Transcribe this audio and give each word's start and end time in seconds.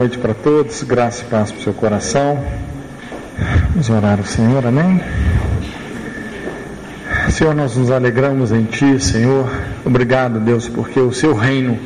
noite 0.00 0.16
para 0.16 0.32
todos, 0.32 0.82
graça 0.82 1.22
e 1.22 1.26
paz 1.26 1.50
para 1.50 1.60
o 1.60 1.62
seu 1.62 1.74
coração. 1.74 2.42
Vamos 3.68 3.90
orar 3.90 4.18
ao 4.18 4.24
Senhor, 4.24 4.64
amém? 4.64 4.98
Senhor, 7.28 7.54
nós 7.54 7.76
nos 7.76 7.90
alegramos 7.90 8.50
em 8.50 8.64
Ti, 8.64 8.98
Senhor. 8.98 9.46
Obrigado, 9.84 10.40
Deus, 10.40 10.66
porque 10.66 10.98
o 10.98 11.12
Seu 11.12 11.34
reino 11.34 11.78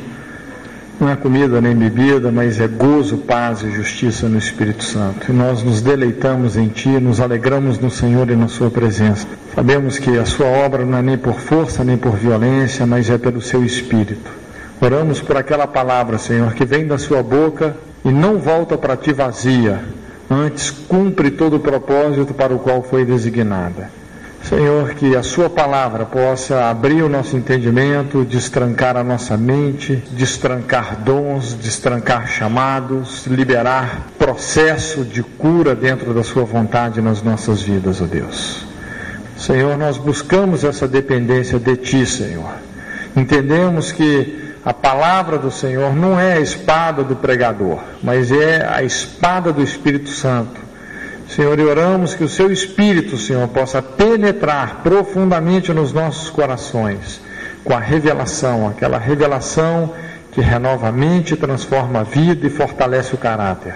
não 0.97 1.09
é 1.09 1.17
comida 1.17 1.59
nem 1.59 1.75
bebida, 1.75 2.31
mas 2.31 2.61
é 2.61 2.69
gozo, 2.69 3.17
paz 3.17 3.63
e 3.63 3.71
justiça 3.71 4.29
no 4.29 4.37
Espírito 4.37 4.85
Santo. 4.85 5.29
E 5.29 5.35
nós 5.35 5.61
nos 5.61 5.81
deleitamos 5.81 6.55
em 6.55 6.69
Ti, 6.69 6.87
nos 6.87 7.19
alegramos 7.19 7.79
no 7.79 7.91
Senhor 7.91 8.29
e 8.29 8.35
na 8.37 8.47
Sua 8.47 8.71
presença. 8.71 9.27
Sabemos 9.53 9.99
que 9.99 10.17
a 10.17 10.25
Sua 10.25 10.47
obra 10.47 10.85
não 10.85 10.97
é 10.97 11.01
nem 11.01 11.17
por 11.17 11.37
força 11.37 11.83
nem 11.83 11.97
por 11.97 12.15
violência, 12.15 12.85
mas 12.85 13.09
é 13.09 13.17
pelo 13.17 13.41
Seu 13.41 13.61
Espírito. 13.65 14.31
Oramos 14.79 15.19
por 15.19 15.35
aquela 15.35 15.67
palavra, 15.67 16.17
Senhor, 16.17 16.53
que 16.53 16.63
vem 16.63 16.87
da 16.87 16.97
Sua 16.97 17.21
boca 17.21 17.75
e 18.05 18.11
não 18.11 18.37
volta 18.37 18.77
para 18.77 18.95
ti 18.95 19.11
vazia, 19.11 19.83
antes 20.29 20.69
cumpre 20.69 21.31
todo 21.31 21.55
o 21.55 21.59
propósito 21.59 22.35
para 22.35 22.53
o 22.53 22.59
qual 22.59 22.83
foi 22.83 23.03
designada. 23.03 23.89
Senhor, 24.47 24.93
que 24.93 25.15
a 25.15 25.23
Sua 25.23 25.49
palavra 25.49 26.05
possa 26.05 26.69
abrir 26.69 27.01
o 27.01 27.09
nosso 27.09 27.35
entendimento, 27.35 28.23
destrancar 28.23 28.95
a 28.95 29.03
nossa 29.03 29.35
mente, 29.35 30.03
destrancar 30.11 30.97
dons, 31.03 31.55
destrancar 31.55 32.27
chamados, 32.27 33.25
liberar 33.25 34.09
processo 34.19 35.03
de 35.03 35.23
cura 35.23 35.73
dentro 35.73 36.13
da 36.13 36.23
Sua 36.23 36.43
vontade 36.43 37.01
nas 37.01 37.23
nossas 37.23 37.63
vidas, 37.63 38.01
ó 38.01 38.03
oh 38.03 38.07
Deus. 38.07 38.67
Senhor, 39.35 39.75
nós 39.79 39.97
buscamos 39.97 40.63
essa 40.63 40.87
dependência 40.87 41.57
de 41.57 41.75
Ti, 41.77 42.05
Senhor. 42.05 42.53
Entendemos 43.15 43.91
que 43.91 44.44
a 44.65 44.73
palavra 44.73 45.37
do 45.37 45.51
Senhor 45.51 45.95
não 45.95 46.19
é 46.19 46.33
a 46.33 46.39
espada 46.39 47.03
do 47.03 47.15
pregador, 47.15 47.79
mas 48.01 48.31
é 48.31 48.67
a 48.67 48.81
espada 48.81 49.53
do 49.53 49.61
Espírito 49.61 50.09
Santo. 50.09 50.59
Senhor, 51.29 51.59
e 51.59 51.63
oramos 51.63 52.15
que 52.15 52.23
o 52.23 52.29
seu 52.29 52.51
Espírito, 52.51 53.15
Senhor, 53.15 53.47
possa 53.49 53.79
penetrar 53.79 54.81
profundamente 54.81 55.71
nos 55.71 55.93
nossos 55.93 56.31
corações 56.31 57.21
com 57.63 57.73
a 57.75 57.79
revelação, 57.79 58.67
aquela 58.67 58.97
revelação 58.97 59.93
que 60.31 60.41
renova 60.41 60.89
a 60.89 60.91
mente, 60.91 61.35
transforma 61.35 61.99
a 61.99 62.03
vida 62.03 62.47
e 62.47 62.49
fortalece 62.49 63.13
o 63.13 63.19
caráter. 63.19 63.75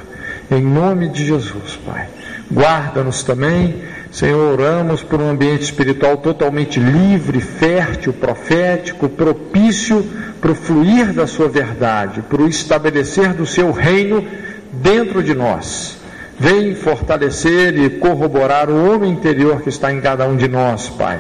Em 0.50 0.62
nome 0.62 1.08
de 1.10 1.26
Jesus, 1.26 1.80
Pai. 1.86 2.08
Guarda-nos 2.52 3.24
também 3.24 3.84
Senhor, 4.12 4.60
oramos 4.60 5.04
por 5.04 5.22
um 5.22 5.30
ambiente 5.30 5.62
espiritual 5.62 6.18
totalmente 6.18 6.80
livre, 6.80 7.40
fértil, 7.40 8.12
profético, 8.12 9.08
propício 9.08 10.04
para 10.42 10.52
o 10.52 10.56
fluir 10.56 11.14
da 11.14 11.28
Sua 11.28 11.48
verdade, 11.48 12.22
para 12.24 12.42
o 12.42 12.48
estabelecer 12.48 13.34
do 13.34 13.46
Seu 13.46 13.72
reino 13.72 14.26
dentro 14.72 15.22
de 15.22 15.36
nós. 15.36 15.98
Vem 16.40 16.74
fortalecer 16.74 17.78
e 17.78 17.90
corroborar 17.90 18.70
o 18.70 18.92
homem 18.92 19.12
interior 19.12 19.62
que 19.62 19.70
está 19.70 19.92
em 19.92 20.02
cada 20.02 20.26
um 20.26 20.36
de 20.36 20.48
nós, 20.48 20.90
Pai. 20.90 21.20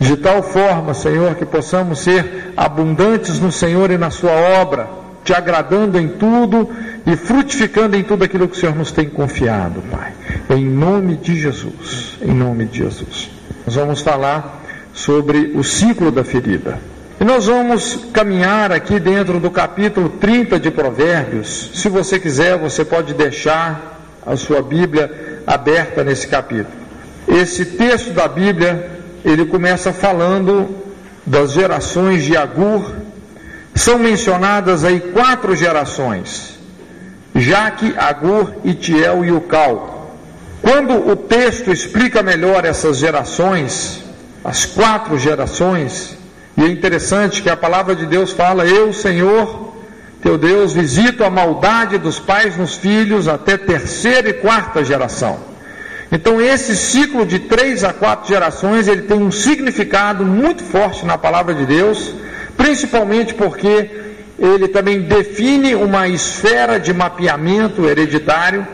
De 0.00 0.16
tal 0.16 0.42
forma, 0.42 0.92
Senhor, 0.92 1.36
que 1.36 1.44
possamos 1.44 2.00
ser 2.00 2.52
abundantes 2.56 3.38
no 3.38 3.52
Senhor 3.52 3.90
e 3.90 3.98
na 3.98 4.10
Sua 4.10 4.32
obra, 4.32 4.88
te 5.22 5.32
agradando 5.32 6.00
em 6.00 6.08
tudo 6.08 6.68
e 7.06 7.16
frutificando 7.16 7.96
em 7.96 8.02
tudo 8.02 8.24
aquilo 8.24 8.48
que 8.48 8.56
o 8.56 8.60
Senhor 8.60 8.74
nos 8.74 8.90
tem 8.90 9.08
confiado, 9.08 9.82
Pai. 9.90 10.12
Em 10.50 10.64
nome 10.64 11.16
de 11.16 11.38
Jesus. 11.38 12.18
Em 12.22 12.32
nome 12.32 12.64
de 12.64 12.78
Jesus. 12.78 13.30
Nós 13.66 13.74
vamos 13.74 14.00
falar 14.00 14.62
sobre 14.92 15.52
o 15.54 15.62
ciclo 15.62 16.10
da 16.10 16.24
ferida. 16.24 16.78
E 17.20 17.24
nós 17.24 17.46
vamos 17.46 18.06
caminhar 18.12 18.72
aqui 18.72 18.98
dentro 18.98 19.38
do 19.38 19.50
capítulo 19.50 20.08
30 20.08 20.58
de 20.58 20.70
Provérbios. 20.70 21.70
Se 21.74 21.88
você 21.88 22.18
quiser, 22.18 22.58
você 22.58 22.84
pode 22.84 23.12
deixar 23.14 24.00
a 24.26 24.36
sua 24.36 24.62
Bíblia 24.62 25.42
aberta 25.46 26.02
nesse 26.02 26.26
capítulo. 26.26 26.74
Esse 27.28 27.64
texto 27.64 28.12
da 28.12 28.26
Bíblia, 28.26 29.00
ele 29.24 29.46
começa 29.46 29.92
falando 29.92 30.74
das 31.26 31.52
gerações 31.52 32.24
de 32.24 32.36
Agur. 32.36 32.94
São 33.74 33.98
mencionadas 33.98 34.84
aí 34.84 35.00
quatro 35.00 35.54
gerações. 35.54 36.53
Jaque, 37.34 37.94
Agur, 37.96 38.54
Itiel 38.64 39.24
e 39.24 39.32
Ucal. 39.32 40.16
Quando 40.62 41.08
o 41.08 41.16
texto 41.16 41.70
explica 41.70 42.22
melhor 42.22 42.64
essas 42.64 42.96
gerações, 42.98 44.02
as 44.42 44.64
quatro 44.64 45.18
gerações, 45.18 46.16
e 46.56 46.62
é 46.62 46.68
interessante 46.68 47.42
que 47.42 47.50
a 47.50 47.56
palavra 47.56 47.96
de 47.96 48.06
Deus 48.06 48.30
fala: 48.30 48.64
Eu, 48.64 48.92
Senhor, 48.92 49.74
teu 50.22 50.38
Deus, 50.38 50.72
visito 50.72 51.24
a 51.24 51.30
maldade 51.30 51.98
dos 51.98 52.18
pais 52.18 52.56
nos 52.56 52.76
filhos 52.76 53.26
até 53.26 53.58
terceira 53.58 54.28
e 54.30 54.34
quarta 54.34 54.84
geração. 54.84 55.38
Então, 56.12 56.40
esse 56.40 56.76
ciclo 56.76 57.26
de 57.26 57.40
três 57.40 57.82
a 57.82 57.92
quatro 57.92 58.28
gerações, 58.28 58.86
ele 58.86 59.02
tem 59.02 59.18
um 59.18 59.32
significado 59.32 60.24
muito 60.24 60.62
forte 60.62 61.04
na 61.04 61.18
palavra 61.18 61.52
de 61.52 61.66
Deus, 61.66 62.14
principalmente 62.56 63.34
porque 63.34 63.90
ele 64.38 64.68
também 64.68 65.02
define 65.02 65.74
uma 65.74 66.08
esfera 66.08 66.78
de 66.78 66.92
mapeamento 66.92 67.84
hereditário. 67.84 68.66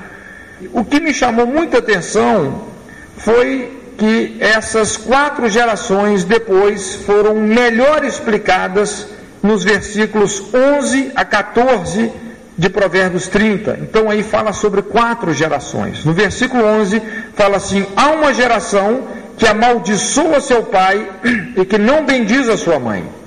O 0.72 0.84
que 0.84 1.00
me 1.00 1.12
chamou 1.12 1.46
muita 1.46 1.78
atenção 1.78 2.68
foi 3.16 3.78
que 3.98 4.36
essas 4.40 4.96
quatro 4.96 5.48
gerações 5.48 6.24
depois 6.24 6.94
foram 6.94 7.34
melhor 7.34 8.04
explicadas 8.04 9.08
nos 9.42 9.62
versículos 9.62 10.42
11 10.54 11.12
a 11.14 11.24
14 11.24 12.10
de 12.56 12.68
Provérbios 12.68 13.28
30. 13.28 13.78
Então 13.82 14.10
aí 14.10 14.22
fala 14.22 14.52
sobre 14.52 14.82
quatro 14.82 15.32
gerações. 15.34 16.04
No 16.04 16.14
versículo 16.14 16.64
11 16.64 17.02
fala 17.34 17.58
assim: 17.58 17.86
há 17.94 18.08
uma 18.08 18.32
geração 18.32 19.04
que 19.36 19.46
amaldiçoa 19.46 20.40
seu 20.40 20.62
pai 20.62 21.06
e 21.56 21.64
que 21.64 21.78
não 21.78 22.04
bendiz 22.04 22.48
a 22.48 22.56
sua 22.56 22.78
mãe. 22.78 23.19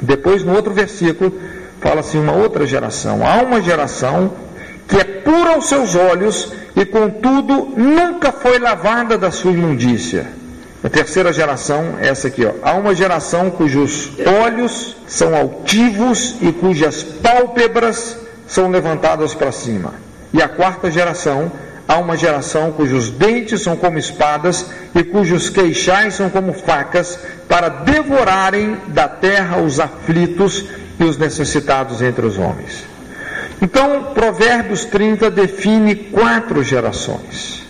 Depois, 0.00 0.42
no 0.42 0.54
outro 0.54 0.72
versículo, 0.72 1.32
fala 1.80 2.00
assim: 2.00 2.18
uma 2.18 2.32
outra 2.32 2.66
geração. 2.66 3.26
Há 3.26 3.42
uma 3.42 3.60
geração 3.60 4.32
que 4.88 4.96
é 4.96 5.04
pura 5.04 5.54
aos 5.54 5.68
seus 5.68 5.94
olhos 5.94 6.52
e, 6.74 6.84
contudo, 6.84 7.72
nunca 7.76 8.32
foi 8.32 8.58
lavada 8.58 9.18
da 9.18 9.30
sua 9.30 9.52
imundícia. 9.52 10.26
A 10.84 10.88
terceira 10.88 11.32
geração 11.32 11.96
é 12.00 12.08
essa 12.08 12.28
aqui, 12.28 12.44
ó. 12.44 12.52
Há 12.62 12.74
uma 12.74 12.94
geração 12.94 13.50
cujos 13.50 14.12
olhos 14.44 14.96
são 15.08 15.34
altivos 15.34 16.36
e 16.40 16.52
cujas 16.52 17.02
pálpebras 17.02 18.16
são 18.46 18.70
levantadas 18.70 19.34
para 19.34 19.50
cima. 19.50 19.94
E 20.32 20.40
a 20.40 20.48
quarta 20.48 20.90
geração 20.90 21.50
há 21.88 21.98
uma 21.98 22.16
geração 22.16 22.72
cujos 22.72 23.10
dentes 23.10 23.62
são 23.62 23.76
como 23.76 23.98
espadas 23.98 24.66
e 24.94 25.04
cujos 25.04 25.48
queixais 25.48 26.14
são 26.14 26.28
como 26.28 26.52
facas, 26.52 27.18
para 27.48 27.68
devorarem 27.68 28.76
da 28.88 29.08
terra 29.08 29.58
os 29.58 29.78
aflitos 29.78 30.64
e 30.98 31.04
os 31.04 31.16
necessitados 31.16 32.02
entre 32.02 32.26
os 32.26 32.38
homens. 32.38 32.84
Então, 33.62 34.12
Provérbios 34.14 34.84
30 34.84 35.30
define 35.30 35.94
quatro 35.94 36.62
gerações. 36.62 37.64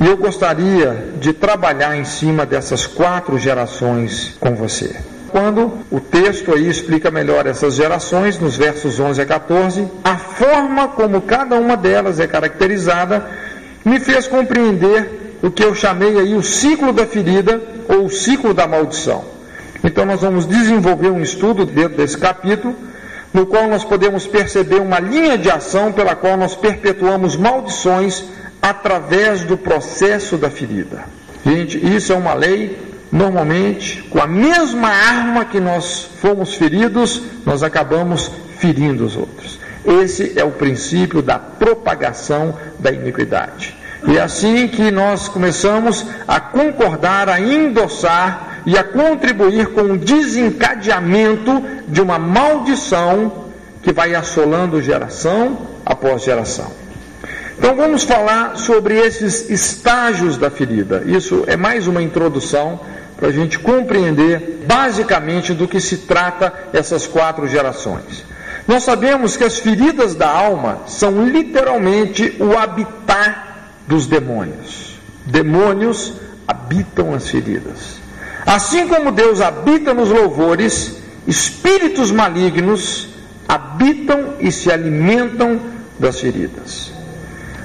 E 0.00 0.06
eu 0.06 0.16
gostaria 0.16 1.12
de 1.20 1.32
trabalhar 1.32 1.96
em 1.96 2.04
cima 2.04 2.44
dessas 2.44 2.86
quatro 2.86 3.38
gerações 3.38 4.34
com 4.40 4.54
você 4.54 5.13
quando 5.34 5.80
o 5.90 5.98
texto 5.98 6.54
aí 6.54 6.68
explica 6.68 7.10
melhor 7.10 7.44
essas 7.44 7.74
gerações, 7.74 8.38
nos 8.38 8.56
versos 8.56 9.00
11 9.00 9.20
a 9.20 9.26
14, 9.26 9.88
a 10.04 10.16
forma 10.16 10.86
como 10.86 11.22
cada 11.22 11.56
uma 11.56 11.76
delas 11.76 12.20
é 12.20 12.26
caracterizada 12.28 13.26
me 13.84 13.98
fez 13.98 14.28
compreender 14.28 15.36
o 15.42 15.50
que 15.50 15.64
eu 15.64 15.74
chamei 15.74 16.20
aí 16.20 16.36
o 16.36 16.42
ciclo 16.44 16.92
da 16.92 17.04
ferida 17.04 17.60
ou 17.88 18.04
o 18.04 18.10
ciclo 18.10 18.54
da 18.54 18.68
maldição. 18.68 19.24
Então 19.82 20.06
nós 20.06 20.20
vamos 20.20 20.46
desenvolver 20.46 21.10
um 21.10 21.20
estudo 21.20 21.66
dentro 21.66 21.96
desse 21.96 22.16
capítulo, 22.16 22.76
no 23.32 23.44
qual 23.44 23.66
nós 23.66 23.82
podemos 23.82 24.28
perceber 24.28 24.80
uma 24.80 25.00
linha 25.00 25.36
de 25.36 25.50
ação 25.50 25.90
pela 25.90 26.14
qual 26.14 26.36
nós 26.36 26.54
perpetuamos 26.54 27.34
maldições 27.34 28.22
através 28.62 29.42
do 29.42 29.56
processo 29.56 30.36
da 30.36 30.48
ferida. 30.48 31.06
Gente, 31.44 31.76
isso 31.76 32.12
é 32.12 32.16
uma 32.16 32.34
lei 32.34 32.93
normalmente, 33.14 34.02
com 34.10 34.20
a 34.20 34.26
mesma 34.26 34.88
arma 34.88 35.44
que 35.44 35.60
nós 35.60 36.10
fomos 36.20 36.54
feridos, 36.54 37.22
nós 37.46 37.62
acabamos 37.62 38.28
ferindo 38.58 39.06
os 39.06 39.16
outros. 39.16 39.60
Esse 39.84 40.36
é 40.36 40.42
o 40.42 40.50
princípio 40.50 41.22
da 41.22 41.38
propagação 41.38 42.58
da 42.80 42.90
iniquidade. 42.90 43.76
E 44.08 44.16
é 44.16 44.20
assim 44.20 44.66
que 44.66 44.90
nós 44.90 45.28
começamos 45.28 46.04
a 46.26 46.40
concordar, 46.40 47.28
a 47.28 47.40
endossar 47.40 48.62
e 48.66 48.76
a 48.76 48.82
contribuir 48.82 49.68
com 49.68 49.82
o 49.82 49.98
desencadeamento 49.98 51.62
de 51.86 52.00
uma 52.00 52.18
maldição 52.18 53.44
que 53.80 53.92
vai 53.92 54.14
assolando 54.16 54.82
geração 54.82 55.58
após 55.86 56.24
geração. 56.24 56.72
Então 57.56 57.76
vamos 57.76 58.02
falar 58.02 58.56
sobre 58.56 58.98
esses 58.98 59.48
estágios 59.48 60.36
da 60.36 60.50
ferida. 60.50 61.04
Isso 61.06 61.44
é 61.46 61.56
mais 61.56 61.86
uma 61.86 62.02
introdução 62.02 62.80
para 63.24 63.30
a 63.30 63.32
gente 63.32 63.58
compreender 63.58 64.66
basicamente 64.66 65.54
do 65.54 65.66
que 65.66 65.80
se 65.80 65.96
trata 65.96 66.52
essas 66.74 67.06
quatro 67.06 67.48
gerações. 67.48 68.22
Nós 68.68 68.82
sabemos 68.82 69.34
que 69.34 69.44
as 69.44 69.58
feridas 69.58 70.14
da 70.14 70.28
alma 70.28 70.80
são 70.86 71.24
literalmente 71.26 72.36
o 72.38 72.54
habitat 72.54 73.34
dos 73.88 74.06
demônios. 74.06 75.00
Demônios 75.24 76.12
habitam 76.46 77.14
as 77.14 77.30
feridas. 77.30 77.96
Assim 78.44 78.86
como 78.88 79.10
Deus 79.10 79.40
habita 79.40 79.94
nos 79.94 80.10
louvores, 80.10 80.98
espíritos 81.26 82.10
malignos 82.10 83.08
habitam 83.48 84.34
e 84.38 84.52
se 84.52 84.70
alimentam 84.70 85.58
das 85.98 86.20
feridas. 86.20 86.92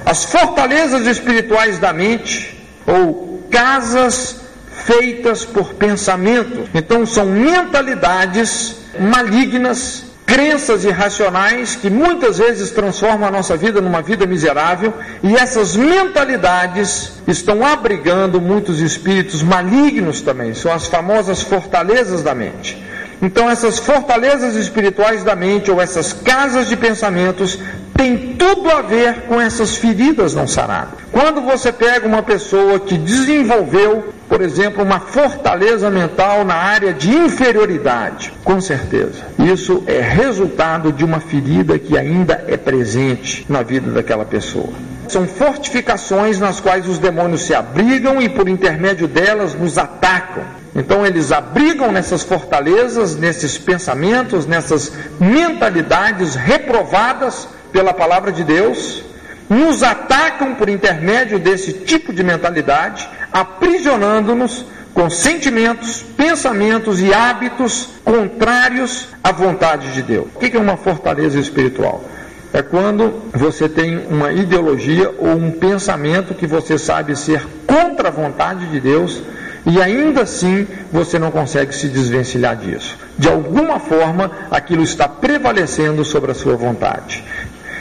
As 0.06 0.24
fortalezas 0.24 1.06
espirituais 1.06 1.78
da 1.78 1.92
mente, 1.92 2.58
ou 2.86 3.46
casas 3.50 4.40
feitas 4.84 5.44
por 5.44 5.74
pensamento, 5.74 6.68
então 6.74 7.04
são 7.06 7.26
mentalidades 7.26 8.76
malignas 8.98 10.04
crenças 10.30 10.84
irracionais 10.84 11.74
que 11.74 11.90
muitas 11.90 12.38
vezes 12.38 12.70
transformam 12.70 13.26
a 13.26 13.32
nossa 13.32 13.56
vida 13.56 13.80
numa 13.80 14.00
vida 14.00 14.26
miserável, 14.26 14.94
e 15.24 15.34
essas 15.34 15.74
mentalidades 15.74 17.14
estão 17.26 17.66
abrigando 17.66 18.40
muitos 18.40 18.80
espíritos 18.80 19.42
malignos 19.42 20.20
também, 20.20 20.54
são 20.54 20.72
as 20.72 20.86
famosas 20.86 21.42
fortalezas 21.42 22.22
da 22.22 22.32
mente. 22.32 22.80
Então, 23.22 23.50
essas 23.50 23.78
fortalezas 23.78 24.54
espirituais 24.54 25.22
da 25.24 25.34
mente, 25.36 25.70
ou 25.70 25.80
essas 25.80 26.12
casas 26.12 26.68
de 26.68 26.76
pensamentos, 26.76 27.58
têm 27.94 28.34
tudo 28.38 28.70
a 28.70 28.80
ver 28.80 29.22
com 29.22 29.38
essas 29.38 29.76
feridas 29.76 30.32
não 30.32 30.46
saradas. 30.46 30.94
Quando 31.12 31.42
você 31.42 31.70
pega 31.70 32.06
uma 32.06 32.22
pessoa 32.22 32.80
que 32.80 32.96
desenvolveu, 32.96 34.14
por 34.30 34.40
exemplo, 34.42 34.84
uma 34.84 35.00
fortaleza 35.00 35.90
mental 35.90 36.44
na 36.44 36.54
área 36.54 36.94
de 36.94 37.10
inferioridade, 37.10 38.32
com 38.44 38.60
certeza, 38.60 39.24
isso 39.40 39.82
é 39.88 40.00
resultado 40.00 40.92
de 40.92 41.04
uma 41.04 41.18
ferida 41.18 41.76
que 41.80 41.98
ainda 41.98 42.44
é 42.46 42.56
presente 42.56 43.44
na 43.48 43.64
vida 43.64 43.90
daquela 43.90 44.24
pessoa. 44.24 44.72
São 45.08 45.26
fortificações 45.26 46.38
nas 46.38 46.60
quais 46.60 46.88
os 46.88 47.00
demônios 47.00 47.42
se 47.42 47.52
abrigam 47.52 48.22
e, 48.22 48.28
por 48.28 48.48
intermédio 48.48 49.08
delas, 49.08 49.52
nos 49.52 49.76
atacam. 49.76 50.44
Então 50.76 51.04
eles 51.04 51.32
abrigam 51.32 51.90
nessas 51.90 52.22
fortalezas, 52.22 53.16
nesses 53.16 53.58
pensamentos, 53.58 54.46
nessas 54.46 54.92
mentalidades 55.18 56.36
reprovadas 56.36 57.48
pela 57.72 57.92
palavra 57.92 58.30
de 58.30 58.44
Deus, 58.44 59.02
nos 59.50 59.82
atacam 59.82 60.54
por 60.54 60.68
intermédio 60.68 61.40
desse 61.40 61.72
tipo 61.72 62.12
de 62.12 62.22
mentalidade, 62.22 63.08
aprisionando-nos 63.32 64.64
com 64.94 65.10
sentimentos, 65.10 66.02
pensamentos 66.16 67.00
e 67.00 67.12
hábitos 67.12 67.88
contrários 68.04 69.08
à 69.22 69.32
vontade 69.32 69.92
de 69.92 70.02
Deus. 70.02 70.28
O 70.34 70.38
que 70.38 70.56
é 70.56 70.60
uma 70.60 70.76
fortaleza 70.76 71.38
espiritual? 71.38 72.04
É 72.52 72.62
quando 72.62 73.22
você 73.32 73.68
tem 73.68 74.06
uma 74.08 74.32
ideologia 74.32 75.12
ou 75.18 75.36
um 75.36 75.50
pensamento 75.50 76.34
que 76.34 76.46
você 76.46 76.78
sabe 76.78 77.16
ser 77.16 77.44
contra 77.66 78.08
a 78.08 78.12
vontade 78.12 78.66
de 78.66 78.80
Deus 78.80 79.20
e 79.66 79.80
ainda 79.80 80.22
assim 80.22 80.66
você 80.92 81.18
não 81.18 81.30
consegue 81.30 81.74
se 81.74 81.88
desvencilhar 81.88 82.56
disso. 82.56 82.96
De 83.18 83.28
alguma 83.28 83.78
forma, 83.78 84.30
aquilo 84.50 84.82
está 84.82 85.06
prevalecendo 85.08 86.04
sobre 86.04 86.32
a 86.32 86.34
sua 86.34 86.56
vontade. 86.56 87.22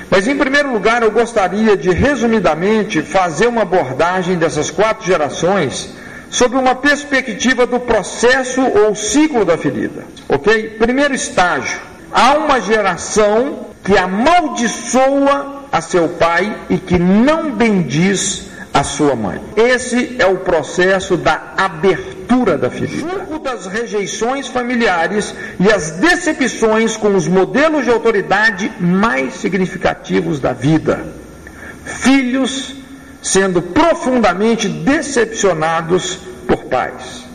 Mas 0.10 0.28
em 0.28 0.36
primeiro 0.36 0.72
lugar, 0.74 1.04
eu 1.04 1.12
gostaria 1.12 1.78
de 1.78 1.92
resumidamente 1.92 3.02
fazer 3.02 3.48
uma 3.48 3.62
abordagem 3.62 4.38
dessas 4.38 4.72
quatro 4.72 5.06
gerações 5.06 5.90
sobre 6.30 6.58
uma 6.58 6.76
perspectiva 6.76 7.66
do 7.66 7.80
processo 7.80 8.62
ou 8.62 8.96
ciclo 8.96 9.46
da 9.46 9.58
ferida. 9.58 10.04
Ok? 10.28 10.78
Primeiro 10.80 11.14
estágio: 11.14 11.80
há 12.12 12.34
uma 12.34 12.60
geração 12.60 13.68
que 13.84 13.98
amaldiçoa 13.98 15.66
a 15.72 15.82
seu 15.82 16.10
pai 16.10 16.58
e 16.70 16.78
que 16.78 16.98
não 16.98 17.52
bendiz 17.52 18.48
a 18.74 18.84
sua 18.84 19.16
mãe. 19.16 19.40
Esse 19.56 20.16
é 20.20 20.26
o 20.26 20.38
processo 20.38 21.16
da 21.18 21.54
abertura 21.56 22.19
da 22.60 22.70
ferida. 22.70 23.10
Junto 23.10 23.40
das 23.40 23.66
rejeições 23.66 24.48
familiares 24.48 25.34
e 25.60 25.72
as 25.72 25.92
decepções 25.92 26.96
com 26.96 27.16
os 27.16 27.28
modelos 27.28 27.84
de 27.84 27.90
autoridade 27.90 28.72
mais 28.80 29.34
significativos 29.34 30.40
da 30.40 30.54
vida. 30.54 31.04
Filhos 31.84 32.76
sendo 33.22 33.62
profundamente 33.62 34.70
decepcionados 34.70 36.20
por 36.48 36.66
pais. 36.66 37.26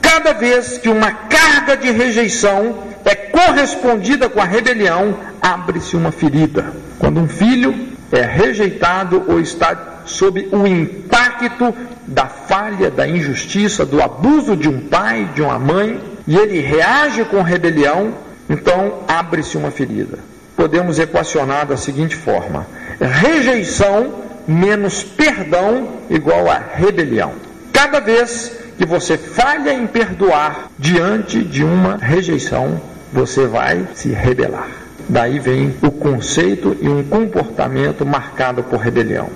Cada 0.00 0.32
vez 0.32 0.76
que 0.76 0.88
uma 0.88 1.12
carga 1.12 1.76
de 1.76 1.90
rejeição 1.90 2.82
é 3.04 3.14
correspondida 3.14 4.28
com 4.28 4.40
a 4.40 4.44
rebelião, 4.44 5.16
abre-se 5.40 5.96
uma 5.96 6.10
ferida. 6.10 6.72
Quando 6.98 7.20
um 7.20 7.28
filho 7.28 7.74
é 8.10 8.22
rejeitado 8.22 9.22
ou 9.28 9.40
está 9.40 10.02
sob 10.04 10.48
o 10.52 10.66
impacto 10.66 11.72
da 12.06 12.26
falha, 12.26 12.90
da 12.90 13.06
injustiça, 13.06 13.84
do 13.84 14.02
abuso 14.02 14.56
de 14.56 14.68
um 14.68 14.80
pai, 14.80 15.30
de 15.34 15.42
uma 15.42 15.58
mãe, 15.58 16.00
e 16.26 16.36
ele 16.36 16.60
reage 16.60 17.24
com 17.24 17.42
rebelião, 17.42 18.14
então 18.48 19.00
abre-se 19.08 19.56
uma 19.56 19.70
ferida. 19.70 20.18
Podemos 20.56 20.98
equacionar 20.98 21.66
da 21.66 21.76
seguinte 21.76 22.16
forma: 22.16 22.66
rejeição 23.00 24.12
menos 24.46 25.02
perdão 25.02 25.88
igual 26.10 26.50
a 26.50 26.58
rebelião. 26.58 27.32
Cada 27.72 28.00
vez 28.00 28.52
que 28.76 28.84
você 28.84 29.16
falha 29.16 29.72
em 29.72 29.86
perdoar 29.86 30.70
diante 30.78 31.42
de 31.42 31.64
uma 31.64 31.96
rejeição, 31.96 32.80
você 33.12 33.46
vai 33.46 33.86
se 33.94 34.08
rebelar. 34.10 34.68
Daí 35.08 35.38
vem 35.38 35.74
o 35.82 35.90
conceito 35.90 36.76
e 36.80 36.88
um 36.88 37.02
comportamento 37.02 38.06
marcado 38.06 38.62
por 38.62 38.78
rebelião. 38.78 39.28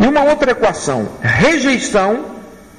E 0.00 0.06
uma 0.06 0.24
outra 0.24 0.52
equação: 0.52 1.08
rejeição 1.20 2.24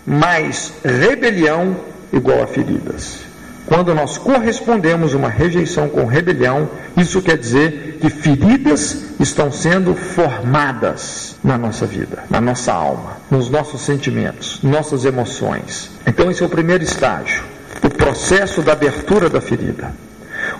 mais 0.06 0.74
rebelião 0.84 1.78
igual 2.12 2.42
a 2.44 2.48
feridas. 2.48 3.32
Quando 3.66 3.94
nós 3.94 4.18
correspondemos 4.18 5.14
uma 5.14 5.30
rejeição 5.30 5.88
com 5.88 6.06
rebelião, 6.06 6.70
isso 6.98 7.22
quer 7.22 7.38
dizer 7.38 8.00
que 8.02 8.10
feridas 8.10 9.06
estão 9.20 9.52
sendo 9.52 9.96
formadas 9.96 11.38
na 11.44 11.58
nossa 11.58 11.86
vida, 11.86 12.24
na 12.30 12.42
nossa 12.42 12.74
alma, 12.74 13.18
nos 13.30 13.50
nossos 13.50 13.82
sentimentos, 13.82 14.60
nossas 14.64 15.06
emoções. 15.06 15.92
Então, 16.06 16.30
esse 16.30 16.42
é 16.42 16.46
o 16.46 16.50
primeiro 16.50 16.84
estágio, 16.84 17.44
o 17.84 17.90
processo 17.90 18.62
da 18.62 18.74
abertura 18.74 19.30
da 19.30 19.40
ferida. 19.40 19.94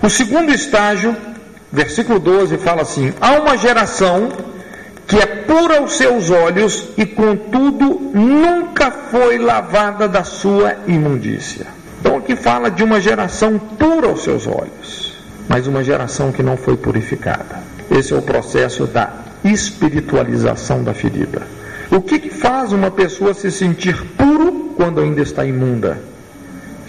O 0.00 0.08
segundo 0.08 0.50
estágio, 0.52 1.14
versículo 1.70 2.18
12, 2.18 2.56
fala 2.58 2.82
assim: 2.82 3.12
há 3.20 3.32
uma 3.32 3.58
geração 3.58 4.30
que 5.12 5.18
é 5.18 5.26
pura 5.26 5.76
aos 5.76 5.98
seus 5.98 6.30
olhos 6.30 6.88
e, 6.96 7.04
contudo, 7.04 8.00
nunca 8.14 8.90
foi 8.90 9.36
lavada 9.36 10.08
da 10.08 10.24
sua 10.24 10.74
imundícia. 10.86 11.66
Então, 12.00 12.16
aqui 12.16 12.34
fala 12.34 12.70
de 12.70 12.82
uma 12.82 12.98
geração 12.98 13.58
pura 13.58 14.08
aos 14.08 14.24
seus 14.24 14.46
olhos, 14.46 15.12
mas 15.46 15.66
uma 15.66 15.84
geração 15.84 16.32
que 16.32 16.42
não 16.42 16.56
foi 16.56 16.78
purificada. 16.78 17.62
Esse 17.90 18.14
é 18.14 18.16
o 18.16 18.22
processo 18.22 18.86
da 18.86 19.12
espiritualização 19.44 20.82
da 20.82 20.94
ferida. 20.94 21.42
O 21.90 22.00
que, 22.00 22.18
que 22.18 22.30
faz 22.30 22.72
uma 22.72 22.90
pessoa 22.90 23.34
se 23.34 23.50
sentir 23.50 24.02
puro 24.16 24.72
quando 24.74 25.02
ainda 25.02 25.20
está 25.20 25.44
imunda? 25.44 26.00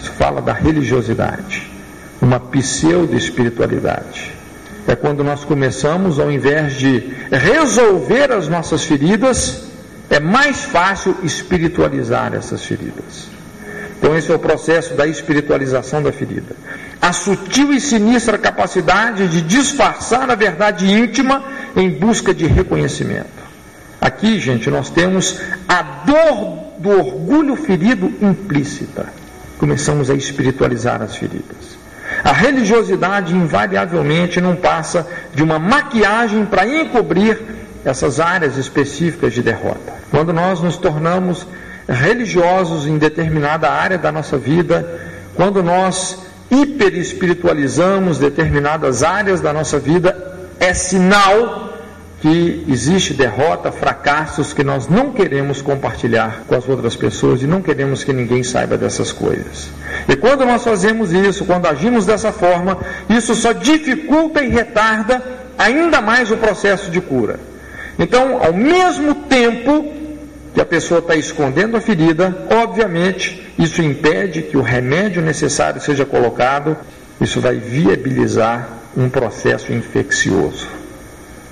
Isso 0.00 0.12
fala 0.12 0.40
da 0.40 0.54
religiosidade, 0.54 1.70
uma 2.22 2.40
pseudo-espiritualidade. 2.40 4.32
É 4.86 4.94
quando 4.94 5.24
nós 5.24 5.44
começamos, 5.44 6.18
ao 6.18 6.30
invés 6.30 6.74
de 6.74 7.14
resolver 7.30 8.30
as 8.32 8.48
nossas 8.48 8.84
feridas, 8.84 9.62
é 10.10 10.20
mais 10.20 10.64
fácil 10.64 11.16
espiritualizar 11.22 12.34
essas 12.34 12.64
feridas. 12.64 13.28
Então, 13.98 14.16
esse 14.16 14.30
é 14.30 14.34
o 14.34 14.38
processo 14.38 14.94
da 14.94 15.06
espiritualização 15.06 16.02
da 16.02 16.12
ferida. 16.12 16.54
A 17.00 17.12
sutil 17.12 17.72
e 17.72 17.80
sinistra 17.80 18.36
capacidade 18.36 19.26
de 19.28 19.40
disfarçar 19.40 20.28
a 20.30 20.34
verdade 20.34 20.90
íntima 20.90 21.42
em 21.74 21.90
busca 21.90 22.34
de 22.34 22.46
reconhecimento. 22.46 23.44
Aqui, 24.00 24.38
gente, 24.38 24.68
nós 24.68 24.90
temos 24.90 25.40
a 25.66 25.82
dor 25.82 26.64
do 26.78 26.90
orgulho 26.90 27.56
ferido 27.56 28.12
implícita. 28.20 29.06
Começamos 29.58 30.10
a 30.10 30.14
espiritualizar 30.14 31.00
as 31.00 31.16
feridas. 31.16 31.73
A 32.24 32.32
religiosidade 32.32 33.34
invariavelmente 33.34 34.40
não 34.40 34.56
passa 34.56 35.06
de 35.34 35.42
uma 35.42 35.58
maquiagem 35.58 36.46
para 36.46 36.66
encobrir 36.66 37.38
essas 37.84 38.18
áreas 38.18 38.56
específicas 38.56 39.34
de 39.34 39.42
derrota. 39.42 39.92
Quando 40.10 40.32
nós 40.32 40.58
nos 40.62 40.78
tornamos 40.78 41.46
religiosos 41.86 42.86
em 42.86 42.96
determinada 42.96 43.70
área 43.70 43.98
da 43.98 44.10
nossa 44.10 44.38
vida, 44.38 44.88
quando 45.34 45.62
nós 45.62 46.18
hiperespiritualizamos 46.50 48.18
determinadas 48.18 49.02
áreas 49.02 49.42
da 49.42 49.52
nossa 49.52 49.78
vida, 49.78 50.16
é 50.58 50.72
sinal 50.72 51.73
que 52.24 52.64
existe 52.70 53.12
derrota, 53.12 53.70
fracassos 53.70 54.54
que 54.54 54.64
nós 54.64 54.88
não 54.88 55.10
queremos 55.10 55.60
compartilhar 55.60 56.44
com 56.48 56.54
as 56.54 56.66
outras 56.66 56.96
pessoas 56.96 57.42
e 57.42 57.46
não 57.46 57.60
queremos 57.60 58.02
que 58.02 58.14
ninguém 58.14 58.42
saiba 58.42 58.78
dessas 58.78 59.12
coisas. 59.12 59.68
E 60.08 60.16
quando 60.16 60.46
nós 60.46 60.64
fazemos 60.64 61.12
isso, 61.12 61.44
quando 61.44 61.66
agimos 61.66 62.06
dessa 62.06 62.32
forma, 62.32 62.78
isso 63.10 63.34
só 63.34 63.52
dificulta 63.52 64.42
e 64.42 64.48
retarda 64.48 65.22
ainda 65.58 66.00
mais 66.00 66.30
o 66.30 66.38
processo 66.38 66.90
de 66.90 66.98
cura. 66.98 67.38
Então, 67.98 68.42
ao 68.42 68.54
mesmo 68.54 69.14
tempo 69.14 69.92
que 70.54 70.62
a 70.62 70.64
pessoa 70.64 71.00
está 71.00 71.14
escondendo 71.14 71.76
a 71.76 71.80
ferida, 71.82 72.46
obviamente, 72.50 73.52
isso 73.58 73.82
impede 73.82 74.40
que 74.40 74.56
o 74.56 74.62
remédio 74.62 75.20
necessário 75.20 75.78
seja 75.78 76.06
colocado, 76.06 76.74
isso 77.20 77.38
vai 77.38 77.56
viabilizar 77.56 78.66
um 78.96 79.10
processo 79.10 79.74
infeccioso. 79.74 80.83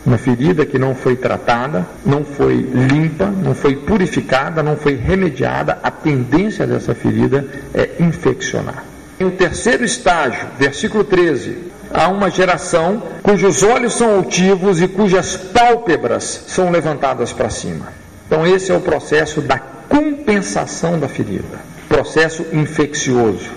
Uma 0.04 0.18
ferida 0.18 0.66
que 0.66 0.78
não 0.78 0.96
foi 0.96 1.14
tratada, 1.14 1.86
não 2.04 2.24
foi 2.24 2.56
limpa, 2.56 3.26
não 3.26 3.54
foi 3.54 3.76
purificada, 3.76 4.62
não 4.62 4.76
foi 4.76 4.96
remediada, 4.96 5.78
a 5.80 5.90
tendência 5.92 6.66
dessa 6.66 6.92
ferida 6.92 7.46
é 7.72 7.90
infeccionar. 8.00 8.84
Em 9.20 9.24
o 9.24 9.30
terceiro 9.30 9.84
estágio, 9.84 10.44
versículo 10.58 11.04
13, 11.04 11.56
há 11.92 12.08
uma 12.08 12.28
geração 12.28 13.00
cujos 13.22 13.62
olhos 13.62 13.94
são 13.94 14.16
altivos 14.16 14.82
e 14.82 14.88
cujas 14.88 15.36
pálpebras 15.36 16.46
são 16.48 16.70
levantadas 16.70 17.32
para 17.32 17.48
cima. 17.48 17.92
Então, 18.26 18.44
esse 18.44 18.72
é 18.72 18.74
o 18.74 18.80
processo 18.80 19.40
da 19.40 19.58
compensação 19.58 20.98
da 20.98 21.06
ferida, 21.06 21.60
processo 21.88 22.44
infeccioso. 22.52 23.50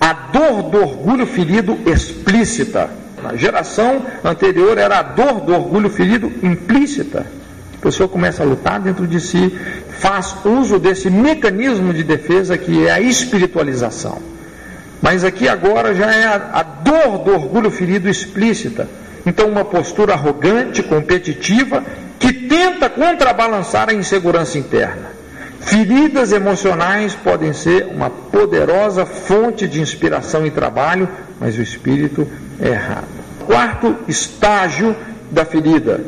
A 0.00 0.12
dor 0.12 0.62
do 0.64 0.78
orgulho 0.78 1.26
ferido 1.26 1.78
explícita 1.86 2.90
na 3.24 3.36
geração 3.36 4.04
anterior 4.22 4.76
era 4.76 4.98
a 4.98 5.02
dor 5.02 5.40
do 5.40 5.54
orgulho 5.54 5.88
ferido 5.88 6.30
implícita. 6.42 7.26
A 7.78 7.82
pessoa 7.82 8.08
começa 8.08 8.42
a 8.42 8.46
lutar 8.46 8.80
dentro 8.80 9.06
de 9.06 9.18
si, 9.20 9.52
faz 9.98 10.36
uso 10.44 10.78
desse 10.78 11.10
mecanismo 11.10 11.92
de 11.92 12.04
defesa 12.04 12.56
que 12.58 12.86
é 12.86 12.90
a 12.90 13.00
espiritualização. 13.00 14.18
Mas 15.00 15.24
aqui 15.24 15.48
agora 15.48 15.94
já 15.94 16.12
é 16.14 16.24
a, 16.24 16.50
a 16.52 16.62
dor 16.62 17.18
do 17.18 17.32
orgulho 17.32 17.70
ferido 17.70 18.08
explícita. 18.08 18.88
Então, 19.26 19.48
uma 19.48 19.64
postura 19.64 20.12
arrogante, 20.12 20.82
competitiva, 20.82 21.82
que 22.18 22.32
tenta 22.32 22.88
contrabalançar 22.90 23.88
a 23.88 23.94
insegurança 23.94 24.58
interna. 24.58 25.14
Feridas 25.60 26.30
emocionais 26.30 27.14
podem 27.14 27.52
ser 27.54 27.86
uma 27.86 28.10
poderosa 28.10 29.06
fonte 29.06 29.66
de 29.66 29.80
inspiração 29.80 30.46
e 30.46 30.50
trabalho, 30.50 31.08
mas 31.40 31.56
o 31.56 31.62
espírito 31.62 32.28
errado. 32.60 33.08
Quarto 33.46 33.96
estágio 34.08 34.96
da 35.30 35.44
ferida, 35.44 36.00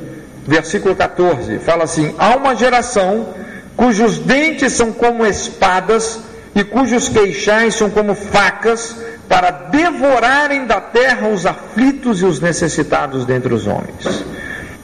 versículo 0.47 0.95
14, 0.95 1.59
fala 1.59 1.85
assim: 1.85 2.15
há 2.19 2.37
uma 2.37 2.55
geração 2.55 3.29
cujos 3.77 4.19
dentes 4.19 4.73
são 4.73 4.93
como 4.93 5.27
espadas 5.27 6.21
e 6.55 6.65
cujos 6.65 7.09
queixais 7.09 7.75
são 7.75 7.91
como 7.91 8.15
facas 8.15 8.97
para 9.29 9.51
devorarem 9.51 10.67
da 10.67 10.81
terra 10.81 11.29
os 11.29 11.45
aflitos 11.45 12.23
e 12.23 12.25
os 12.25 12.41
necessitados 12.41 13.27
dentre 13.27 13.53
os 13.53 13.67
homens 13.67 14.25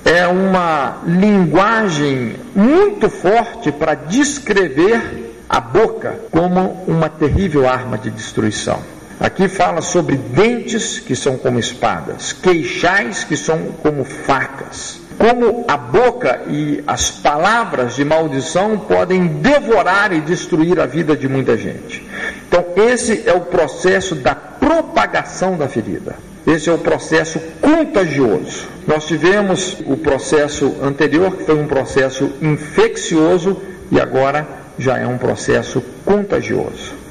é 0.04 0.26
uma 0.26 0.98
linguagem 1.06 2.36
muito 2.54 3.08
forte 3.08 3.70
para 3.70 3.94
descrever 3.94 5.34
a 5.48 5.60
boca 5.60 6.20
como 6.30 6.84
uma 6.86 7.08
terrível 7.08 7.68
arma 7.68 7.96
de 7.96 8.10
destruição. 8.10 8.80
Aqui 9.22 9.46
fala 9.46 9.80
sobre 9.80 10.16
dentes 10.16 10.98
que 10.98 11.14
são 11.14 11.38
como 11.38 11.56
espadas, 11.56 12.32
queixais 12.32 13.22
que 13.22 13.36
são 13.36 13.66
como 13.80 14.02
facas. 14.02 15.00
Como 15.16 15.64
a 15.68 15.76
boca 15.76 16.40
e 16.48 16.82
as 16.88 17.08
palavras 17.08 17.94
de 17.94 18.04
maldição 18.04 18.76
podem 18.80 19.28
devorar 19.28 20.12
e 20.12 20.20
destruir 20.20 20.80
a 20.80 20.86
vida 20.86 21.16
de 21.16 21.28
muita 21.28 21.56
gente. 21.56 22.04
Então, 22.48 22.64
esse 22.74 23.22
é 23.24 23.32
o 23.32 23.42
processo 23.42 24.16
da 24.16 24.34
propagação 24.34 25.56
da 25.56 25.68
ferida. 25.68 26.16
Esse 26.44 26.68
é 26.68 26.72
o 26.72 26.78
processo 26.78 27.38
contagioso. 27.60 28.66
Nós 28.88 29.06
tivemos 29.06 29.76
o 29.86 29.96
processo 29.96 30.74
anterior, 30.82 31.36
que 31.36 31.44
foi 31.44 31.54
um 31.54 31.68
processo 31.68 32.32
infeccioso, 32.42 33.62
e 33.88 34.00
agora 34.00 34.48
já 34.76 34.98
é 34.98 35.06
um 35.06 35.16
processo 35.16 35.80
contagioso. 36.04 37.01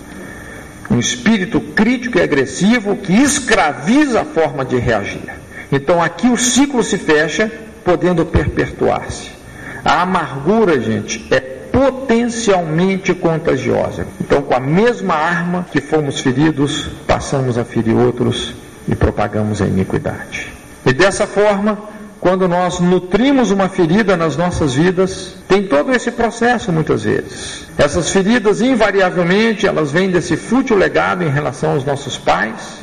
Um 0.92 1.00
espírito 1.00 1.60
crítico 1.60 2.18
e 2.18 2.22
agressivo 2.22 2.98
que 2.98 3.14
escraviza 3.14 4.22
a 4.22 4.26
forma 4.26 4.66
de 4.66 4.78
reagir. 4.78 5.24
Então 5.72 6.04
aqui 6.04 6.28
o 6.28 6.38
ciclo 6.38 6.84
se 6.84 6.98
fecha, 6.98 7.50
podendo 7.84 8.26
perpetuar-se. 8.26 9.32
A 9.84 10.02
amargura, 10.02 10.80
gente, 10.80 11.26
é 11.32 11.40
potencialmente 11.40 13.14
contagiosa. 13.14 14.06
Então, 14.20 14.42
com 14.42 14.54
a 14.54 14.60
mesma 14.60 15.16
arma 15.16 15.66
que 15.72 15.80
fomos 15.80 16.20
feridos, 16.20 16.88
passamos 17.08 17.58
a 17.58 17.64
ferir 17.64 17.96
outros 17.96 18.54
e 18.88 18.96
propagamos 18.96 19.62
a 19.62 19.66
iniquidade. 19.66 20.52
E 20.86 20.94
dessa 20.94 21.26
forma, 21.26 21.78
quando 22.22 22.48
nós 22.48 22.80
nutrimos 22.80 23.50
uma 23.50 23.68
ferida 23.68 24.16
nas 24.16 24.38
nossas 24.38 24.76
vidas, 24.76 25.36
tem 25.48 25.64
todo 25.64 25.92
esse 25.92 26.12
processo 26.12 26.72
muitas 26.72 27.04
vezes. 27.04 27.66
Essas 27.76 28.12
feridas, 28.12 28.62
invariavelmente, 28.62 29.66
elas 29.66 29.92
vêm 29.92 30.12
desse 30.12 30.38
fútil 30.38 30.78
legado 30.78 31.24
em 31.24 31.30
relação 31.30 31.72
aos 31.72 31.84
nossos 31.84 32.20
pais, 32.20 32.80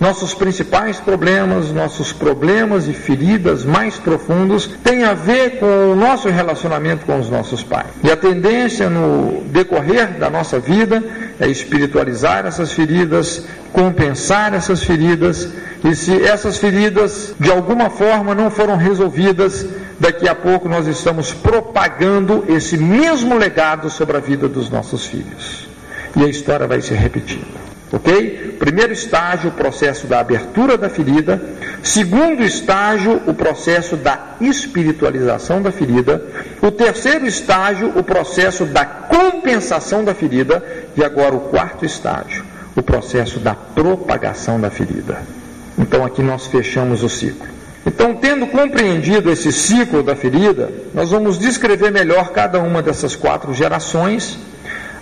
nossos 0.00 0.32
principais 0.32 0.98
problemas, 0.98 1.70
nossos 1.70 2.10
problemas 2.10 2.88
e 2.88 2.94
feridas 2.94 3.66
mais 3.66 3.98
profundos 3.98 4.66
têm 4.82 5.04
a 5.04 5.12
ver 5.12 5.58
com 5.58 5.92
o 5.92 5.94
nosso 5.94 6.30
relacionamento 6.30 7.04
com 7.04 7.20
os 7.20 7.28
nossos 7.28 7.62
pais. 7.62 7.88
E 8.02 8.10
a 8.10 8.16
tendência 8.16 8.88
no 8.88 9.42
decorrer 9.48 10.18
da 10.18 10.30
nossa 10.30 10.58
vida 10.58 11.04
é 11.40 11.48
espiritualizar 11.48 12.46
essas 12.46 12.72
feridas, 12.72 13.44
compensar 13.72 14.52
essas 14.52 14.84
feridas, 14.84 15.48
e 15.82 15.94
se 15.94 16.22
essas 16.22 16.58
feridas 16.58 17.34
de 17.40 17.50
alguma 17.50 17.88
forma 17.88 18.34
não 18.34 18.50
foram 18.50 18.76
resolvidas, 18.76 19.66
daqui 19.98 20.28
a 20.28 20.34
pouco 20.34 20.68
nós 20.68 20.86
estamos 20.86 21.32
propagando 21.32 22.44
esse 22.46 22.76
mesmo 22.76 23.38
legado 23.38 23.88
sobre 23.88 24.18
a 24.18 24.20
vida 24.20 24.46
dos 24.46 24.68
nossos 24.68 25.06
filhos. 25.06 25.66
E 26.14 26.22
a 26.22 26.28
história 26.28 26.66
vai 26.66 26.82
se 26.82 26.92
repetindo. 26.92 27.58
Ok? 27.92 28.56
Primeiro 28.58 28.92
estágio, 28.92 29.48
o 29.50 29.52
processo 29.52 30.06
da 30.06 30.20
abertura 30.20 30.76
da 30.76 30.88
ferida. 30.88 31.42
Segundo 31.82 32.42
estágio, 32.42 33.22
o 33.26 33.32
processo 33.32 33.96
da 33.96 34.36
espiritualização 34.40 35.62
da 35.62 35.72
ferida. 35.72 36.22
O 36.60 36.70
terceiro 36.70 37.26
estágio, 37.26 37.92
o 37.96 38.02
processo 38.02 38.64
da 38.66 38.84
compensação 38.84 40.04
da 40.04 40.14
ferida. 40.14 40.62
E 40.96 41.02
agora 41.02 41.34
o 41.34 41.40
quarto 41.40 41.84
estágio, 41.84 42.44
o 42.76 42.82
processo 42.82 43.38
da 43.38 43.54
propagação 43.54 44.60
da 44.60 44.70
ferida. 44.70 45.22
Então 45.78 46.04
aqui 46.04 46.22
nós 46.22 46.46
fechamos 46.46 47.02
o 47.02 47.08
ciclo. 47.08 47.48
Então, 47.86 48.14
tendo 48.14 48.46
compreendido 48.46 49.30
esse 49.30 49.50
ciclo 49.50 50.02
da 50.02 50.14
ferida, 50.14 50.70
nós 50.92 51.10
vamos 51.10 51.38
descrever 51.38 51.90
melhor 51.90 52.30
cada 52.30 52.58
uma 52.60 52.82
dessas 52.82 53.16
quatro 53.16 53.54
gerações 53.54 54.38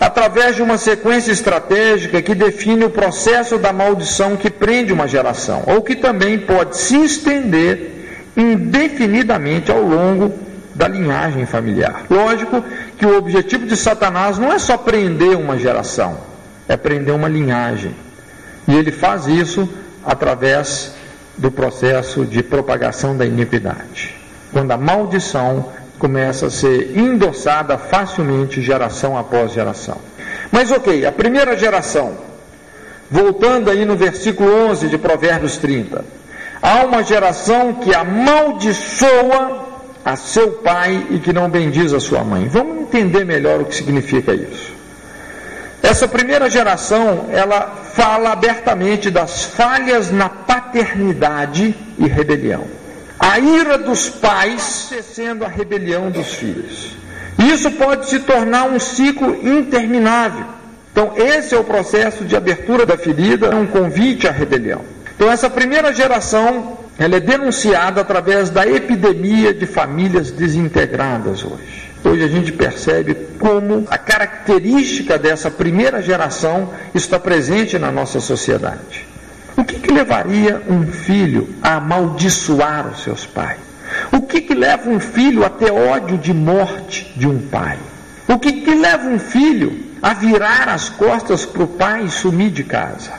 através 0.00 0.57
de 0.57 0.62
uma 0.62 0.78
sequência 0.78 1.33
estratégica 1.33 2.23
que 2.23 2.35
define 2.35 2.85
o 2.85 2.90
processo 2.90 3.59
da 3.59 3.73
maldição 3.73 4.37
que 4.37 4.50
prende 4.50 4.93
uma 4.93 5.09
geração, 5.09 5.64
ou 5.67 5.83
que 5.83 5.97
também 5.97 6.38
pode 6.38 6.76
se 6.76 6.97
estender 6.97 7.90
indefinidamente 8.37 9.71
ao 9.71 9.83
longo 9.83 10.33
da 10.75 10.87
linhagem 10.87 11.45
familiar. 11.45 12.05
Lógico 12.09 12.62
que 12.97 13.05
o 13.05 13.19
objetivo 13.19 13.67
de 13.67 13.76
Satanás 13.76 14.38
não 14.38 14.52
é 14.52 14.59
só 14.61 14.76
prender 14.76 15.37
uma 15.37 15.59
geração, 15.59 16.19
é 16.69 16.76
prender 16.76 17.12
uma 17.12 17.28
linhagem. 17.28 17.95
E 18.69 18.75
ele 18.75 18.93
faz 18.93 19.26
isso 19.26 19.69
através 20.05 20.93
do 21.37 21.50
processo 21.50 22.25
de 22.25 22.43
propagação 22.43 23.17
da 23.17 23.26
iniquidade. 23.26 24.14
Quando 24.52 24.71
a 24.71 24.76
maldição 24.76 25.73
começa 25.99 26.47
a 26.47 26.50
ser 26.50 26.97
endossada 26.97 27.76
facilmente 27.76 28.62
geração 28.62 29.19
após 29.19 29.52
geração. 29.52 29.99
Mas 30.50 30.71
ok, 30.71 31.05
a 31.05 31.12
primeira 31.12 31.57
geração, 31.57 32.17
voltando 33.11 33.71
aí 33.71 33.85
no 33.85 33.97
versículo 33.97 34.50
11 34.71 34.88
de 34.88 34.97
Provérbios 34.97 35.57
30, 35.57 36.05
há 36.62 36.85
uma 36.85 37.02
geração 37.02 37.75
que 37.75 37.95
amaldiçoa 37.95 39.67
a 40.05 40.17
seu 40.17 40.52
pai 40.52 41.07
e 41.11 41.19
que 41.19 41.33
não 41.33 41.50
bendiz 41.50 41.93
a 41.93 42.00
sua 42.00 42.25
mãe. 42.25 42.49
Vamos 42.49 42.83
entender 42.83 43.25
melhor 43.25 43.61
o 43.61 43.64
que 43.64 43.75
significa 43.75 44.33
isso. 44.33 44.73
Essa 45.83 46.09
primeira 46.09 46.49
geração, 46.50 47.26
ela 47.31 47.75
fala 47.93 48.33
abertamente 48.33 49.11
das 49.11 49.45
falhas 49.45 50.11
na 50.11 50.28
paternidade 50.28 51.75
e 51.99 52.07
rebelião 52.07 52.78
a 53.18 53.38
ira 53.38 53.78
dos 53.78 54.08
pais 54.08 54.92
sendo 55.12 55.44
a 55.44 55.48
rebelião 55.48 56.10
dos 56.10 56.34
filhos. 56.34 56.96
Isso 57.38 57.70
pode 57.72 58.08
se 58.08 58.20
tornar 58.20 58.64
um 58.64 58.78
ciclo 58.78 59.34
interminável. 59.46 60.46
Então, 60.92 61.12
esse 61.16 61.54
é 61.54 61.58
o 61.58 61.64
processo 61.64 62.25
de 62.25 62.34
abertura 62.34 62.84
da 62.84 62.96
ferida, 62.96 63.46
é 63.46 63.54
um 63.54 63.66
convite 63.66 64.26
à 64.26 64.32
rebelião. 64.32 64.82
Então, 65.14 65.30
essa 65.30 65.48
primeira 65.48 65.92
geração 65.92 66.78
ela 66.98 67.16
é 67.16 67.20
denunciada 67.20 68.00
através 68.00 68.50
da 68.50 68.66
epidemia 68.66 69.54
de 69.54 69.66
famílias 69.66 70.32
desintegradas 70.32 71.44
hoje. 71.44 71.88
Hoje 72.04 72.25
a 72.25 72.28
gente 72.28 72.52
percebe 72.52 73.14
como 73.38 73.87
a 73.88 73.96
característica 73.96 75.16
dessa 75.16 75.50
primeira 75.50 76.02
geração 76.02 76.70
está 76.94 77.18
presente 77.18 77.78
na 77.78 77.92
nossa 77.92 78.20
sociedade. 78.20 79.08
O 79.59 79.65
que, 79.65 79.81
que 79.81 79.93
levaria 79.93 80.62
um 80.69 80.87
filho 80.87 81.53
a 81.61 81.75
amaldiçoar 81.75 82.87
os 82.87 83.03
seus 83.03 83.27
pais? 83.27 83.59
O 84.12 84.23
que, 84.23 84.41
que 84.41 84.55
leva 84.55 84.88
um 84.88 85.00
filho 85.00 85.45
a 85.45 85.50
ter 85.50 85.73
ódio 85.73 86.17
de 86.17 86.33
morte 86.33 87.12
de 87.17 87.27
um 87.27 87.41
pai? 87.49 87.77
O 88.29 88.38
que, 88.38 88.53
que 88.53 88.73
leva 88.73 89.09
um 89.09 89.19
filho 89.19 89.85
a 90.00 90.15
virar 90.15 90.69
as 90.69 90.88
costas 90.88 91.45
para 91.45 91.65
o 91.65 91.67
pai 91.67 92.05
e 92.05 92.09
sumir 92.09 92.53
de 92.53 92.62
casa? 92.62 93.11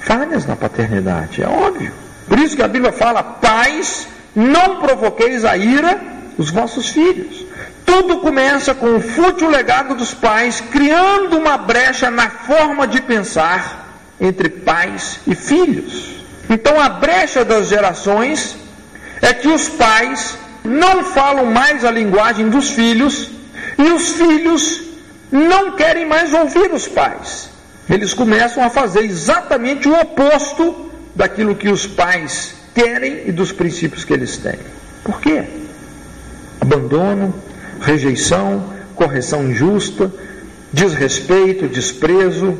Falhas 0.00 0.44
na 0.44 0.56
paternidade, 0.56 1.44
é 1.44 1.46
óbvio. 1.46 1.92
Por 2.26 2.40
isso 2.40 2.56
que 2.56 2.62
a 2.62 2.68
Bíblia 2.68 2.92
fala: 2.92 3.22
pais, 3.22 4.08
não 4.34 4.80
provoqueis 4.80 5.44
a 5.44 5.56
ira 5.56 6.00
os 6.36 6.50
vossos 6.50 6.88
filhos. 6.88 7.46
Tudo 7.86 8.16
começa 8.16 8.74
com 8.74 8.96
o 8.96 9.00
fútil 9.00 9.48
legado 9.48 9.94
dos 9.94 10.12
pais, 10.12 10.60
criando 10.60 11.38
uma 11.38 11.56
brecha 11.56 12.10
na 12.10 12.28
forma 12.28 12.84
de 12.84 13.00
pensar 13.00 13.83
entre 14.20 14.48
pais 14.48 15.20
e 15.26 15.34
filhos. 15.34 16.14
Então, 16.48 16.80
a 16.80 16.88
brecha 16.88 17.44
das 17.44 17.68
gerações 17.68 18.56
é 19.20 19.32
que 19.32 19.48
os 19.48 19.68
pais 19.68 20.36
não 20.62 21.04
falam 21.04 21.46
mais 21.46 21.84
a 21.84 21.90
linguagem 21.90 22.48
dos 22.48 22.70
filhos 22.70 23.30
e 23.78 23.82
os 23.82 24.12
filhos 24.12 24.82
não 25.30 25.72
querem 25.72 26.06
mais 26.06 26.32
ouvir 26.32 26.72
os 26.72 26.86
pais. 26.86 27.50
Eles 27.88 28.14
começam 28.14 28.64
a 28.64 28.70
fazer 28.70 29.04
exatamente 29.04 29.88
o 29.88 30.00
oposto 30.00 30.90
daquilo 31.14 31.54
que 31.54 31.68
os 31.68 31.86
pais 31.86 32.54
querem 32.74 33.28
e 33.28 33.32
dos 33.32 33.52
princípios 33.52 34.04
que 34.04 34.12
eles 34.12 34.36
têm. 34.36 34.58
Por 35.02 35.20
quê? 35.20 35.44
Abandono, 36.60 37.34
rejeição, 37.80 38.72
correção 38.94 39.44
injusta, 39.44 40.10
desrespeito, 40.72 41.68
desprezo, 41.68 42.58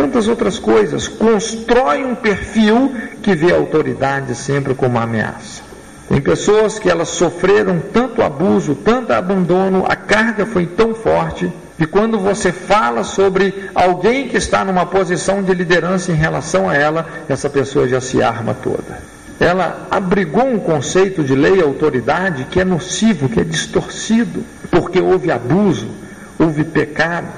tantas 0.00 0.28
outras 0.28 0.58
coisas. 0.58 1.06
Constrói 1.06 2.04
um 2.04 2.14
perfil 2.14 2.90
que 3.22 3.34
vê 3.34 3.52
a 3.52 3.56
autoridade 3.56 4.34
sempre 4.34 4.74
como 4.74 4.98
ameaça. 4.98 5.62
Tem 6.08 6.20
pessoas 6.20 6.78
que 6.78 6.90
elas 6.90 7.08
sofreram 7.08 7.80
tanto 7.92 8.22
abuso, 8.22 8.74
tanto 8.74 9.12
abandono, 9.12 9.84
a 9.86 9.94
carga 9.94 10.46
foi 10.46 10.66
tão 10.66 10.94
forte 10.94 11.52
que 11.76 11.86
quando 11.86 12.18
você 12.18 12.50
fala 12.50 13.04
sobre 13.04 13.70
alguém 13.74 14.26
que 14.26 14.36
está 14.36 14.64
numa 14.64 14.86
posição 14.86 15.42
de 15.42 15.54
liderança 15.54 16.10
em 16.10 16.16
relação 16.16 16.68
a 16.68 16.74
ela, 16.74 17.06
essa 17.28 17.48
pessoa 17.48 17.86
já 17.86 18.00
se 18.00 18.22
arma 18.22 18.54
toda. 18.54 18.98
Ela 19.38 19.86
abrigou 19.90 20.46
um 20.46 20.58
conceito 20.58 21.22
de 21.22 21.34
lei 21.34 21.56
e 21.56 21.62
autoridade 21.62 22.44
que 22.50 22.60
é 22.60 22.64
nocivo, 22.64 23.28
que 23.28 23.40
é 23.40 23.44
distorcido, 23.44 24.44
porque 24.70 25.00
houve 25.00 25.30
abuso, 25.30 25.88
houve 26.38 26.64
pecado. 26.64 27.28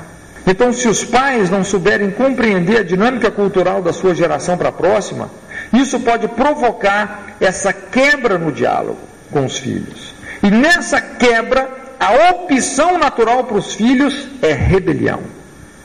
Então, 0.46 0.72
se 0.72 0.88
os 0.88 1.04
pais 1.04 1.50
não 1.50 1.62
souberem 1.64 2.10
compreender 2.10 2.78
a 2.78 2.84
dinâmica 2.84 3.30
cultural 3.30 3.80
da 3.80 3.92
sua 3.92 4.14
geração 4.14 4.56
para 4.58 4.70
a 4.70 4.72
próxima, 4.72 5.30
isso 5.72 6.00
pode 6.00 6.26
provocar 6.28 7.36
essa 7.40 7.72
quebra 7.72 8.38
no 8.38 8.50
diálogo 8.50 8.98
com 9.30 9.44
os 9.44 9.58
filhos. 9.58 10.14
E 10.42 10.50
nessa 10.50 11.00
quebra, 11.00 11.68
a 11.98 12.30
opção 12.30 12.98
natural 12.98 13.44
para 13.44 13.56
os 13.56 13.74
filhos 13.74 14.28
é 14.42 14.52
rebelião. 14.52 15.20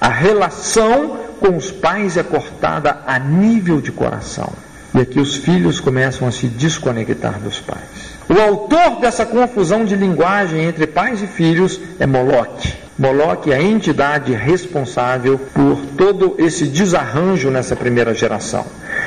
A 0.02 0.10
relação 0.10 1.20
com 1.40 1.56
os 1.56 1.72
pais 1.72 2.18
é 2.18 2.24
cortada 2.24 3.02
a 3.06 3.20
nível 3.20 3.80
de 3.80 3.92
coração. 3.92 4.52
E 4.96 5.00
aqui 5.00 5.20
os 5.20 5.36
filhos 5.36 5.80
começam 5.80 6.28
a 6.28 6.32
se 6.32 6.48
desconectar 6.48 7.40
dos 7.40 7.60
pais. 7.60 8.17
O 8.30 8.42
autor 8.42 9.00
dessa 9.00 9.26
confusão 9.26 9.86
de 9.86 9.96
linguagem 9.96 10.66
entre 10.66 10.86
pais 10.86 11.22
e 11.22 11.28
filhos 11.28 11.80
é 11.98 12.06
Moloque. 12.06 12.74
Moloque 13.00 13.54
é 13.54 13.56
a 13.56 13.62
entidade 13.62 14.34
responsável 14.34 15.40
por 15.54 15.78
todo 15.98 16.36
esse 16.38 16.66
desarranjo 16.66 17.50
nessa 17.50 17.74
primeira 17.74 18.14
geração. 18.14 18.66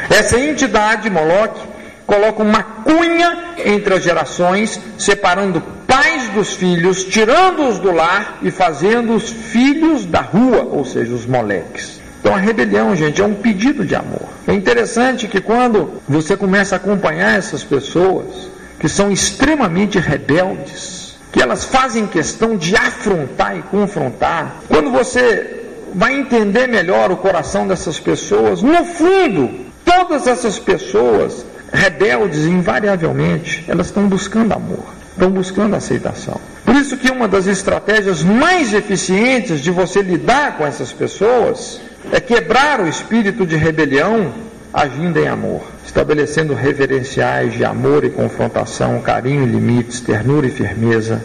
Essa 0.09 0.41
entidade, 0.41 1.11
Moloque, 1.11 1.61
coloca 2.07 2.43
uma 2.43 2.63
cunha 2.63 3.57
entre 3.59 3.93
as 3.93 4.03
gerações, 4.03 4.81
separando 4.97 5.61
pais 5.87 6.31
dos 6.31 6.55
filhos, 6.55 7.05
tirando-os 7.05 7.79
do 7.79 7.93
lar 7.93 8.39
e 8.41 8.51
fazendo 8.51 9.15
os 9.15 9.29
filhos 9.29 10.07
da 10.07 10.23
rua, 10.23 10.63
ou 10.63 10.85
seja, 10.85 11.13
os 11.13 11.27
moleques. 11.27 12.01
Então 12.21 12.35
a 12.35 12.39
rebelião, 12.39 12.97
gente, 12.97 13.21
é 13.21 13.25
um 13.25 13.35
pedido 13.35 13.85
de 13.85 13.95
amor. 13.95 14.29
É 14.47 14.55
interessante 14.55 15.29
que 15.29 15.43
quando 15.43 16.01
você 16.09 16.37
começa 16.39 16.75
a 16.75 16.79
acompanhar 16.79 17.37
essas 17.37 17.63
pessoas 17.63 18.50
que 18.81 18.89
são 18.89 19.13
extremamente 19.13 19.99
rebeldes, 19.99 21.15
que 21.31 21.41
elas 21.41 21.65
fazem 21.65 22.07
questão 22.07 22.57
de 22.57 22.75
afrontar 22.75 23.57
e 23.57 23.63
confrontar, 23.63 24.57
quando 24.67 24.91
você 24.91 25.67
vai 25.95 26.19
entender 26.19 26.67
melhor 26.67 27.13
o 27.13 27.17
coração 27.17 27.69
dessas 27.69 28.01
pessoas, 28.01 28.63
no 28.63 28.85
fundo, 28.85 29.67
todas 29.85 30.27
essas 30.27 30.59
pessoas 30.59 31.45
rebeldes, 31.73 32.47
invariavelmente, 32.47 33.65
elas 33.69 33.87
estão 33.87 34.09
buscando 34.09 34.53
amor, 34.53 34.87
estão 35.13 35.31
buscando 35.31 35.77
aceitação. 35.77 36.41
Por 36.65 36.75
isso 36.75 36.97
que 36.97 37.11
uma 37.11 37.29
das 37.29 37.47
estratégias 37.47 38.23
mais 38.23 38.73
eficientes 38.73 39.61
de 39.61 39.71
você 39.71 40.01
lidar 40.01 40.57
com 40.57 40.67
essas 40.67 40.91
pessoas 40.91 41.81
é 42.11 42.19
quebrar 42.19 42.81
o 42.81 42.89
espírito 42.89 43.45
de 43.45 43.57
rebelião 43.57 44.33
agindo 44.73 45.19
em 45.19 45.27
amor, 45.27 45.63
estabelecendo 45.85 46.55
reverenciais 46.55 47.55
de 47.55 47.65
amor 47.65 48.05
e 48.05 48.11
confrontação, 48.11 49.01
carinho 49.01 49.43
e 49.43 49.47
limites, 49.47 50.01
ternura 50.01 50.47
e 50.47 50.51
firmeza, 50.51 51.23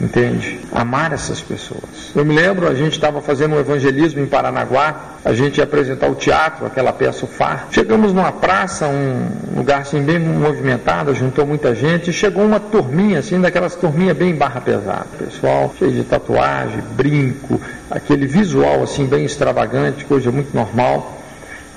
entende? 0.00 0.60
Amar 0.70 1.12
essas 1.12 1.40
pessoas. 1.40 2.12
Eu 2.14 2.24
me 2.24 2.34
lembro, 2.34 2.68
a 2.68 2.74
gente 2.74 2.92
estava 2.92 3.20
fazendo 3.20 3.54
um 3.54 3.58
evangelismo 3.58 4.20
em 4.20 4.26
Paranaguá, 4.26 5.18
a 5.24 5.32
gente 5.32 5.58
ia 5.58 5.64
apresentar 5.64 6.08
o 6.08 6.14
teatro, 6.14 6.66
aquela 6.66 6.92
peça 6.92 7.24
o 7.24 7.28
Far. 7.28 7.68
Chegamos 7.70 8.12
numa 8.12 8.32
praça, 8.32 8.86
um 8.86 9.56
lugar 9.56 9.80
assim 9.80 10.02
bem 10.02 10.18
movimentado, 10.18 11.14
juntou 11.14 11.46
muita 11.46 11.74
gente, 11.74 12.10
e 12.10 12.12
chegou 12.12 12.44
uma 12.44 12.60
turminha 12.60 13.18
assim, 13.18 13.40
daquelas 13.40 13.74
turminhas 13.74 14.16
bem 14.16 14.34
barra 14.34 14.60
pesada. 14.60 15.06
Pessoal 15.18 15.74
cheio 15.78 15.92
de 15.92 16.04
tatuagem, 16.04 16.82
brinco, 16.96 17.60
aquele 17.90 18.26
visual 18.26 18.82
assim 18.82 19.06
bem 19.06 19.24
extravagante, 19.24 20.04
coisa 20.04 20.30
muito 20.30 20.54
normal. 20.54 21.17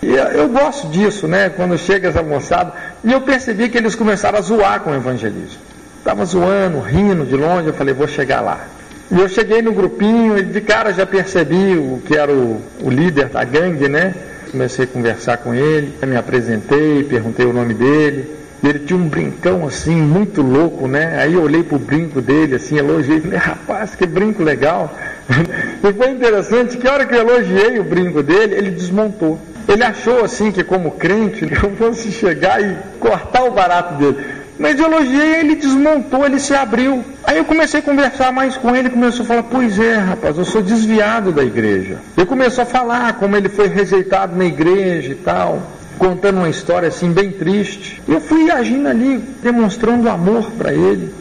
Eu 0.03 0.49
gosto 0.49 0.87
disso, 0.87 1.27
né? 1.27 1.49
Quando 1.49 1.77
chega 1.77 2.09
essa 2.09 2.23
moçada, 2.23 2.73
e 3.03 3.11
eu 3.11 3.21
percebi 3.21 3.69
que 3.69 3.77
eles 3.77 3.93
começaram 3.93 4.39
a 4.39 4.41
zoar 4.41 4.79
com 4.79 4.91
o 4.91 4.95
evangelismo. 4.95 5.59
Estava 5.99 6.25
zoando, 6.25 6.79
rindo 6.79 7.23
de 7.23 7.35
longe, 7.35 7.67
eu 7.67 7.73
falei, 7.73 7.93
vou 7.93 8.07
chegar 8.07 8.41
lá. 8.41 8.65
E 9.11 9.19
eu 9.19 9.29
cheguei 9.29 9.61
no 9.61 9.73
grupinho 9.73 10.37
e 10.37 10.43
de 10.43 10.61
cara 10.61 10.91
já 10.91 11.05
percebi 11.05 11.75
o 11.77 12.01
que 12.03 12.15
era 12.15 12.31
o, 12.31 12.59
o 12.81 12.89
líder 12.89 13.27
da 13.27 13.43
gangue, 13.43 13.87
né? 13.87 14.15
Comecei 14.49 14.85
a 14.85 14.87
conversar 14.87 15.37
com 15.37 15.53
ele, 15.53 15.93
me 16.07 16.15
apresentei, 16.15 17.03
perguntei 17.03 17.45
o 17.45 17.53
nome 17.53 17.73
dele. 17.75 18.35
Ele 18.63 18.79
tinha 18.79 18.97
um 18.97 19.07
brincão 19.07 19.67
assim, 19.67 19.95
muito 19.95 20.41
louco, 20.41 20.87
né? 20.87 21.19
Aí 21.21 21.33
eu 21.33 21.43
olhei 21.43 21.61
pro 21.61 21.77
brinco 21.77 22.21
dele, 22.21 22.55
assim, 22.55 22.77
elogiei, 22.77 23.19
falei, 23.19 23.37
rapaz, 23.37 23.95
que 23.95 24.05
brinco 24.05 24.43
legal. 24.43 24.95
e 25.83 25.93
foi 25.93 26.09
interessante 26.09 26.77
que 26.77 26.87
a 26.87 26.93
hora 26.93 27.05
que 27.05 27.13
eu 27.13 27.19
elogiei 27.19 27.79
o 27.79 27.83
brinco 27.83 28.23
dele, 28.23 28.55
ele 28.55 28.71
desmontou. 28.71 29.39
Ele 29.67 29.84
achou 29.84 30.24
assim 30.24 30.52
que 30.52 30.63
como 30.63 30.91
crente 30.91 31.47
eu 31.52 31.76
fosse 31.76 32.12
chegar 32.12 32.62
e 32.62 32.76
cortar 33.00 33.43
o 33.43 33.52
barato 33.52 33.95
dele. 33.95 34.41
Mas 34.60 34.80
eu 34.80 34.86
elogiei, 34.86 35.39
ele 35.39 35.56
desmontou, 35.56 36.24
ele 36.24 36.39
se 36.39 36.54
abriu. 36.54 37.04
Aí 37.24 37.38
eu 37.38 37.45
comecei 37.45 37.80
a 37.80 37.84
conversar 37.84 38.32
mais 38.32 38.56
com 38.58 38.76
ele, 38.76 38.91
começou 38.91 39.24
a 39.24 39.28
falar, 39.28 39.43
pois 39.43 39.80
é, 39.80 39.95
rapaz, 39.95 40.38
eu 40.38 40.45
sou 40.45 40.62
desviado 40.62 41.32
da 41.32 41.43
igreja. 41.43 41.97
Ele 42.15 42.28
começou 42.28 42.62
a 42.62 42.67
falar 42.67 43.13
como 43.13 43.36
ele 43.36 43.50
foi 43.50 43.67
rejeitado 43.67 44.36
na 44.36 44.45
igreja 44.45 45.13
e 45.13 45.15
tal, 45.15 45.63
contando 45.97 46.38
uma 46.38 46.50
história 46.50 46.89
assim 46.89 47.12
bem 47.12 47.32
triste. 47.32 48.04
Eu 48.08 48.21
fui 48.21 48.52
agindo 48.52 48.88
ali, 48.88 49.17
demonstrando 49.41 50.08
amor 50.08 50.52
para 50.52 50.71
ele. 50.71 51.12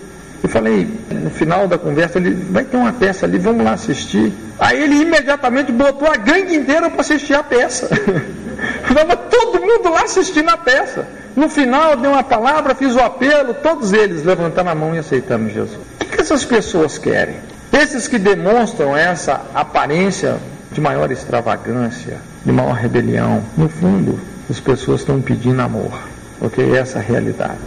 Eu 0.42 0.48
falei, 0.48 0.88
no 1.10 1.30
final 1.30 1.68
da 1.68 1.76
conversa, 1.76 2.18
ele 2.18 2.30
vai 2.50 2.64
ter 2.64 2.76
uma 2.76 2.92
peça 2.92 3.26
ali, 3.26 3.38
vamos 3.38 3.64
lá 3.64 3.72
assistir. 3.72 4.32
Aí 4.58 4.82
ele 4.82 4.96
imediatamente 5.02 5.70
botou 5.70 6.08
a 6.08 6.16
gangue 6.16 6.54
inteira 6.54 6.88
para 6.88 7.00
assistir 7.00 7.34
a 7.34 7.42
peça. 7.42 7.88
Estava 8.88 9.16
todo 9.16 9.60
mundo 9.60 9.90
lá 9.90 10.02
assistindo 10.02 10.48
a 10.48 10.56
peça. 10.56 11.06
No 11.36 11.48
final, 11.48 11.92
eu 11.92 11.96
dei 11.96 12.10
uma 12.10 12.22
palavra, 12.22 12.74
fiz 12.74 12.94
o 12.94 13.00
apelo, 13.00 13.54
todos 13.54 13.92
eles 13.92 14.24
levantando 14.24 14.68
a 14.70 14.74
mão 14.74 14.94
e 14.94 14.98
aceitando 14.98 15.48
Jesus. 15.48 15.78
O 16.00 16.04
que, 16.04 16.16
que 16.16 16.20
essas 16.20 16.44
pessoas 16.44 16.98
querem? 16.98 17.36
Esses 17.72 18.08
que 18.08 18.18
demonstram 18.18 18.96
essa 18.96 19.42
aparência 19.54 20.38
de 20.72 20.80
maior 20.80 21.10
extravagância, 21.10 22.18
de 22.44 22.52
maior 22.52 22.74
rebelião, 22.74 23.42
no 23.56 23.68
fundo, 23.68 24.18
as 24.48 24.58
pessoas 24.58 25.00
estão 25.00 25.20
pedindo 25.20 25.60
amor, 25.62 25.92
ok? 26.40 26.76
Essa 26.76 26.98
é 26.98 27.00
a 27.00 27.04
realidade. 27.04 27.58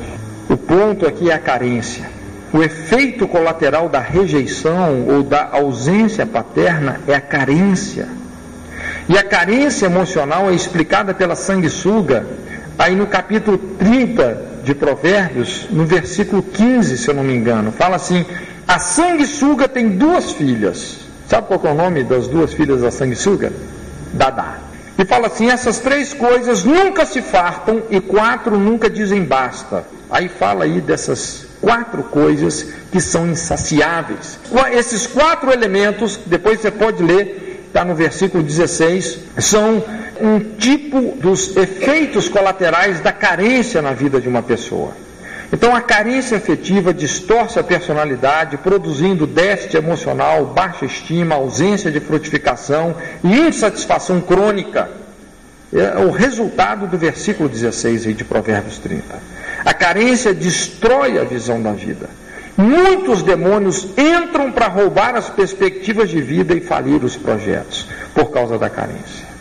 O 0.50 0.58
ponto 0.58 1.08
aqui 1.08 1.30
é 1.30 1.34
a 1.34 1.40
carência. 1.40 2.10
O 2.54 2.62
efeito 2.62 3.28
colateral 3.28 3.90
da 3.90 4.00
rejeição 4.00 5.08
ou 5.08 5.24
da 5.24 5.50
ausência 5.52 6.24
paterna 6.24 7.02
é 7.08 7.16
a 7.16 7.20
carência. 7.20 8.08
E 9.10 9.18
a 9.18 9.24
carência 9.24 9.88
emocional 9.88 10.52
é 10.52 10.54
explicada 10.54 11.16
pela 11.16 11.36
sanguessuga 11.36 12.24
aí 12.78 12.96
no 12.96 13.08
capítulo 13.08 13.58
30 13.58 14.54
de 14.64 14.76
Provérbios, 14.76 15.66
no 15.72 15.84
versículo 15.84 16.44
15, 16.44 16.96
se 16.96 17.10
eu 17.10 17.16
não 17.16 17.24
me 17.24 17.36
engano, 17.36 17.72
fala 17.72 17.96
assim: 17.96 18.24
a 18.68 18.78
sanguessuga 18.78 19.68
tem 19.68 19.90
duas 19.90 20.34
filhas. 20.34 21.00
Sabe 21.28 21.48
qual 21.48 21.60
é 21.64 21.72
o 21.72 21.76
nome 21.76 22.04
das 22.04 22.28
duas 22.28 22.54
filhas 22.54 22.82
da 22.82 22.92
sanguessuga? 22.92 23.52
Dadá. 24.14 24.60
E 24.96 25.04
fala 25.04 25.26
assim: 25.26 25.50
essas 25.50 25.80
três 25.80 26.14
coisas 26.14 26.64
nunca 26.64 27.04
se 27.04 27.20
fartam 27.20 27.82
e 27.90 28.00
quatro 28.00 28.60
nunca 28.60 28.92
dizem 28.92 29.24
basta. 29.24 29.84
Aí 30.12 30.30
fala 30.30 30.66
aí 30.66 30.80
dessas 30.80 31.48
quatro 31.64 32.04
coisas 32.04 32.68
que 32.92 33.00
são 33.00 33.26
insaciáveis. 33.26 34.38
Esses 34.74 35.08
quatro 35.08 35.50
elementos, 35.50 36.20
depois 36.26 36.60
você 36.60 36.70
pode 36.70 37.02
ler, 37.02 37.64
está 37.68 37.86
no 37.86 37.96
versículo 37.96 38.44
16, 38.44 39.20
são 39.40 39.82
um 40.20 40.40
tipo 40.58 41.18
dos 41.22 41.56
efeitos 41.56 42.28
colaterais 42.28 43.00
da 43.00 43.14
carência 43.14 43.82
na 43.82 43.94
vida 43.94 44.20
de 44.20 44.28
uma 44.28 44.44
pessoa. 44.44 44.92
Então, 45.54 45.74
a 45.74 45.82
carência 45.82 46.38
afetiva 46.38 46.94
distorce 46.94 47.60
a 47.60 47.64
personalidade, 47.64 48.58
produzindo 48.58 49.26
déficit 49.26 49.78
emocional, 49.78 50.48
baixa 50.48 50.86
estima, 50.86 51.36
ausência 51.36 51.92
de 51.92 52.00
frutificação 52.00 52.96
e 53.24 53.40
insatisfação 53.40 54.20
crônica. 54.20 54.90
É 55.76 55.98
o 55.98 56.12
resultado 56.12 56.86
do 56.86 56.98
versículo 56.98 57.50
16 57.50 58.08
aí 58.08 58.14
de 58.14 58.24
Provérbios 58.24 58.78
30. 58.78 59.04
A 59.66 59.74
carência 59.74 60.34
destrói 60.34 61.18
a 61.18 61.24
visão 61.24 61.62
da 61.62 61.72
vida. 61.72 62.08
Muitos 62.56 63.24
demônios 63.24 63.88
entram 63.98 64.52
para 64.52 64.68
roubar 64.68 65.16
as 65.16 65.30
perspectivas 65.30 66.10
de 66.10 66.22
vida 66.22 66.54
e 66.54 66.62
falir 66.62 67.04
os 67.04 67.16
projetos 67.16 67.88
por 68.14 68.30
causa 68.30 68.60
da 68.60 68.70
carência. 68.70 69.34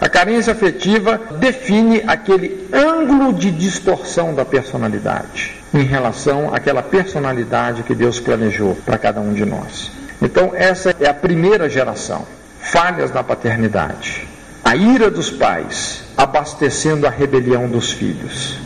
A 0.00 0.08
carência 0.08 0.52
afetiva 0.52 1.20
define 1.38 2.02
aquele 2.06 2.68
ângulo 2.72 3.32
de 3.32 3.50
distorção 3.50 4.34
da 4.34 4.44
personalidade 4.44 5.54
em 5.72 5.84
relação 5.84 6.54
àquela 6.54 6.82
personalidade 6.82 7.82
que 7.82 7.94
Deus 7.94 8.18
planejou 8.18 8.76
para 8.84 8.98
cada 8.98 9.20
um 9.20 9.32
de 9.32 9.44
nós. 9.44 9.90
Então, 10.20 10.52
essa 10.54 10.94
é 11.00 11.08
a 11.08 11.14
primeira 11.14 11.68
geração. 11.68 12.26
Falhas 12.60 13.12
na 13.12 13.22
paternidade. 13.22 14.26
A 14.66 14.74
ira 14.74 15.08
dos 15.12 15.30
pais 15.30 16.02
abastecendo 16.16 17.06
a 17.06 17.10
rebelião 17.10 17.68
dos 17.68 17.92
filhos. 17.92 18.58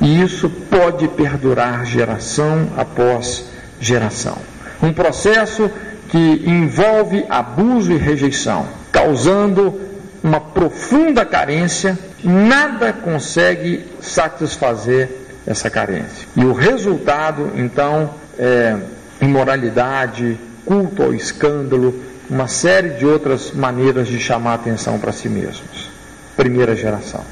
E 0.00 0.22
isso 0.22 0.48
pode 0.48 1.08
perdurar 1.08 1.84
geração 1.84 2.68
após 2.76 3.44
geração. 3.80 4.38
Um 4.80 4.92
processo 4.92 5.68
que 6.10 6.44
envolve 6.46 7.26
abuso 7.28 7.90
e 7.90 7.96
rejeição, 7.96 8.68
causando 8.92 9.80
uma 10.22 10.40
profunda 10.40 11.24
carência, 11.24 11.98
nada 12.22 12.92
consegue 12.92 13.84
satisfazer 14.00 15.10
essa 15.44 15.68
carência. 15.68 16.28
E 16.36 16.44
o 16.44 16.52
resultado, 16.52 17.50
então, 17.56 18.10
é 18.38 18.76
imoralidade, 19.20 20.38
culto 20.64 21.02
ao 21.02 21.12
escândalo, 21.12 22.00
uma 22.28 22.46
série 22.46 22.90
de 22.90 23.06
outras 23.06 23.52
maneiras 23.52 24.06
de 24.06 24.18
chamar 24.20 24.54
atenção 24.54 24.98
para 24.98 25.12
si 25.12 25.28
mesmos. 25.28 25.90
Primeira 26.36 26.76
geração. 26.76 27.22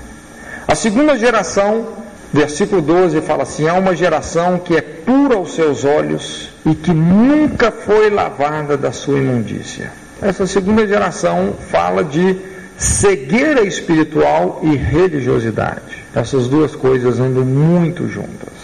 A 0.66 0.74
segunda 0.74 1.16
geração, 1.16 1.86
versículo 2.32 2.82
12, 2.82 3.20
fala 3.20 3.42
assim: 3.42 3.68
há 3.68 3.74
uma 3.74 3.94
geração 3.94 4.58
que 4.58 4.74
é 4.74 4.80
pura 4.80 5.36
aos 5.36 5.54
seus 5.54 5.84
olhos 5.84 6.48
e 6.64 6.74
que 6.74 6.92
nunca 6.92 7.70
foi 7.70 8.10
lavada 8.10 8.76
da 8.76 8.90
sua 8.90 9.18
imundícia. 9.18 9.92
Essa 10.20 10.46
segunda 10.46 10.86
geração 10.86 11.54
fala 11.70 12.02
de 12.02 12.36
cegueira 12.78 13.62
espiritual 13.62 14.60
e 14.62 14.74
religiosidade. 14.74 16.04
Essas 16.14 16.48
duas 16.48 16.74
coisas 16.74 17.20
andam 17.20 17.44
muito 17.44 18.08
juntas. 18.08 18.56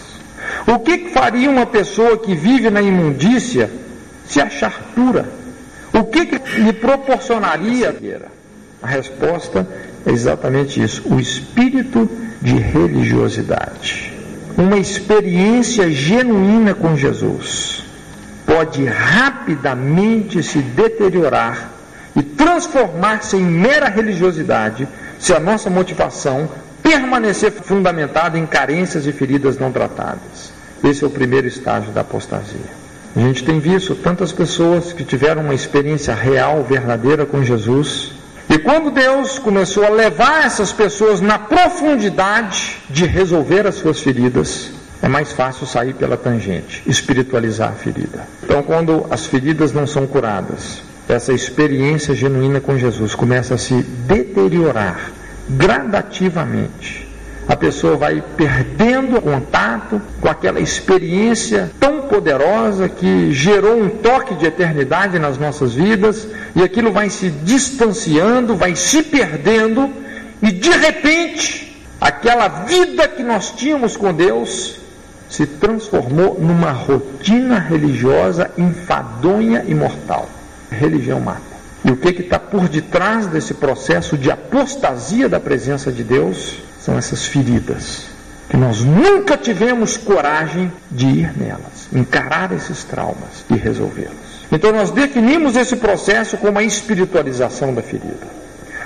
O 0.67 0.79
que 0.79 1.09
faria 1.09 1.49
uma 1.49 1.65
pessoa 1.65 2.17
que 2.17 2.35
vive 2.35 2.69
na 2.69 2.81
imundícia 2.81 3.69
se 4.25 4.41
achar 4.41 4.91
pura? 4.95 5.42
O 5.93 6.03
que, 6.05 6.25
que 6.25 6.59
lhe 6.59 6.73
proporcionaria? 6.73 7.95
A 8.81 8.87
resposta 8.87 9.67
é 10.05 10.11
exatamente 10.11 10.81
isso: 10.81 11.03
o 11.13 11.19
espírito 11.19 12.09
de 12.41 12.55
religiosidade. 12.55 14.11
Uma 14.57 14.77
experiência 14.77 15.89
genuína 15.89 16.73
com 16.73 16.97
Jesus 16.97 17.83
pode 18.45 18.85
rapidamente 18.85 20.43
se 20.43 20.59
deteriorar 20.59 21.71
e 22.15 22.21
transformar-se 22.21 23.37
em 23.37 23.43
mera 23.43 23.87
religiosidade 23.87 24.87
se 25.19 25.33
a 25.33 25.39
nossa 25.39 25.69
motivação 25.69 26.49
permanecer 26.83 27.51
fundamentada 27.51 28.37
em 28.37 28.45
carências 28.45 29.07
e 29.07 29.11
feridas 29.11 29.57
não 29.57 29.71
tratadas. 29.71 30.51
Esse 30.83 31.03
é 31.03 31.07
o 31.07 31.09
primeiro 31.09 31.47
estágio 31.47 31.91
da 31.91 32.01
apostasia. 32.01 32.82
A 33.15 33.19
gente 33.19 33.43
tem 33.43 33.59
visto 33.59 33.93
tantas 33.93 34.31
pessoas 34.31 34.91
que 34.91 35.03
tiveram 35.03 35.43
uma 35.43 35.53
experiência 35.53 36.15
real, 36.15 36.63
verdadeira 36.63 37.25
com 37.25 37.43
Jesus. 37.43 38.11
E 38.49 38.57
quando 38.57 38.89
Deus 38.89 39.37
começou 39.37 39.85
a 39.85 39.89
levar 39.89 40.45
essas 40.45 40.71
pessoas 40.71 41.21
na 41.21 41.37
profundidade 41.37 42.77
de 42.89 43.05
resolver 43.05 43.67
as 43.67 43.75
suas 43.75 43.99
feridas, 43.99 44.71
é 45.01 45.07
mais 45.07 45.31
fácil 45.31 45.67
sair 45.67 45.93
pela 45.93 46.17
tangente, 46.17 46.81
espiritualizar 46.87 47.69
a 47.69 47.73
ferida. 47.73 48.27
Então, 48.41 48.63
quando 48.63 49.05
as 49.09 49.25
feridas 49.25 49.71
não 49.71 49.85
são 49.85 50.07
curadas, 50.07 50.81
essa 51.07 51.33
experiência 51.33 52.15
genuína 52.15 52.61
com 52.61 52.77
Jesus 52.77 53.13
começa 53.13 53.55
a 53.55 53.57
se 53.57 53.75
deteriorar 53.75 55.11
gradativamente. 55.49 57.02
A 57.47 57.55
pessoa 57.55 57.97
vai 57.97 58.23
perdendo 58.37 59.21
contato 59.21 60.01
com 60.21 60.29
aquela 60.29 60.59
experiência 60.59 61.71
tão 61.79 62.03
poderosa 62.03 62.87
que 62.87 63.31
gerou 63.33 63.81
um 63.81 63.89
toque 63.89 64.35
de 64.35 64.45
eternidade 64.45 65.19
nas 65.19 65.37
nossas 65.37 65.73
vidas, 65.73 66.27
e 66.55 66.63
aquilo 66.63 66.91
vai 66.91 67.09
se 67.09 67.29
distanciando, 67.29 68.55
vai 68.55 68.75
se 68.75 69.03
perdendo, 69.03 69.89
e 70.41 70.51
de 70.51 70.69
repente, 70.69 71.83
aquela 71.99 72.47
vida 72.47 73.07
que 73.07 73.23
nós 73.23 73.51
tínhamos 73.51 73.97
com 73.97 74.13
Deus 74.13 74.77
se 75.29 75.45
transformou 75.45 76.39
numa 76.39 76.71
rotina 76.71 77.57
religiosa 77.57 78.51
enfadonha 78.57 79.65
e 79.67 79.73
mortal 79.73 80.29
religião 80.69 81.19
mata. 81.19 81.41
E 81.85 81.91
o 81.91 81.97
que 81.97 82.09
está 82.09 82.39
por 82.39 82.67
detrás 82.69 83.27
desse 83.27 83.53
processo 83.53 84.17
de 84.17 84.31
apostasia 84.31 85.27
da 85.27 85.39
presença 85.39 85.91
de 85.91 86.03
Deus 86.03 86.57
são 86.83 86.97
essas 86.97 87.25
feridas, 87.25 88.07
que 88.49 88.57
nós 88.57 88.81
nunca 88.81 89.37
tivemos 89.37 89.95
coragem 89.95 90.71
de 90.91 91.05
ir 91.05 91.37
nelas, 91.37 91.87
encarar 91.93 92.51
esses 92.51 92.83
traumas 92.83 93.45
e 93.49 93.55
resolvê-los. 93.55 94.43
Então 94.51 94.71
nós 94.73 94.91
definimos 94.91 95.55
esse 95.55 95.77
processo 95.77 96.35
como 96.37 96.59
a 96.59 96.63
espiritualização 96.63 97.73
da 97.73 97.81
ferida. 97.81 98.27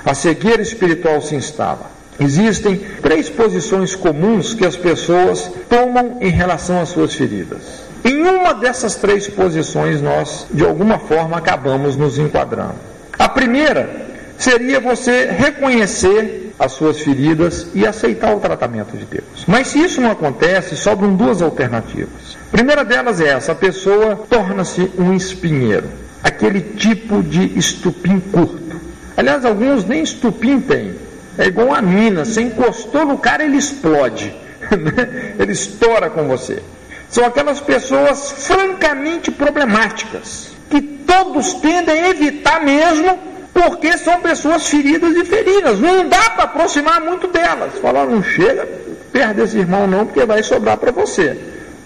A 0.06 0.14
cegueira 0.14 0.62
espiritual 0.62 1.22
se 1.22 1.36
instala. 1.36 1.90
Existem 2.20 2.78
três 3.02 3.30
posições 3.30 3.96
comuns 3.96 4.54
que 4.54 4.66
as 4.66 4.76
pessoas 4.76 5.52
tomam 5.68 6.18
em 6.22 6.30
relação 6.30 6.80
às 6.80 6.90
suas 6.90 7.14
feridas. 7.16 7.88
Em 8.04 8.24
uma 8.24 8.54
dessas 8.54 8.96
três 8.96 9.28
posições, 9.28 10.02
nós, 10.02 10.46
de 10.54 10.64
alguma 10.64 11.00
forma, 11.00 11.38
acabamos 11.38 11.96
nos 11.96 12.18
enquadrando. 12.20 12.76
A 13.18 13.28
primeira 13.28 14.08
seria 14.38 14.80
você 14.80 15.26
reconhecer 15.32 16.47
as 16.60 16.72
suas 16.72 17.00
feridas 17.02 17.68
e 17.74 17.86
aceitar 17.86 18.36
o 18.36 18.40
tratamento 18.40 18.98
de 18.98 19.06
Deus. 19.06 19.46
Mas 19.48 19.68
se 19.68 19.80
isso 19.80 20.02
não 20.02 20.12
acontece, 20.12 20.76
sobram 20.76 21.16
duas 21.16 21.42
alternativas. 21.42 22.38
A 22.48 22.52
primeira 22.52 22.84
delas 22.84 23.22
é 23.22 23.30
essa: 23.30 23.52
a 23.52 23.56
pessoa 23.56 24.16
torna-se 24.30 24.92
um 24.98 25.14
espinheiro, 25.14 25.90
aquele 26.24 26.62
tipo 26.62 27.22
de 27.22 27.58
estupim 27.58 28.20
curto. 28.20 28.80
Aliás, 29.16 29.46
alguns 29.46 29.86
nem 29.86 30.04
estupim 30.04 30.60
têm. 30.60 30.96
É 31.38 31.46
igual 31.46 31.74
a 31.74 31.82
mina, 31.82 32.26
você 32.26 32.42
encostou 32.42 33.06
no 33.06 33.18
cara, 33.18 33.44
ele 33.44 33.58
explode. 33.58 34.34
Né? 34.70 35.36
ele 35.40 35.54
estoura 35.54 36.10
com 36.10 36.28
você. 36.28 36.62
São 37.10 37.24
aquelas 37.24 37.62
pessoas 37.62 38.32
francamente 38.32 39.32
problemáticas, 39.32 40.50
que 40.70 40.82
todos 40.82 41.54
tendem 41.54 42.02
a 42.02 42.10
evitar 42.10 42.62
mesmo, 42.62 43.18
porque 43.54 43.98
são 43.98 44.22
pessoas 44.22 44.68
feridas 44.68 45.16
e 45.16 45.26
feridas. 45.26 45.80
Não 45.80 46.08
dá 46.08 46.30
para 46.32 46.44
aproximar 46.44 47.02
muito 47.02 47.28
delas. 47.28 47.74
Falar, 47.80 48.06
não 48.06 48.22
chega 48.24 48.68
perto 49.12 49.36
desse 49.38 49.58
irmão 49.58 49.88
não, 49.88 50.06
porque 50.06 50.26
vai 50.26 50.44
sobrar 50.44 50.78
para 50.78 50.92
você. 50.92 51.38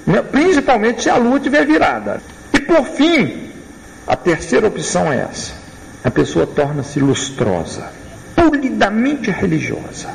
Né? 0.06 0.22
Principalmente 0.22 1.04
se 1.04 1.10
a 1.10 1.18
lua 1.18 1.38
estiver 1.38 1.66
virada. 1.66 2.22
E 2.54 2.60
por 2.60 2.84
fim, 2.86 3.52
a 4.06 4.16
terceira 4.16 4.68
opção 4.68 5.12
é 5.12 5.28
essa. 5.30 5.54
A 6.04 6.10
pessoa 6.10 6.48
torna-se 6.48 7.00
lustrosa, 7.00 7.92
polidamente 8.36 9.30
religiosa 9.30 10.10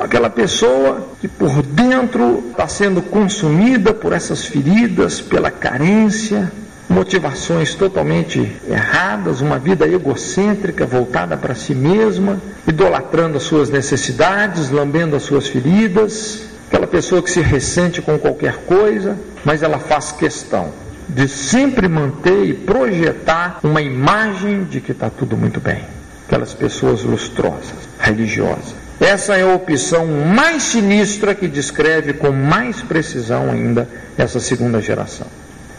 aquela 0.00 0.30
pessoa 0.30 1.08
que 1.20 1.28
por 1.28 1.62
dentro 1.62 2.44
está 2.50 2.66
sendo 2.66 3.02
consumida 3.02 3.92
por 3.92 4.12
essas 4.12 4.44
feridas, 4.44 5.20
pela 5.20 5.50
carência, 5.50 6.50
motivações 6.88 7.74
totalmente 7.74 8.52
erradas, 8.68 9.40
uma 9.40 9.58
vida 9.58 9.86
egocêntrica 9.86 10.84
voltada 10.84 11.36
para 11.36 11.54
si 11.54 11.74
mesma, 11.74 12.40
idolatrando 12.66 13.36
as 13.36 13.42
suas 13.44 13.70
necessidades, 13.70 14.70
lambendo 14.70 15.16
as 15.16 15.22
suas 15.22 15.46
feridas. 15.46 16.44
Aquela 16.68 16.86
pessoa 16.86 17.22
que 17.22 17.30
se 17.30 17.40
ressente 17.40 18.00
com 18.00 18.18
qualquer 18.18 18.64
coisa, 18.64 19.16
mas 19.44 19.62
ela 19.62 19.78
faz 19.78 20.12
questão 20.12 20.72
de 21.08 21.28
sempre 21.28 21.88
manter 21.88 22.44
e 22.44 22.54
projetar 22.54 23.60
uma 23.62 23.82
imagem 23.82 24.64
de 24.64 24.80
que 24.80 24.92
está 24.92 25.10
tudo 25.10 25.36
muito 25.36 25.60
bem. 25.60 25.84
Aquelas 26.26 26.54
pessoas 26.54 27.02
lustrosas, 27.02 27.88
religiosas. 27.98 28.74
Essa 28.98 29.36
é 29.36 29.42
a 29.42 29.54
opção 29.54 30.06
mais 30.06 30.62
sinistra 30.62 31.34
que 31.34 31.48
descreve 31.48 32.14
com 32.14 32.30
mais 32.30 32.80
precisão 32.80 33.50
ainda 33.50 33.88
essa 34.16 34.40
segunda 34.40 34.80
geração. 34.80 35.26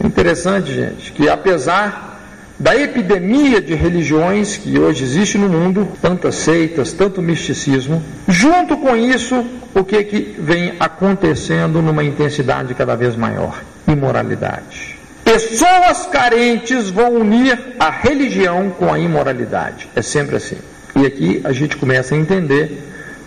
Interessante, 0.01 0.73
gente, 0.73 1.11
que 1.11 1.27
apesar 1.27 2.13
da 2.59 2.75
epidemia 2.75 3.61
de 3.61 3.73
religiões 3.73 4.57
que 4.57 4.79
hoje 4.79 5.03
existe 5.03 5.37
no 5.37 5.49
mundo, 5.49 5.87
tantas 6.01 6.35
seitas, 6.35 6.93
tanto 6.93 7.21
misticismo, 7.21 8.01
junto 8.27 8.77
com 8.77 8.95
isso, 8.95 9.43
o 9.73 9.83
que, 9.83 10.03
que 10.03 10.35
vem 10.39 10.73
acontecendo 10.79 11.81
numa 11.81 12.03
intensidade 12.03 12.73
cada 12.73 12.95
vez 12.95 13.15
maior? 13.15 13.61
Imoralidade. 13.87 14.97
Pessoas 15.23 16.05
carentes 16.11 16.89
vão 16.89 17.15
unir 17.15 17.57
a 17.79 17.89
religião 17.89 18.69
com 18.69 18.93
a 18.93 18.99
imoralidade. 18.99 19.89
É 19.95 20.01
sempre 20.01 20.35
assim. 20.35 20.57
E 20.95 21.05
aqui 21.05 21.41
a 21.43 21.51
gente 21.51 21.75
começa 21.75 22.13
a 22.13 22.17
entender 22.17 22.81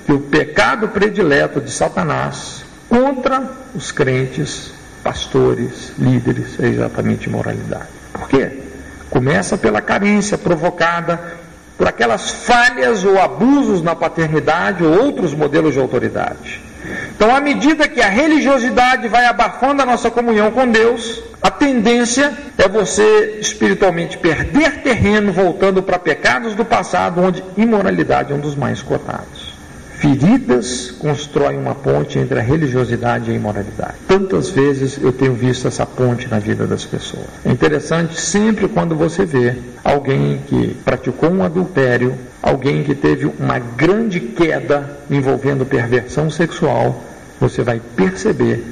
que 0.05 0.13
o 0.13 0.21
pecado 0.21 0.89
predileto 0.89 1.61
de 1.61 1.71
Satanás 1.71 2.65
contra 2.89 3.51
os 3.75 3.91
crentes, 3.91 4.73
pastores, 5.07 5.93
líderes 5.97 6.59
é 6.59 6.67
exatamente 6.67 7.29
imoralidade. 7.29 7.87
Por 8.13 8.29
quê? 8.29 8.59
Começa 9.09 9.57
pela 9.57 9.81
carência 9.81 10.37
provocada 10.37 11.21
por 11.79 11.87
aquelas 11.87 12.29
falhas 12.29 13.05
ou 13.05 13.21
abusos 13.21 13.83
na 13.83 13.95
paternidade 13.95 14.83
ou 14.83 15.05
outros 15.05 15.33
modelos 15.33 15.75
de 15.75 15.79
autoridade. 15.79 16.61
Então, 17.15 17.35
à 17.35 17.41
medida 17.41 17.87
que 17.87 18.01
a 18.01 18.09
religiosidade 18.09 19.07
vai 19.07 19.27
abafando 19.27 19.81
a 19.81 19.87
nossa 19.87 20.11
comunhão 20.11 20.51
com 20.51 20.69
Deus, 20.69 21.23
a 21.41 21.53
tendência 21.53 22.33
é 22.59 22.69
você 22.69 23.39
espiritualmente 23.41 24.19
perder 24.19 24.83
terreno, 24.83 25.31
voltando 25.31 25.85
para 25.85 26.01
pecados 26.01 26.57
do 26.57 26.65
passado, 26.65 27.23
onde 27.23 27.45
imoralidade 27.57 28.33
é 28.33 28.35
um 28.35 28.41
dos 28.41 28.57
mais 28.57 28.83
cotados. 28.83 29.46
Feridas 29.99 30.91
constroem 30.99 31.59
uma 31.59 31.75
ponte 31.75 32.19
entre 32.19 32.39
a 32.39 32.43
religiosidade 32.43 33.31
e 33.31 33.33
a 33.33 33.37
imoralidade. 33.37 33.95
Tantas 34.07 34.51
vezes 34.51 34.99
eu 35.01 35.11
tenho 35.11 35.33
visto 35.33 35.67
essa 35.67 35.87
ponte 35.87 36.29
na 36.29 36.39
vida 36.39 36.67
das 36.67 36.85
pessoas. 36.85 37.27
É 37.45 37.51
interessante 37.51 38.21
sempre 38.21 38.69
quando 38.69 38.95
você 38.95 39.25
vê 39.25 39.55
alguém 39.83 40.39
que 40.47 40.77
praticou 40.85 41.31
um 41.31 41.43
adultério, 41.43 42.15
alguém 42.43 42.85
que 42.85 42.95
teve 42.95 43.25
uma 43.39 43.59
grande 43.59 44.21
queda 44.21 44.99
envolvendo 45.11 45.65
perversão 45.65 46.29
sexual, 46.31 47.03
você 47.41 47.63
vai 47.63 47.81
perceber 47.97 48.65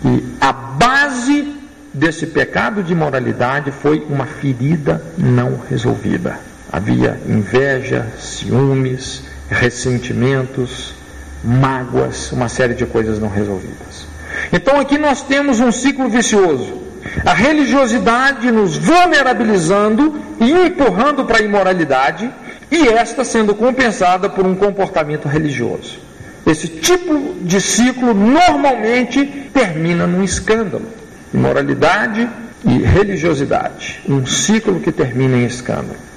que 0.00 0.24
a 0.40 0.52
base 0.52 1.56
desse 1.92 2.26
pecado 2.26 2.84
de 2.84 2.92
imoralidade 2.92 3.72
foi 3.72 4.06
uma 4.08 4.26
ferida 4.26 5.02
não 5.16 5.58
resolvida. 5.68 6.38
Havia 6.70 7.18
inveja, 7.26 8.06
ciúmes, 8.18 9.24
ressentimentos, 9.50 10.94
mágoas, 11.42 12.32
uma 12.32 12.48
série 12.48 12.74
de 12.74 12.86
coisas 12.86 13.18
não 13.18 13.28
resolvidas. 13.28 14.06
Então 14.52 14.78
aqui 14.78 14.98
nós 14.98 15.22
temos 15.22 15.60
um 15.60 15.72
ciclo 15.72 16.08
vicioso. 16.08 16.82
A 17.24 17.32
religiosidade 17.32 18.50
nos 18.50 18.76
vulnerabilizando 18.76 20.20
e 20.40 20.50
empurrando 20.50 21.24
para 21.24 21.38
a 21.38 21.42
imoralidade, 21.42 22.30
e 22.70 22.88
esta 22.88 23.24
sendo 23.24 23.54
compensada 23.54 24.28
por 24.28 24.46
um 24.46 24.54
comportamento 24.54 25.26
religioso. 25.26 25.98
Esse 26.46 26.68
tipo 26.68 27.36
de 27.40 27.60
ciclo 27.60 28.14
normalmente 28.14 29.50
termina 29.52 30.06
num 30.06 30.22
escândalo. 30.22 30.86
Imoralidade 31.32 32.28
e 32.64 32.78
religiosidade. 32.78 34.00
Um 34.08 34.26
ciclo 34.26 34.80
que 34.80 34.92
termina 34.92 35.36
em 35.36 35.44
escândalo. 35.44 36.07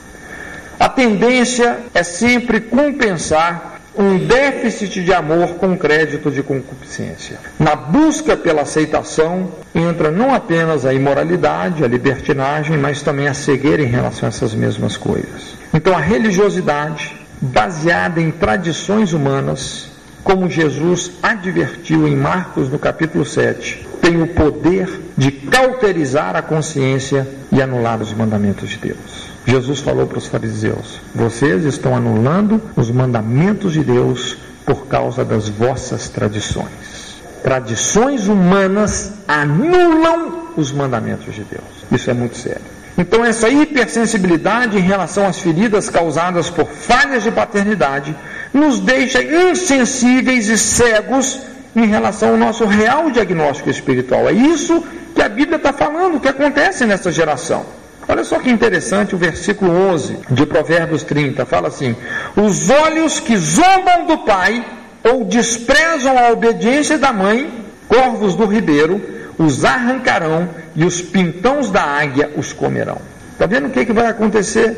A 0.82 0.90
tendência 0.90 1.78
é 1.94 2.02
sempre 2.02 2.60
compensar 2.60 3.82
um 3.96 4.18
déficit 4.18 5.04
de 5.04 5.14
amor 5.14 5.50
com 5.50 5.78
crédito 5.78 6.32
de 6.32 6.42
concupiscência. 6.42 7.38
Na 7.60 7.76
busca 7.76 8.36
pela 8.36 8.64
aceitação 8.64 9.52
entra 9.76 10.10
não 10.10 10.34
apenas 10.34 10.84
a 10.84 10.92
imoralidade, 10.92 11.84
a 11.84 11.88
libertinagem, 11.88 12.80
mas 12.80 13.04
também 13.04 13.28
a 13.28 13.34
cegueira 13.36 13.84
em 13.84 13.86
relação 13.86 14.26
a 14.26 14.30
essas 14.30 14.56
mesmas 14.56 14.98
coisas. 14.98 15.56
Então 15.72 15.96
a 15.96 16.02
religiosidade, 16.02 17.16
baseada 17.40 18.20
em 18.20 18.32
tradições 18.32 19.14
humanas, 19.14 19.92
como 20.24 20.50
Jesus 20.50 21.12
advertiu 21.22 22.08
em 22.08 22.16
Marcos 22.16 22.70
no 22.70 22.80
capítulo 22.80 23.24
7, 23.24 23.88
tem 24.02 24.20
o 24.20 24.26
poder 24.26 25.00
de 25.16 25.30
cauterizar 25.30 26.36
a 26.36 26.42
consciência 26.42 27.28
e 27.52 27.62
anular 27.62 28.02
os 28.02 28.12
mandamentos 28.12 28.68
de 28.68 28.78
Deus. 28.78 29.31
Jesus 29.46 29.80
falou 29.80 30.06
para 30.08 30.18
os 30.18 30.28
fariseus: 30.28 31.00
Vocês 31.16 31.64
estão 31.66 31.96
anulando 31.96 32.62
os 32.76 32.92
mandamentos 32.92 33.74
de 33.74 33.84
Deus 33.84 34.38
por 34.66 34.88
causa 34.88 35.26
das 35.26 35.50
vossas 35.50 36.10
tradições. 36.10 37.22
Tradições 37.44 38.28
humanas 38.28 39.14
anulam 39.28 40.50
os 40.56 40.72
mandamentos 40.72 41.34
de 41.34 41.44
Deus. 41.44 41.64
Isso 41.92 42.10
é 42.10 42.14
muito 42.14 42.38
sério. 42.38 42.62
Então, 42.98 43.26
essa 43.26 43.50
hipersensibilidade 43.50 44.78
em 44.78 44.82
relação 44.82 45.26
às 45.26 45.40
feridas 45.40 45.90
causadas 45.90 46.50
por 46.50 46.68
falhas 46.68 47.24
de 47.24 47.32
paternidade 47.32 48.16
nos 48.54 48.80
deixa 48.80 49.24
insensíveis 49.24 50.50
e 50.50 50.58
cegos 50.58 51.40
em 51.76 51.88
relação 51.88 52.30
ao 52.30 52.38
nosso 52.38 52.66
real 52.66 53.10
diagnóstico 53.10 53.70
espiritual. 53.70 54.28
É 54.28 54.34
isso 54.34 54.84
que 55.16 55.22
a 55.22 55.30
Bíblia 55.30 55.58
está 55.58 55.74
falando, 55.74 56.20
que 56.20 56.28
acontece 56.28 56.86
nessa 56.86 57.12
geração. 57.12 57.66
Olha 58.12 58.26
só 58.26 58.40
que 58.40 58.50
interessante 58.52 59.16
o 59.16 59.18
versículo 59.18 59.72
11 59.72 60.18
de 60.32 60.46
Provérbios 60.46 61.02
30, 61.02 61.46
fala 61.46 61.70
assim: 61.70 61.96
Os 62.36 62.70
olhos 62.70 63.22
que 63.22 63.38
zombam 63.38 64.06
do 64.06 64.18
pai 64.18 64.66
ou 65.02 65.24
desprezam 65.24 66.20
a 66.20 66.30
obediência 66.30 66.98
da 66.98 67.14
mãe, 67.14 67.50
corvos 67.88 68.36
do 68.36 68.46
ribeiro, 68.46 69.02
os 69.38 69.64
arrancarão 69.64 70.50
e 70.76 70.84
os 70.84 71.02
pintões 71.02 71.72
da 71.72 71.84
águia 71.84 72.30
os 72.36 72.52
comerão. 72.52 72.98
Está 73.32 73.46
vendo 73.46 73.68
o 73.68 73.72
que, 73.72 73.86
que 73.86 73.94
vai 73.94 74.08
acontecer? 74.08 74.76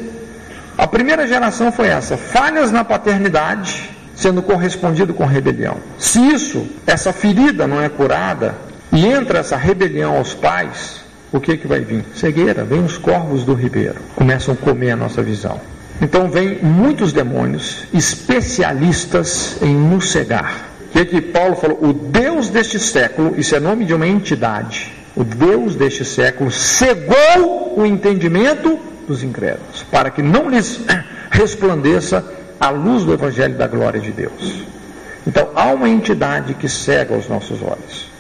A 0.77 0.85
primeira 0.85 1.25
geração 1.25 1.71
foi 1.71 1.87
essa: 1.87 2.15
falhas 2.15 2.71
na 2.71 2.83
paternidade, 2.83 3.89
sendo 4.15 4.43
correspondido 4.43 5.11
com 5.11 5.25
rebelião. 5.25 5.77
Se 5.97 6.19
isso, 6.19 6.67
essa 6.85 7.11
ferida 7.11 7.65
não 7.65 7.81
é 7.81 7.89
curada, 7.89 8.53
e 8.91 9.07
entra 9.07 9.39
essa 9.39 9.57
rebelião 9.57 10.17
aos 10.17 10.35
pais, 10.35 11.02
o 11.33 11.41
que, 11.41 11.57
que 11.57 11.67
vai 11.67 11.81
vir? 11.81 12.05
Cegueira, 12.13 12.63
vem 12.63 12.85
os 12.85 12.97
corvos 12.97 13.43
do 13.43 13.55
ribeiro, 13.55 13.95
começam 14.15 14.53
a 14.53 14.57
comer 14.57 14.91
a 14.91 14.95
nossa 14.95 15.23
visão. 15.23 15.59
Então 15.99 16.29
vem 16.29 16.59
muitos 16.61 17.11
demônios 17.11 17.85
especialistas 17.91 19.57
em 19.61 19.75
nos 19.75 20.11
cegar. 20.11 20.69
Que, 20.91 21.03
que 21.03 21.21
Paulo 21.21 21.55
falou? 21.55 21.79
O 21.81 21.91
Deus 21.91 22.49
deste 22.49 22.79
século, 22.79 23.33
isso 23.35 23.55
é 23.55 23.59
nome 23.59 23.83
de 23.83 23.95
uma 23.95 24.05
entidade, 24.05 24.93
o 25.15 25.23
Deus 25.23 25.75
deste 25.75 26.05
século 26.05 26.51
cegou 26.51 27.73
o 27.79 27.83
entendimento 27.83 28.79
dos 29.07 29.23
incrédulos, 29.23 29.83
para 29.91 30.11
que 30.11 30.21
não 30.21 30.49
lhes 30.49 30.81
resplandeça 31.31 32.23
a 32.59 32.69
luz 32.69 33.03
do 33.03 33.13
Evangelho 33.13 33.55
da 33.55 33.65
glória 33.65 33.99
de 33.99 34.11
Deus. 34.11 34.65
Então 35.25 35.49
há 35.55 35.71
uma 35.71 35.89
entidade 35.89 36.53
que 36.53 36.69
cega 36.69 37.15
os 37.15 37.27
nossos 37.27 37.59
olhos. 37.63 38.11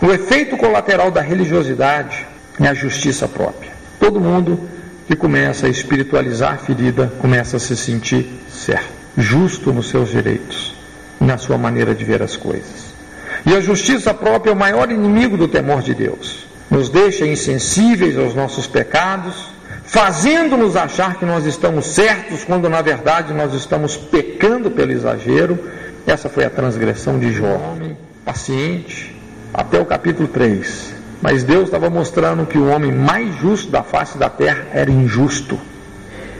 O 0.00 0.10
efeito 0.10 0.56
colateral 0.56 1.10
da 1.10 1.20
religiosidade 1.20 2.26
é 2.60 2.68
a 2.68 2.74
justiça 2.74 3.26
própria. 3.26 3.72
Todo 3.98 4.20
mundo 4.20 4.60
que 5.06 5.16
começa 5.16 5.66
a 5.66 5.70
espiritualizar 5.70 6.54
a 6.54 6.58
ferida 6.58 7.12
começa 7.18 7.56
a 7.56 7.60
se 7.60 7.76
sentir 7.76 8.26
certo, 8.50 8.92
justo 9.16 9.72
nos 9.72 9.88
seus 9.88 10.10
direitos 10.10 10.74
na 11.20 11.38
sua 11.38 11.58
maneira 11.58 11.94
de 11.94 12.04
ver 12.04 12.22
as 12.22 12.36
coisas. 12.36 12.94
E 13.46 13.54
a 13.54 13.60
justiça 13.60 14.14
própria 14.14 14.50
é 14.50 14.54
o 14.54 14.58
maior 14.58 14.90
inimigo 14.90 15.36
do 15.36 15.48
temor 15.48 15.82
de 15.82 15.94
Deus. 15.94 16.46
Nos 16.70 16.88
deixa 16.88 17.26
insensíveis 17.26 18.18
aos 18.18 18.34
nossos 18.34 18.66
pecados, 18.66 19.34
fazendo-nos 19.84 20.76
achar 20.76 21.16
que 21.16 21.26
nós 21.26 21.44
estamos 21.44 21.86
certos, 21.86 22.44
quando 22.44 22.68
na 22.68 22.80
verdade 22.80 23.34
nós 23.34 23.52
estamos 23.52 23.96
pecando 23.96 24.70
pelo 24.70 24.92
exagero. 24.92 25.58
Essa 26.06 26.28
foi 26.28 26.44
a 26.44 26.50
transgressão 26.50 27.18
de 27.18 27.32
Jó. 27.32 27.76
Paciente, 28.24 29.14
até 29.52 29.78
o 29.78 29.84
capítulo 29.84 30.26
3. 30.28 30.93
Mas 31.22 31.42
Deus 31.42 31.64
estava 31.64 31.88
mostrando 31.88 32.46
que 32.46 32.58
o 32.58 32.68
homem 32.68 32.92
mais 32.92 33.34
justo 33.36 33.70
da 33.70 33.82
face 33.82 34.18
da 34.18 34.28
terra 34.28 34.66
era 34.72 34.90
injusto 34.90 35.58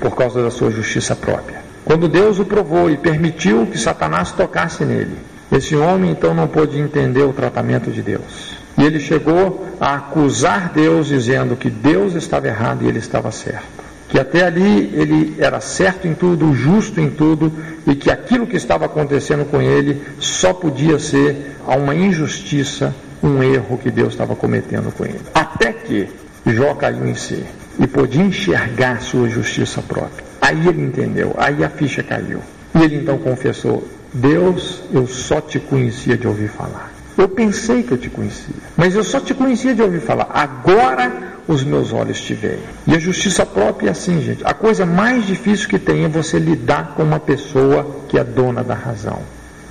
por 0.01 0.15
causa 0.15 0.43
da 0.43 0.51
sua 0.51 0.71
justiça 0.71 1.17
própria. 1.17 1.63
Quando 1.85 2.09
Deus 2.09 2.39
o 2.39 2.45
provou 2.45 2.91
e 2.91 2.97
permitiu 2.97 3.67
que 3.67 3.79
Satanás 3.79 4.33
tocasse 4.33 4.85
nele, 4.85 5.17
esse 5.53 5.77
homem 5.77 6.11
então 6.11 6.35
não 6.35 6.49
pôde 6.49 6.79
entender 6.79 7.23
o 7.23 7.33
tratamento 7.33 7.91
de 7.91 8.03
Deus. 8.03 8.57
E 8.77 8.83
ele 8.83 8.99
chegou 8.99 9.67
a 9.81 9.95
acusar 9.95 10.73
Deus, 10.75 11.07
dizendo 11.07 11.57
que 11.57 11.71
Deus 11.71 12.15
estava 12.15 12.49
errado 12.49 12.83
e 12.83 12.89
ele 12.89 12.99
estava 12.99 13.31
certo. 13.31 13.85
que 14.15 14.19
até 14.21 14.45
ali 14.45 14.93
ele 14.95 15.35
era 15.39 15.61
certo 15.61 16.07
em 16.07 16.15
tudo, 16.15 16.55
justo 16.55 17.01
em 17.01 17.11
tudo, 17.11 17.53
e 17.85 17.97
que 17.97 18.11
aquilo 18.11 18.47
que 18.47 18.57
estava 18.57 18.85
acontecendo 18.85 19.45
com 19.45 19.61
ele 19.61 20.03
só 20.21 20.53
podia 20.53 21.01
ser 21.01 21.57
a 21.67 21.75
uma 21.75 21.95
injustiça, 21.97 22.95
um 23.25 23.43
erro 23.43 23.79
que 23.79 23.91
Deus 23.91 24.13
estava 24.13 24.37
cometendo 24.37 24.93
com 24.93 25.05
ele. 25.05 25.21
Até 25.35 25.73
que 25.73 26.09
Jó 26.47 26.75
caiu 26.75 27.07
em 27.09 27.15
si 27.15 27.43
e 27.79 27.87
pôde 27.87 28.21
enxergar 28.21 29.01
sua 29.01 29.29
justiça 29.29 29.81
própria. 29.81 30.25
Aí 30.41 30.69
ele 30.69 30.83
entendeu, 30.83 31.35
aí 31.39 31.65
a 31.65 31.71
ficha 31.71 32.03
caiu. 32.03 32.41
E 32.75 32.83
ele 32.83 32.97
então 32.97 33.17
confessou: 33.17 33.89
Deus, 34.13 34.83
eu 34.93 35.07
só 35.07 35.41
te 35.41 35.59
conhecia 35.59 36.19
de 36.19 36.29
ouvir 36.29 36.49
falar. 36.49 36.93
Eu 37.17 37.29
pensei 37.29 37.83
que 37.83 37.93
eu 37.93 37.99
te 37.99 38.11
conhecia, 38.11 38.57
mas 38.77 38.95
eu 38.95 39.05
só 39.05 39.21
te 39.21 39.33
conhecia 39.33 39.75
de 39.75 39.81
ouvir 39.81 40.01
falar. 40.01 40.29
Agora 40.31 41.35
os 41.47 41.63
meus 41.65 41.93
olhos 41.93 42.21
te 42.21 42.35
veem. 42.35 42.59
E 42.87 42.95
a 42.95 42.99
justiça 42.99 43.47
própria 43.47 43.89
é 43.89 43.93
assim, 43.93 44.21
gente. 44.21 44.45
A 44.45 44.53
coisa 44.53 44.85
mais 44.85 45.27
difícil 45.27 45.69
que 45.69 45.79
tem 45.79 46.05
é 46.05 46.09
você 46.09 46.39
lidar 46.39 46.95
com 46.95 47.03
uma 47.03 47.21
pessoa 47.21 48.05
que 48.09 48.19
é 48.19 48.25
dona 48.25 48.65
da 48.65 48.75
razão, 48.75 49.21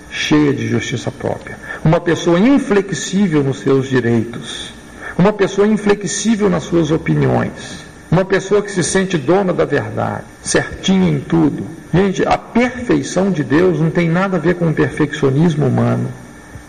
cheia 0.10 0.54
de 0.54 0.68
justiça 0.68 1.12
própria. 1.12 1.58
Uma 1.86 2.00
pessoa 2.00 2.39
inflexível 2.39 3.43
nos 3.43 3.60
seus 3.60 3.89
direitos. 3.89 4.74
Uma 5.17 5.34
pessoa 5.34 5.67
inflexível 5.67 6.50
nas 6.50 6.63
suas 6.63 6.91
opiniões. 6.91 7.84
Uma 8.10 8.24
pessoa 8.24 8.62
que 8.62 8.72
se 8.72 8.84
sente 8.84 9.17
dona 9.17 9.52
da 9.52 9.65
verdade, 9.65 10.24
certinha 10.41 11.10
em 11.10 11.19
tudo. 11.19 11.65
Gente, 11.93 12.26
a 12.26 12.38
perfeição 12.38 13.32
de 13.32 13.43
Deus 13.43 13.80
não 13.80 13.89
tem 13.89 14.08
nada 14.08 14.38
a 14.38 14.39
ver 14.39 14.56
com 14.56 14.69
o 14.69 14.74
perfeccionismo 14.74 15.65
humano. 15.65 16.10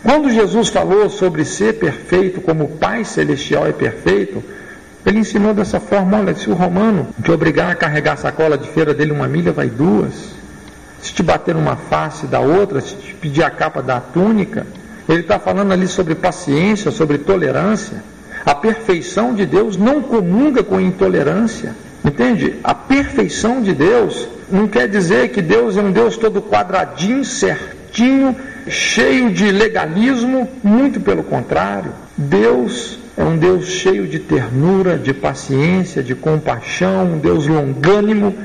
Quando 0.03 0.29
Jesus 0.29 0.67
falou 0.67 1.09
sobre 1.09 1.45
ser 1.45 1.79
perfeito 1.79 2.41
como 2.41 2.65
o 2.65 2.77
Pai 2.77 3.05
Celestial 3.05 3.65
é 3.65 3.71
perfeito, 3.71 4.43
ele 5.05 5.19
ensinou 5.19 5.53
dessa 5.53 5.79
forma: 5.79 6.17
olha, 6.17 6.35
se 6.35 6.49
o 6.49 6.53
romano 6.53 7.07
te 7.23 7.31
obrigar 7.31 7.71
a 7.71 7.75
carregar 7.75 8.13
a 8.13 8.17
sacola 8.17 8.57
de 8.57 8.67
feira 8.67 8.93
dele 8.93 9.13
uma 9.13 9.27
milha, 9.27 9.53
vai 9.53 9.69
duas. 9.69 10.35
Se 11.01 11.13
te 11.13 11.23
bater 11.23 11.55
numa 11.55 11.75
face, 11.75 12.27
da 12.27 12.39
outra. 12.39 12.81
Se 12.81 12.95
te 12.95 13.13
pedir 13.13 13.43
a 13.43 13.49
capa 13.49 13.81
da 13.81 13.99
túnica. 14.01 14.65
Ele 15.07 15.21
está 15.21 15.39
falando 15.39 15.71
ali 15.71 15.87
sobre 15.87 16.15
paciência, 16.15 16.91
sobre 16.91 17.19
tolerância. 17.19 18.03
A 18.45 18.53
perfeição 18.53 19.33
de 19.33 19.45
Deus 19.45 19.77
não 19.77 20.01
comunga 20.01 20.63
com 20.63 20.79
intolerância. 20.79 21.75
Entende? 22.03 22.55
A 22.63 22.73
perfeição 22.73 23.61
de 23.61 23.73
Deus 23.73 24.27
não 24.51 24.67
quer 24.67 24.87
dizer 24.87 25.29
que 25.29 25.41
Deus 25.41 25.75
é 25.77 25.81
um 25.81 25.91
Deus 25.91 26.17
todo 26.17 26.41
quadradinho, 26.41 27.25
certinho, 27.25 28.35
cheio 28.67 29.31
de 29.31 29.51
legalismo. 29.51 30.47
Muito 30.63 30.99
pelo 30.99 31.23
contrário. 31.23 31.91
Deus 32.15 32.99
é 33.17 33.23
um 33.23 33.37
Deus 33.37 33.65
cheio 33.65 34.07
de 34.07 34.19
ternura, 34.19 34.97
de 34.97 35.13
paciência, 35.13 36.03
de 36.03 36.13
compaixão, 36.13 37.13
um 37.13 37.17
Deus 37.17 37.47
longânimo, 37.47 38.35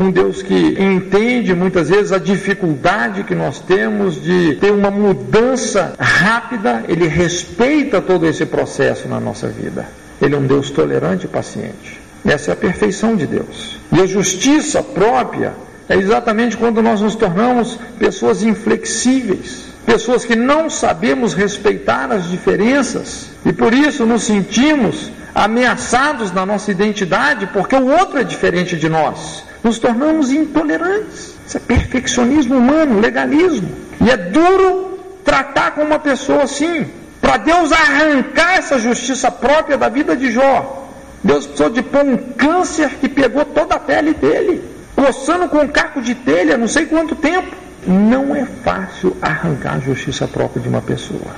um 0.00 0.10
Deus 0.10 0.42
que 0.42 0.76
entende 0.78 1.54
muitas 1.54 1.88
vezes 1.88 2.10
a 2.10 2.18
dificuldade 2.18 3.24
que 3.24 3.34
nós 3.34 3.60
temos 3.60 4.22
de 4.22 4.56
ter 4.56 4.72
uma 4.72 4.90
mudança 4.90 5.94
rápida, 5.98 6.84
ele 6.88 7.06
respeita 7.06 8.00
todo 8.00 8.26
esse 8.26 8.46
processo 8.46 9.08
na 9.08 9.20
nossa 9.20 9.48
vida. 9.48 9.86
Ele 10.20 10.34
é 10.34 10.38
um 10.38 10.46
Deus 10.46 10.70
tolerante 10.70 11.26
e 11.26 11.28
paciente. 11.28 12.00
Essa 12.24 12.50
é 12.50 12.54
a 12.54 12.56
perfeição 12.56 13.14
de 13.14 13.26
Deus. 13.26 13.78
E 13.92 14.00
a 14.00 14.06
justiça 14.06 14.82
própria 14.82 15.54
é 15.88 15.96
exatamente 15.96 16.56
quando 16.56 16.82
nós 16.82 17.00
nos 17.00 17.14
tornamos 17.14 17.78
pessoas 17.98 18.42
inflexíveis 18.42 19.70
pessoas 19.90 20.24
que 20.24 20.36
não 20.36 20.70
sabemos 20.70 21.34
respeitar 21.34 22.12
as 22.12 22.28
diferenças 22.28 23.30
e 23.44 23.52
por 23.52 23.74
isso 23.74 24.06
nos 24.06 24.22
sentimos 24.22 25.10
ameaçados 25.34 26.30
na 26.30 26.46
nossa 26.46 26.70
identidade 26.70 27.48
porque 27.48 27.74
o 27.74 27.88
outro 27.88 28.18
é 28.18 28.22
diferente 28.22 28.76
de 28.76 28.88
nós. 28.88 29.49
Nos 29.62 29.78
tornamos 29.78 30.30
intolerantes. 30.30 31.34
Isso 31.46 31.56
é 31.56 31.60
perfeccionismo 31.60 32.56
humano, 32.56 33.00
legalismo. 33.00 33.68
E 34.00 34.10
é 34.10 34.16
duro 34.16 34.98
tratar 35.24 35.72
com 35.72 35.82
uma 35.82 35.98
pessoa 35.98 36.44
assim. 36.44 36.86
Para 37.20 37.36
Deus 37.36 37.70
arrancar 37.70 38.54
essa 38.54 38.78
justiça 38.78 39.30
própria 39.30 39.76
da 39.76 39.88
vida 39.88 40.16
de 40.16 40.30
Jó. 40.30 40.88
Deus 41.22 41.46
precisou 41.46 41.70
de 41.70 41.82
pôr 41.82 42.04
um 42.04 42.16
câncer 42.16 42.90
que 43.00 43.08
pegou 43.08 43.44
toda 43.44 43.74
a 43.74 43.78
pele 43.78 44.14
dele, 44.14 44.64
coçando 44.96 45.48
com 45.48 45.58
um 45.58 45.68
caco 45.68 46.00
de 46.00 46.14
telha, 46.14 46.56
não 46.56 46.66
sei 46.66 46.86
quanto 46.86 47.14
tempo. 47.14 47.54
Não 47.86 48.34
é 48.34 48.44
fácil 48.64 49.16
arrancar 49.20 49.74
a 49.74 49.80
justiça 49.80 50.26
própria 50.26 50.62
de 50.62 50.68
uma 50.68 50.80
pessoa, 50.80 51.34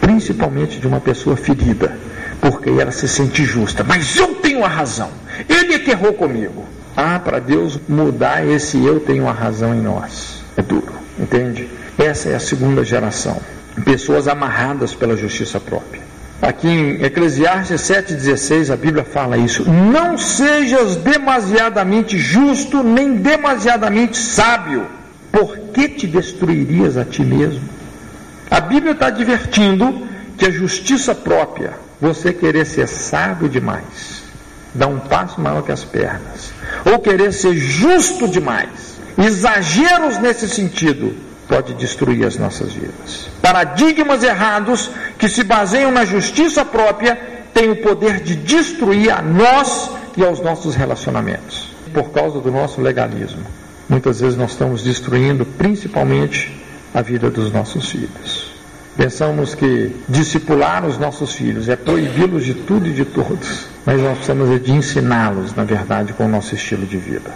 principalmente 0.00 0.78
de 0.78 0.86
uma 0.86 1.00
pessoa 1.00 1.36
ferida, 1.36 1.98
porque 2.40 2.70
ela 2.70 2.90
se 2.90 3.06
sente 3.06 3.44
justa. 3.44 3.84
Mas 3.84 4.16
eu 4.16 4.34
tenho 4.36 4.64
a 4.64 4.68
razão, 4.68 5.10
ele 5.48 5.74
é 5.74 5.78
que 5.78 5.90
errou 5.90 6.14
comigo. 6.14 6.64
Ah, 7.00 7.20
para 7.20 7.38
Deus 7.38 7.78
mudar 7.88 8.44
esse 8.44 8.84
eu 8.84 8.98
tenho 8.98 9.28
a 9.28 9.32
razão 9.32 9.72
em 9.72 9.80
nós. 9.80 10.42
É 10.56 10.62
duro, 10.62 10.92
entende? 11.16 11.68
Essa 11.96 12.30
é 12.30 12.34
a 12.34 12.40
segunda 12.40 12.82
geração. 12.82 13.40
Pessoas 13.84 14.26
amarradas 14.26 14.96
pela 14.96 15.16
justiça 15.16 15.60
própria. 15.60 16.02
Aqui 16.42 16.66
em 16.66 17.04
Eclesiastes 17.04 17.82
7,16 17.82 18.72
a 18.72 18.76
Bíblia 18.76 19.04
fala 19.04 19.38
isso. 19.38 19.64
Não 19.70 20.18
sejas 20.18 20.96
demasiadamente 20.96 22.18
justo, 22.18 22.82
nem 22.82 23.14
demasiadamente 23.14 24.16
sábio 24.16 24.98
por 25.30 25.56
que 25.72 25.88
te 25.88 26.06
destruirias 26.06 26.96
a 26.96 27.04
ti 27.04 27.22
mesmo? 27.22 27.62
A 28.50 28.58
Bíblia 28.58 28.92
está 28.92 29.06
advertindo 29.06 30.08
que 30.36 30.46
a 30.46 30.50
justiça 30.50 31.14
própria, 31.14 31.74
você 32.00 32.32
querer 32.32 32.64
ser 32.64 32.88
sábio 32.88 33.48
demais, 33.48 34.24
dar 34.74 34.86
um 34.88 34.98
passo 34.98 35.40
maior 35.40 35.62
que 35.62 35.70
as 35.70 35.84
pernas, 35.84 36.52
ou 36.84 36.98
querer 36.98 37.32
ser 37.32 37.54
justo 37.54 38.28
demais, 38.28 38.98
exageros 39.16 40.18
nesse 40.18 40.48
sentido, 40.48 41.14
pode 41.48 41.74
destruir 41.74 42.26
as 42.26 42.36
nossas 42.36 42.72
vidas. 42.72 43.28
Paradigmas 43.40 44.22
errados 44.22 44.90
que 45.18 45.28
se 45.28 45.42
baseiam 45.42 45.90
na 45.90 46.04
justiça 46.04 46.64
própria 46.64 47.18
têm 47.54 47.70
o 47.70 47.76
poder 47.76 48.20
de 48.20 48.36
destruir 48.36 49.10
a 49.10 49.22
nós 49.22 49.90
e 50.16 50.24
aos 50.24 50.40
nossos 50.40 50.74
relacionamentos, 50.74 51.68
por 51.92 52.10
causa 52.10 52.40
do 52.40 52.50
nosso 52.50 52.80
legalismo 52.80 53.44
muitas 53.88 54.20
vezes 54.20 54.36
nós 54.36 54.50
estamos 54.50 54.82
destruindo 54.82 55.44
principalmente 55.44 56.54
a 56.92 57.00
vida 57.00 57.30
dos 57.30 57.50
nossos 57.50 57.90
filhos. 57.90 58.47
Pensamos 58.98 59.54
que 59.54 59.94
discipular 60.08 60.84
os 60.84 60.98
nossos 60.98 61.32
filhos 61.32 61.68
é 61.68 61.76
proibi-los 61.76 62.44
de 62.44 62.52
tudo 62.52 62.88
e 62.88 62.92
de 62.92 63.04
todos, 63.04 63.66
mas 63.86 64.02
nós 64.02 64.14
precisamos 64.14 64.60
de 64.60 64.72
ensiná-los, 64.72 65.54
na 65.54 65.62
verdade, 65.62 66.12
com 66.12 66.24
o 66.24 66.28
nosso 66.28 66.56
estilo 66.56 66.84
de 66.84 66.96
vida. 66.96 67.30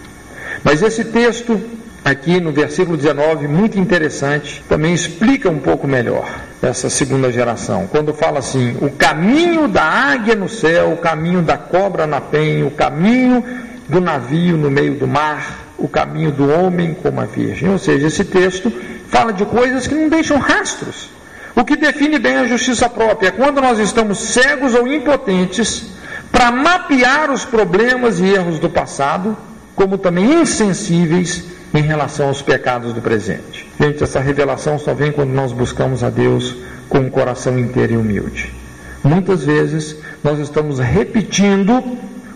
Mas 0.65 0.83
esse 0.83 1.05
texto, 1.05 1.63
aqui 2.05 2.41
no 2.41 2.51
versículo 2.51 2.97
19, 2.97 3.47
muito 3.47 3.79
interessante, 3.79 4.61
também 4.69 4.93
explica 4.93 5.49
um 5.49 5.61
pouco 5.61 5.87
melhor 5.87 6.29
essa 6.61 6.91
segunda 6.91 7.31
geração. 7.31 7.87
Quando 7.87 8.13
fala 8.13 8.41
assim: 8.41 8.77
o 8.81 8.91
caminho 8.91 9.69
da 9.69 9.85
águia 9.85 10.35
no 10.35 10.49
céu, 10.49 10.91
o 10.93 10.97
caminho 10.97 11.43
da 11.43 11.57
cobra 11.57 12.09
na 12.09 12.21
penha, 12.21 12.67
o 12.67 12.73
caminho 12.73 13.45
do 13.89 14.01
navio 14.01 14.57
no 14.57 14.69
meio 14.69 14.97
do 14.97 15.07
mar, 15.07 15.69
o 15.79 15.87
caminho 15.87 16.33
do 16.33 16.51
homem 16.51 16.93
como 16.93 17.21
a 17.21 17.25
virgem. 17.25 17.69
Ou 17.69 17.79
seja, 17.79 18.09
esse 18.09 18.25
texto 18.25 18.73
fala 19.07 19.33
de 19.33 19.45
coisas 19.45 19.87
que 19.87 19.95
não 19.95 20.09
deixam 20.09 20.39
rastros. 20.39 21.22
O 21.55 21.65
que 21.65 21.77
define 21.77 22.19
bem 22.19 22.37
a 22.37 22.47
justiça 22.47 22.89
própria 22.89 23.29
é 23.29 23.31
quando 23.31 23.61
nós 23.61 23.79
estamos 23.79 24.19
cegos 24.19 24.75
ou 24.75 24.87
impotentes 24.87 25.87
para 26.31 26.51
mapear 26.51 27.31
os 27.31 27.45
problemas 27.45 28.19
e 28.21 28.25
erros 28.25 28.59
do 28.59 28.71
passado, 28.71 29.37
como 29.75 29.99
também 29.99 30.41
insensíveis 30.41 31.45
em 31.75 31.83
relação 31.83 32.29
aos 32.29 32.41
pecados 32.41 32.93
do 32.93 33.03
presente. 33.03 33.71
Gente, 33.79 34.03
essa 34.03 34.21
revelação 34.21 34.79
só 34.79 34.95
vem 34.95 35.13
quando 35.13 35.31
nós 35.31 35.53
buscamos 35.53 36.03
a 36.03 36.11
Deus 36.11 36.57
com 36.89 36.99
um 36.99 37.11
coração 37.11 37.59
inteiro 37.59 37.95
e 37.95 37.97
humilde. 37.97 38.53
Muitas 39.05 39.45
vezes 39.45 39.97
nós 40.23 40.39
estamos 40.39 40.79
repetindo 40.79 41.83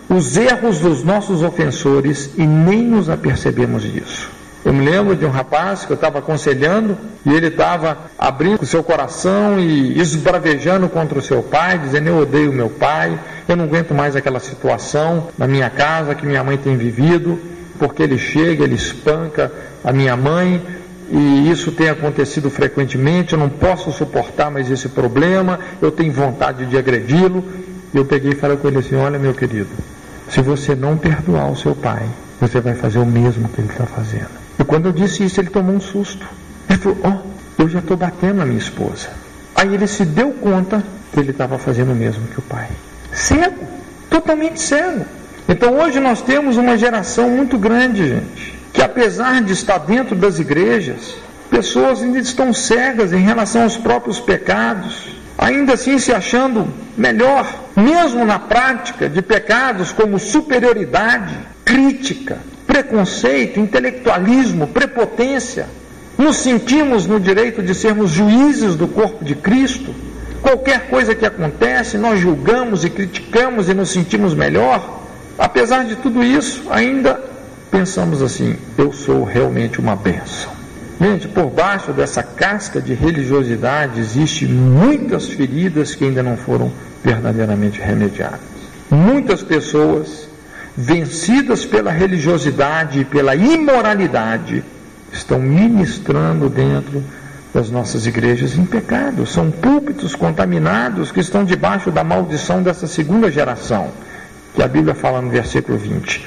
os 0.09 0.37
erros 0.37 0.79
dos 0.79 1.03
nossos 1.03 1.43
ofensores 1.43 2.31
e 2.37 2.47
nem 2.47 2.83
nos 2.83 3.09
apercebemos 3.09 3.83
disso. 3.83 4.31
Eu 4.67 4.73
me 4.73 4.85
lembro 4.85 5.15
de 5.15 5.25
um 5.25 5.31
rapaz 5.31 5.85
que 5.85 5.93
eu 5.93 5.95
estava 5.95 6.19
aconselhando 6.19 6.99
e 7.25 7.33
ele 7.33 7.47
estava 7.47 7.99
abrindo 8.19 8.63
o 8.63 8.67
seu 8.67 8.83
coração 8.83 9.61
e 9.61 9.97
esbravejando 9.97 10.89
contra 10.89 11.21
o 11.21 11.23
seu 11.23 11.41
pai, 11.41 11.79
dizendo: 11.79 12.09
Eu 12.09 12.19
odeio 12.19 12.53
meu 12.53 12.69
pai, 12.69 13.17
eu 13.49 13.55
não 13.55 13.67
aguento 13.67 13.95
mais 13.95 14.17
aquela 14.17 14.41
situação 14.41 15.29
na 15.39 15.47
minha 15.47 15.71
casa 15.71 16.17
que 16.17 16.27
minha 16.27 16.43
mãe 16.43 16.59
tem 16.59 16.77
vivido, 16.77 17.39
porque 17.79 18.03
ele 18.03 18.19
chega, 18.19 18.65
ele 18.65 18.75
espanca 18.75 19.53
a 19.85 19.93
minha 19.93 20.17
mãe 20.17 20.61
e 21.13 21.49
isso 21.49 21.71
tem 21.71 21.89
acontecido 21.89 22.51
frequentemente. 22.51 23.35
Eu 23.35 23.39
não 23.39 23.49
posso 23.49 23.93
suportar 23.93 24.51
mais 24.51 24.69
esse 24.69 24.89
problema, 24.89 25.61
eu 25.81 25.93
tenho 25.93 26.13
vontade 26.13 26.67
de 26.67 26.77
agredi-lo. 26.77 27.45
E 27.95 27.97
eu 27.97 28.05
peguei 28.05 28.33
e 28.33 28.35
falei 28.35 28.57
com 28.57 28.67
ele 28.67 28.79
assim: 28.79 28.97
Olha, 28.97 29.17
meu 29.17 29.33
querido, 29.33 29.71
se 30.29 30.43
você 30.43 30.75
não 30.75 30.97
perdoar 30.97 31.53
o 31.53 31.57
seu 31.57 31.73
pai, 31.73 32.03
você 32.41 32.61
vai 32.61 32.75
fazer 32.75 32.99
o 32.99 33.07
mesmo 33.07 33.49
que 33.49 33.61
ele 33.61 33.69
está 33.71 33.87
fazendo. 33.87 34.46
E 34.59 34.65
quando 34.65 34.87
eu 34.87 34.93
disse 34.93 35.25
isso, 35.25 35.41
ele 35.41 35.51
tomou 35.51 35.75
um 35.75 35.81
susto. 35.81 36.27
Ele 36.69 36.79
falou: 36.79 36.99
Ó, 37.05 37.09
oh, 37.11 37.63
eu 37.63 37.69
já 37.69 37.79
estou 37.79 37.97
batendo 37.97 38.39
na 38.39 38.45
minha 38.45 38.59
esposa. 38.59 39.09
Aí 39.55 39.75
ele 39.75 39.87
se 39.87 40.05
deu 40.05 40.33
conta 40.33 40.83
que 41.13 41.21
ele 41.21 41.31
estava 41.31 41.59
fazendo 41.59 41.93
o 41.93 41.95
mesmo 41.95 42.27
que 42.29 42.39
o 42.39 42.43
pai. 42.43 42.69
Cego, 43.13 43.67
totalmente 44.11 44.61
cego. 44.61 45.05
Então 45.49 45.79
hoje 45.79 46.01
nós 46.01 46.21
temos 46.21 46.57
uma 46.57 46.77
geração 46.77 47.31
muito 47.31 47.57
grande, 47.57 48.09
gente, 48.09 48.59
que 48.73 48.83
apesar 48.83 49.43
de 49.43 49.53
estar 49.53 49.79
dentro 49.79 50.17
das 50.17 50.39
igrejas, 50.39 51.17
pessoas 51.49 52.03
ainda 52.03 52.19
estão 52.19 52.53
cegas 52.53 53.13
em 53.13 53.21
relação 53.21 53.63
aos 53.63 53.77
próprios 53.77 54.19
pecados, 54.19 55.09
ainda 55.39 55.75
assim 55.75 55.99
se 55.99 56.13
achando 56.13 56.67
melhor, 56.97 57.47
mesmo 57.77 58.25
na 58.25 58.39
prática 58.39 59.09
de 59.09 59.23
pecados 59.23 59.93
como 59.93 60.19
superioridade, 60.19 61.35
crítica, 61.65 62.39
preconceito, 62.77 63.59
intelectualismo, 63.59 64.67
prepotência. 64.67 65.67
Nos 66.19 66.37
sentimos 66.37 67.07
no 67.07 67.19
direito 67.19 67.63
de 67.63 67.75
sermos 67.75 68.11
juízes 68.11 68.75
do 68.75 68.87
corpo 68.87 69.25
de 69.25 69.35
Cristo. 69.35 69.95
Qualquer 70.43 70.89
coisa 70.89 71.15
que 71.15 71.25
acontece, 71.25 71.97
nós 71.97 72.21
julgamos 72.21 72.85
e 72.85 72.91
criticamos 72.91 73.69
e 73.69 73.75
nos 73.75 73.91
sentimos 73.91 74.35
melhor. 74.35 75.01
Apesar 75.39 75.85
de 75.85 75.97
tudo 75.97 76.23
isso, 76.23 76.65
ainda 76.71 77.19
pensamos 77.71 78.23
assim: 78.23 78.57
eu 78.77 78.93
sou 78.93 79.25
realmente 79.25 79.81
uma 79.81 79.97
bênção. 79.97 80.53
Gente, 81.01 81.29
por 81.29 81.47
baixo 81.47 81.93
dessa 81.93 82.23
casca 82.23 82.81
de 82.81 82.95
religiosidade 82.95 84.01
existe 84.01 84.47
muitas 84.47 85.29
feridas 85.29 85.95
que 85.95 86.05
ainda 86.05 86.23
não 86.23 86.37
foram 86.37 86.71
verdadeiramente 87.03 87.81
remediadas. 87.81 88.41
Muitas 88.91 89.43
pessoas 89.43 90.26
vencidas 90.77 91.65
pela 91.65 91.91
religiosidade 91.91 93.01
e 93.01 93.05
pela 93.05 93.35
imoralidade 93.35 94.63
estão 95.11 95.39
ministrando 95.39 96.51
dentro 96.51 97.03
das 97.55 97.71
nossas 97.71 98.07
igrejas 98.07 98.59
em 98.59 98.67
pecado. 98.67 99.27
São 99.27 99.51
púlpitos 99.51 100.15
contaminados 100.15 101.11
que 101.11 101.21
estão 101.21 101.45
debaixo 101.45 101.91
da 101.91 102.05
maldição 102.05 102.63
dessa 102.63 102.87
segunda 102.87 103.31
geração, 103.31 103.91
que 104.55 104.63
a 104.63 104.69
Bíblia 104.69 104.95
fala 104.95 105.23
no 105.23 105.31
versículo 105.31 105.79
20. 105.79 106.27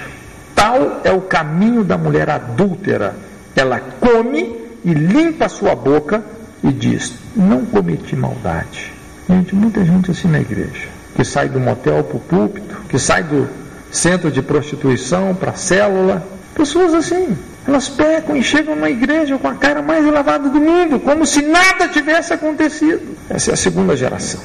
Tal 0.55 1.01
é 1.03 1.11
o 1.11 1.21
caminho 1.21 1.83
da 1.83 1.97
mulher 1.97 2.29
adúltera. 2.29 3.15
Ela 3.55 3.79
come 3.79 4.55
e 4.83 4.93
limpa 4.93 5.45
a 5.45 5.49
sua 5.49 5.75
boca 5.75 6.23
e 6.63 6.71
diz: 6.71 7.13
Não 7.35 7.65
cometi 7.65 8.15
maldade. 8.15 8.91
Gente, 9.29 9.53
muita 9.53 9.85
gente 9.85 10.09
assim 10.09 10.27
na 10.27 10.39
igreja, 10.39 10.87
que 11.15 11.23
sai 11.23 11.47
do 11.47 11.59
motel 11.59 12.03
para 12.03 12.17
o 12.17 12.19
púlpito, 12.19 12.75
que 12.89 12.97
sai 12.97 13.21
do 13.23 13.47
centro 13.91 14.31
de 14.31 14.41
prostituição 14.41 15.35
para 15.35 15.53
célula. 15.53 16.23
Pessoas 16.53 16.93
assim, 16.93 17.37
elas 17.67 17.87
pecam 17.87 18.35
e 18.35 18.43
chegam 18.43 18.75
na 18.75 18.89
igreja 18.89 19.37
com 19.37 19.47
a 19.47 19.55
cara 19.55 19.81
mais 19.81 20.05
lavada 20.05 20.49
do 20.49 20.59
mundo, 20.59 20.99
como 20.99 21.25
se 21.25 21.41
nada 21.41 21.87
tivesse 21.87 22.33
acontecido. 22.33 23.15
Essa 23.29 23.51
é 23.51 23.53
a 23.53 23.57
segunda 23.57 23.95
geração. 23.95 24.41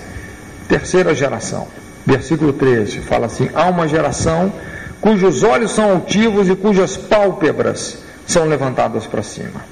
Terceira 0.68 1.14
geração, 1.14 1.66
versículo 2.06 2.52
13, 2.52 3.00
fala 3.00 3.26
assim: 3.26 3.48
Há 3.54 3.66
uma 3.66 3.88
geração 3.88 4.52
cujos 5.00 5.42
olhos 5.42 5.72
são 5.72 5.90
altivos 5.90 6.48
e 6.48 6.56
cujas 6.56 6.96
pálpebras 6.96 7.98
são 8.26 8.46
levantadas 8.46 9.06
para 9.06 9.22
cima. 9.22 9.64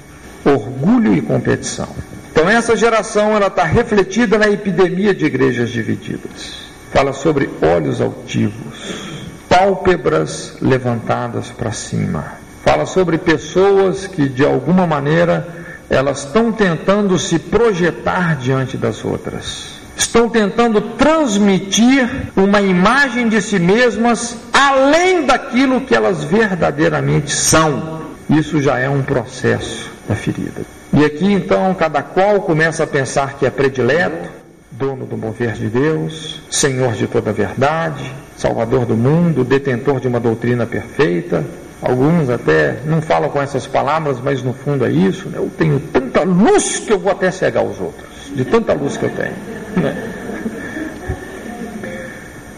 Orgulho 0.45 1.13
e 1.15 1.21
competição. 1.21 1.89
Então 2.31 2.49
essa 2.49 2.75
geração 2.75 3.35
ela 3.35 3.47
está 3.47 3.63
refletida 3.63 4.37
na 4.37 4.49
epidemia 4.49 5.13
de 5.13 5.25
igrejas 5.25 5.69
divididas. 5.69 6.63
Fala 6.91 7.13
sobre 7.13 7.49
olhos 7.61 8.01
altivos, 8.01 9.12
pálpebras 9.53 10.55
levantadas 10.59 11.49
para 11.49 11.71
cima 11.71 12.43
fala 12.63 12.85
sobre 12.85 13.17
pessoas 13.17 14.07
que 14.07 14.27
de 14.27 14.43
alguma 14.43 14.87
maneira 14.87 15.47
elas 15.89 16.19
estão 16.19 16.51
tentando 16.51 17.19
se 17.19 17.37
projetar 17.37 18.37
diante 18.37 18.77
das 18.77 19.03
outras. 19.03 19.73
Estão 19.95 20.27
tentando 20.27 20.81
transmitir 20.81 22.31
uma 22.35 22.61
imagem 22.61 23.29
de 23.29 23.39
si 23.41 23.59
mesmas 23.59 24.37
além 24.51 25.25
daquilo 25.25 25.81
que 25.81 25.93
elas 25.93 26.23
verdadeiramente 26.23 27.31
são. 27.31 28.01
Isso 28.29 28.59
já 28.59 28.79
é 28.79 28.89
um 28.89 29.03
processo 29.03 29.91
da 30.07 30.15
ferida. 30.15 30.61
E 30.91 31.05
aqui 31.05 31.31
então 31.31 31.75
cada 31.75 32.01
qual 32.01 32.41
começa 32.41 32.85
a 32.85 32.87
pensar 32.87 33.33
que 33.33 33.45
é 33.45 33.51
predileto, 33.51 34.29
dono 34.71 35.05
do 35.05 35.17
mover 35.17 35.53
de 35.53 35.67
Deus, 35.67 36.41
senhor 36.49 36.93
de 36.93 37.05
toda 37.05 37.29
a 37.29 37.33
verdade, 37.33 38.11
salvador 38.43 38.85
do 38.85 38.95
mundo, 38.95 39.43
detentor 39.43 39.99
de 39.99 40.07
uma 40.07 40.19
doutrina 40.19 40.65
perfeita, 40.65 41.43
Alguns 41.83 42.29
até 42.29 42.77
não 42.85 43.01
falam 43.01 43.29
com 43.29 43.41
essas 43.41 43.67
palavras, 43.67 44.17
mas 44.23 44.41
no 44.41 44.53
fundo 44.53 44.85
é 44.85 44.89
isso. 44.89 45.27
Né? 45.27 45.37
Eu 45.37 45.51
tenho 45.57 45.81
tanta 45.81 46.23
luz 46.23 46.79
que 46.79 46.93
eu 46.93 46.97
vou 46.97 47.11
até 47.11 47.29
cegar 47.29 47.61
os 47.61 47.77
outros, 47.77 48.07
de 48.33 48.45
tanta 48.45 48.71
luz 48.71 48.95
que 48.95 49.03
eu 49.03 49.09
tenho. 49.09 49.35
Né? 49.75 50.13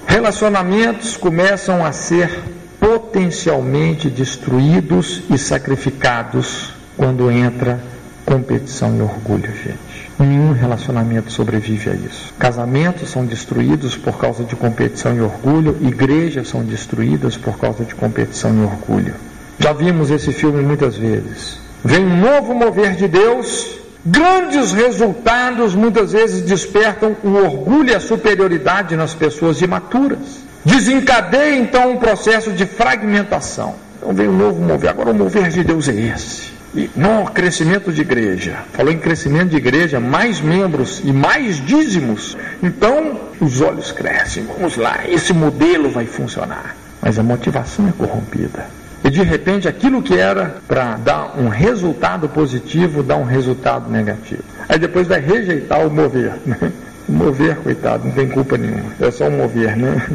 Relacionamentos 0.06 1.18
começam 1.18 1.84
a 1.84 1.92
ser 1.92 2.40
potencialmente 2.80 4.12
destruídos 4.12 5.24
e 5.28 5.40
sacrificados 5.40 6.70
quando 6.96 7.32
entra 7.32 7.80
competição 8.28 8.96
e 8.96 9.02
orgulho, 9.02 9.52
gente. 9.56 9.95
Nenhum 10.18 10.54
relacionamento 10.54 11.32
sobrevive 11.32 11.90
a 11.90 11.94
isso. 11.94 12.34
Casamentos 12.40 13.10
são 13.10 13.26
destruídos 13.26 13.98
por 13.98 14.18
causa 14.18 14.46
de 14.46 14.56
competição 14.56 15.14
e 15.16 15.20
orgulho, 15.20 15.78
igrejas 15.82 16.48
são 16.48 16.64
destruídas 16.64 17.36
por 17.36 17.58
causa 17.58 17.84
de 17.84 17.94
competição 17.94 18.56
e 18.56 18.64
orgulho. 18.64 19.14
Já 19.60 19.74
vimos 19.74 20.10
esse 20.10 20.32
filme 20.32 20.64
muitas 20.64 20.96
vezes. 20.96 21.60
Vem 21.84 22.06
um 22.06 22.18
novo 22.18 22.56
mover 22.56 22.96
de 22.96 23.08
Deus, 23.10 23.78
grandes 24.06 24.72
resultados 24.72 25.76
muitas 25.76 26.14
vezes 26.14 26.44
despertam 26.44 27.16
o 27.22 27.32
orgulho 27.36 27.92
e 27.92 27.96
a 27.96 28.00
superioridade 28.00 28.96
nas 28.96 29.14
pessoas 29.14 29.62
imaturas. 29.62 30.46
Desencadeia 30.64 31.58
então 31.58 31.92
um 31.92 31.98
processo 31.98 32.52
de 32.54 32.66
fragmentação. 32.66 33.76
Então 33.98 34.14
vem 34.14 34.30
um 34.30 34.38
novo 34.38 34.62
mover. 34.62 34.90
Agora 34.90 35.12
o 35.12 35.14
mover 35.14 35.50
de 35.50 35.64
Deus 35.64 35.90
é 35.90 35.94
esse. 35.94 36.55
Não, 36.96 37.26
crescimento 37.26 37.92
de 37.92 38.02
igreja. 38.02 38.58
Falou 38.74 38.92
em 38.92 38.98
crescimento 38.98 39.50
de 39.50 39.58
igreja, 39.58 40.00
mais 40.00 40.42
membros 40.42 41.02
e 41.04 41.12
mais 41.12 41.66
dízimos. 41.66 42.38
Então, 42.62 43.20
os 43.40 43.62
olhos 43.62 43.92
crescem. 43.92 44.46
Vamos 44.46 44.76
lá, 44.76 45.00
esse 45.08 45.34
modelo 45.34 45.90
vai 45.90 46.06
funcionar. 46.06 46.76
Mas 47.02 47.18
a 47.18 47.24
motivação 47.24 47.88
é 47.88 47.92
corrompida. 47.92 48.66
E 49.04 49.10
de 49.10 49.22
repente, 49.22 49.68
aquilo 49.68 50.02
que 50.02 50.16
era 50.16 50.58
para 50.68 50.98
dar 50.98 51.40
um 51.40 51.48
resultado 51.48 52.28
positivo, 52.28 53.04
dá 53.04 53.16
um 53.16 53.24
resultado 53.24 53.90
negativo. 53.90 54.44
Aí 54.68 54.80
depois 54.80 55.08
vai 55.08 55.20
rejeitar 55.20 55.86
o 55.86 55.92
mover. 55.92 56.34
Né? 56.46 56.72
Mover, 57.08 57.58
coitado, 57.58 58.06
não 58.06 58.12
tem 58.12 58.28
culpa 58.28 58.58
nenhuma. 58.58 58.92
É 59.00 59.12
só 59.12 59.28
o 59.28 59.32
mover, 59.32 59.78
né? 59.78 60.08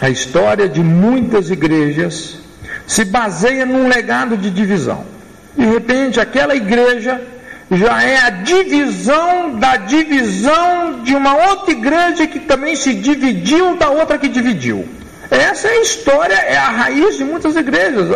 A 0.00 0.08
história 0.08 0.68
de 0.68 0.82
muitas 0.82 1.50
igrejas 1.50 2.38
se 2.86 3.04
baseia 3.04 3.66
num 3.66 3.86
legado 3.86 4.36
de 4.36 4.50
divisão. 4.50 5.04
De 5.56 5.64
repente, 5.66 6.20
aquela 6.20 6.54
igreja 6.54 7.20
já 7.70 8.02
é 8.02 8.16
a 8.18 8.30
divisão 8.30 9.58
da 9.58 9.76
divisão 9.76 11.02
de 11.02 11.14
uma 11.14 11.34
outra 11.48 11.72
igreja 11.72 12.26
que 12.26 12.40
também 12.40 12.76
se 12.76 12.94
dividiu 12.94 13.76
da 13.76 13.88
outra 13.88 14.18
que 14.18 14.28
dividiu. 14.28 14.86
Essa 15.30 15.68
é 15.68 15.70
a 15.72 15.80
história, 15.80 16.34
é 16.34 16.56
a 16.56 16.68
raiz 16.68 17.16
de 17.16 17.24
muitas 17.24 17.56
igrejas. 17.56 18.08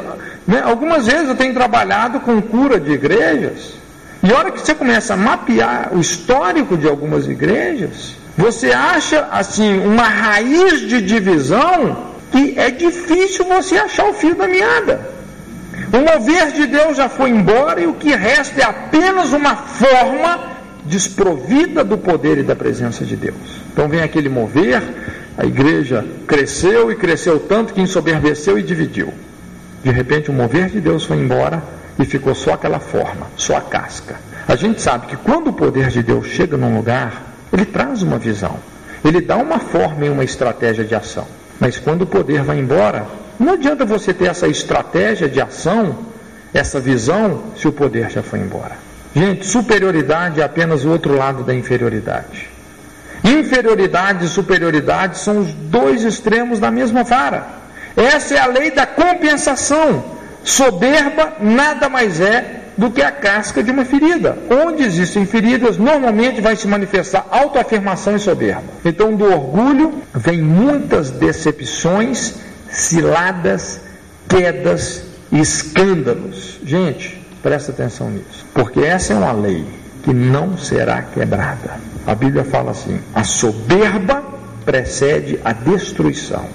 Né? 0.47 0.61
Algumas 0.62 1.07
vezes 1.07 1.28
eu 1.28 1.34
tenho 1.34 1.55
trabalhado 1.55 2.20
com 2.20 2.41
cura 2.43 2.78
de 2.78 2.93
igrejas, 2.93 3.74
e 4.22 4.30
a 4.30 4.37
hora 4.37 4.51
que 4.51 4.61
você 4.61 4.74
começa 4.74 5.14
a 5.14 5.16
mapear 5.16 5.91
o 5.93 6.01
histórico 6.01 6.76
de 6.76 6.87
algumas 6.87 7.26
igrejas, 7.26 8.16
você 8.37 8.72
acha 8.72 9.28
assim 9.30 9.78
uma 9.78 10.03
raiz 10.03 10.80
de 10.80 11.01
divisão 11.01 12.14
que 12.30 12.55
é 12.59 12.70
difícil 12.70 13.45
você 13.47 13.78
achar 13.78 14.09
o 14.09 14.12
fio 14.12 14.34
da 14.34 14.47
meada. 14.47 15.16
O 15.97 16.01
mover 16.01 16.53
de 16.53 16.66
Deus 16.66 16.94
já 16.94 17.09
foi 17.09 17.30
embora 17.30 17.80
e 17.80 17.86
o 17.86 17.94
que 17.94 18.14
resta 18.14 18.61
é 18.61 18.64
apenas 18.64 19.32
uma 19.32 19.57
forma 19.57 20.57
desprovida 20.84 21.82
do 21.82 21.97
poder 21.97 22.36
e 22.36 22.42
da 22.42 22.55
presença 22.55 23.03
de 23.03 23.16
Deus. 23.16 23.62
Então 23.72 23.88
vem 23.88 24.03
aquele 24.03 24.28
mover, 24.28 24.82
a 25.38 25.47
igreja 25.47 26.05
cresceu 26.26 26.92
e 26.92 26.97
cresceu 26.97 27.40
tanto 27.40 27.72
que 27.72 27.80
ensoberbeceu 27.80 28.59
e 28.59 28.62
dividiu. 28.62 29.11
De 29.82 29.90
repente 29.90 30.28
o 30.28 30.34
mover 30.34 30.68
de 30.68 30.82
Deus 30.82 31.05
foi 31.05 31.16
embora 31.16 31.62
e 31.99 32.05
ficou 32.05 32.34
só 32.34 32.53
aquela 32.53 32.78
forma, 32.78 33.28
só 33.34 33.57
a 33.57 33.62
casca. 33.62 34.20
A 34.47 34.55
gente 34.55 34.82
sabe 34.82 35.07
que 35.07 35.16
quando 35.16 35.49
o 35.49 35.55
poder 35.55 35.88
de 35.88 36.03
Deus 36.03 36.26
chega 36.26 36.59
num 36.59 36.76
lugar, 36.76 37.22
ele 37.51 37.64
traz 37.64 38.03
uma 38.03 38.18
visão, 38.18 38.59
ele 39.03 39.22
dá 39.22 39.38
uma 39.38 39.59
forma 39.59 40.05
e 40.05 40.11
uma 40.11 40.24
estratégia 40.24 40.84
de 40.84 40.94
ação. 40.94 41.26
Mas 41.59 41.78
quando 41.78 42.03
o 42.03 42.07
poder 42.07 42.42
vai 42.42 42.59
embora, 42.59 43.07
não 43.39 43.55
adianta 43.55 43.84
você 43.84 44.12
ter 44.14 44.26
essa 44.26 44.49
estratégia 44.49 45.28
de 45.28 45.41
ação, 45.41 45.99
essa 46.53 46.80
visão, 46.80 47.45
se 47.57 47.68
o 47.68 47.72
poder 47.72 48.11
já 48.11 48.22
foi 48.22 48.39
embora. 48.39 48.76
Gente, 49.14 49.47
superioridade 49.47 50.41
é 50.41 50.45
apenas 50.45 50.84
o 50.84 50.91
outro 50.91 51.16
lado 51.16 51.43
da 51.43 51.55
inferioridade. 51.55 52.49
Inferioridade 53.24 54.26
e 54.26 54.28
superioridade 54.28 55.18
são 55.18 55.41
os 55.41 55.53
dois 55.53 56.03
extremos 56.03 56.61
da 56.61 56.70
mesma 56.70 57.03
vara. 57.03 57.47
Essa 57.97 58.34
é 58.34 58.39
a 58.39 58.47
lei 58.47 58.70
da 58.70 58.87
compensação. 58.87 60.05
Soberba 60.45 61.32
nada 61.41 61.89
mais 61.89 62.20
é 62.20 62.62
do 62.76 62.91
que 62.91 63.03
a 63.03 63.11
casca 63.11 63.62
de 63.62 63.70
uma 63.70 63.84
ferida. 63.84 64.39
Onde 64.51 64.82
existem 64.82 65.24
feridas, 65.24 65.78
normalmente 65.78 66.41
vai 66.41 66.55
se 66.55 66.68
manifestar 66.68 67.26
autoafirmação 67.30 68.16
e 68.16 68.20
soberba. 68.20 68.64
Então, 68.84 69.14
do 69.14 69.24
orgulho 69.24 69.95
vem 70.14 70.43
muitas 70.43 71.11
decepções 71.11 72.34
ciladas, 72.77 73.81
quedas 74.29 75.05
e 75.33 75.41
escândalos. 75.41 76.61
Gente, 76.64 77.20
presta 77.43 77.72
atenção 77.72 78.11
nisso, 78.11 78.45
porque 78.53 78.81
essa 78.81 79.12
é 79.12 79.16
uma 79.16 79.33
lei 79.33 79.66
que 80.03 80.12
não 80.12 80.57
será 80.57 81.03
quebrada. 81.03 81.81
A 82.07 82.14
Bíblia 82.14 82.45
fala 82.45 82.70
assim: 82.70 83.01
a 83.14 83.24
soberba 83.24 84.22
precede 84.64 85.41
a 85.45 85.53
destruição 85.53 86.47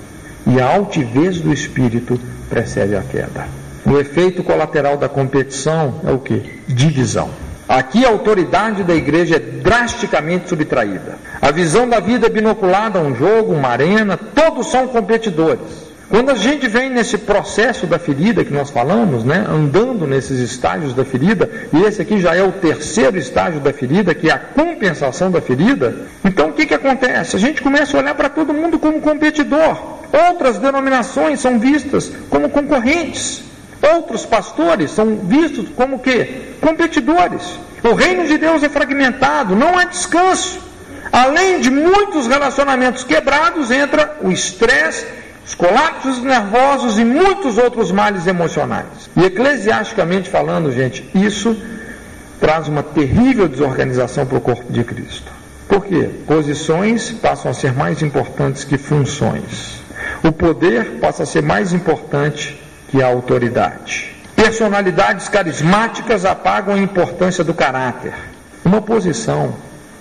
e 0.46 0.60
a 0.60 0.68
altivez 0.68 1.40
do 1.40 1.52
espírito 1.52 2.20
precede 2.50 2.96
a 2.96 3.02
queda. 3.02 3.48
O 3.86 3.98
efeito 3.98 4.44
colateral 4.44 4.98
da 4.98 5.10
competição 5.10 6.02
é 6.06 6.12
o 6.12 6.20
que? 6.20 6.62
Divisão. 6.68 7.30
Aqui 7.68 8.06
a 8.06 8.10
autoridade 8.10 8.84
da 8.84 8.94
igreja 8.94 9.38
é 9.38 9.40
drasticamente 9.40 10.50
subtraída. 10.50 11.18
A 11.42 11.52
visão 11.52 11.88
da 11.88 12.00
vida 12.00 12.28
é 12.28 12.30
binoculada 12.30 13.00
a 13.00 13.02
um 13.02 13.16
jogo, 13.16 13.54
uma 13.54 13.70
arena, 13.70 14.18
todos 14.18 14.68
são 14.68 14.88
competidores. 14.88 15.91
Quando 16.12 16.30
a 16.30 16.36
gente 16.36 16.68
vem 16.68 16.90
nesse 16.90 17.18
processo 17.20 17.88
da 17.88 17.98
ferida 17.98 18.44
que 18.44 18.52
nós 18.52 18.70
falamos, 18.70 19.24
né, 19.24 19.46
andando 19.48 20.06
nesses 20.06 20.40
estágios 20.40 20.94
da 20.94 21.06
ferida, 21.06 21.50
e 21.72 21.84
esse 21.84 22.02
aqui 22.02 22.20
já 22.20 22.36
é 22.36 22.44
o 22.44 22.52
terceiro 22.52 23.18
estágio 23.18 23.62
da 23.62 23.72
ferida, 23.72 24.14
que 24.14 24.30
é 24.30 24.34
a 24.34 24.38
compensação 24.38 25.32
da 25.32 25.40
ferida, 25.40 26.06
então 26.26 26.50
o 26.50 26.54
que, 26.54 26.66
que 26.66 26.74
acontece? 26.74 27.38
A 27.38 27.40
gente 27.40 27.62
começa 27.62 27.96
a 27.96 28.02
olhar 28.02 28.14
para 28.14 28.28
todo 28.28 28.54
mundo 28.54 28.78
como 28.78 29.00
competidor. 29.00 30.02
Outras 30.30 30.58
denominações 30.58 31.40
são 31.40 31.58
vistas 31.58 32.12
como 32.30 32.50
concorrentes. 32.50 33.44
Outros 33.96 34.26
pastores 34.26 34.92
são 34.92 35.16
vistos 35.16 35.70
como 35.78 36.00
que? 36.00 36.26
Competidores. 36.60 37.58
O 37.82 37.94
reino 37.94 38.28
de 38.28 38.38
Deus 38.38 38.62
é 38.64 38.68
fragmentado, 38.68 39.56
não 39.56 39.78
há 39.78 39.86
descanso. 39.86 40.60
Além 41.10 41.62
de 41.62 41.72
muitos 41.72 42.28
relacionamentos 42.28 43.06
quebrados, 43.06 43.72
entra 43.72 44.18
o 44.22 44.30
estresse, 44.30 45.06
os 45.46 45.56
colapsos 45.56 46.22
nervosos 46.22 47.00
e 47.00 47.04
muitos 47.04 47.58
outros 47.58 47.92
males 47.92 48.28
emocionais. 48.28 49.10
E 49.16 49.24
eclesiasticamente 49.26 50.30
falando, 50.30 50.72
gente, 50.72 51.10
isso 51.16 51.58
traz 52.40 52.68
uma 52.68 52.84
terrível 52.84 53.48
desorganização 53.48 54.26
para 54.26 54.38
o 54.38 54.42
corpo 54.42 54.72
de 54.72 54.84
Cristo. 54.84 55.32
Por 55.68 55.86
quê? 55.86 56.10
Posições 56.28 57.12
passam 57.12 57.52
a 57.52 57.54
ser 57.54 57.74
mais 57.74 58.02
importantes 58.02 58.64
que 58.64 58.78
funções. 58.78 59.82
O 60.24 60.32
poder 60.32 61.00
passa 61.00 61.24
a 61.24 61.26
ser 61.26 61.42
mais 61.42 61.74
importante 61.74 62.62
que 62.90 63.02
a 63.02 63.08
autoridade. 63.08 64.16
Personalidades 64.36 65.30
carismáticas 65.30 66.26
apagam 66.26 66.76
a 66.76 66.80
importância 66.80 67.44
do 67.44 67.54
caráter. 67.54 68.14
Uma 68.66 68.82
posição, 68.82 69.54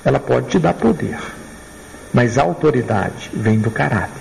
ela 0.04 0.18
pode 0.18 0.48
te 0.48 0.58
dar 0.58 0.74
poder, 0.74 1.18
mas 2.12 2.36
a 2.36 2.42
autoridade 2.42 3.30
vem 3.32 3.58
do 3.58 3.70
caráter. 3.70 4.19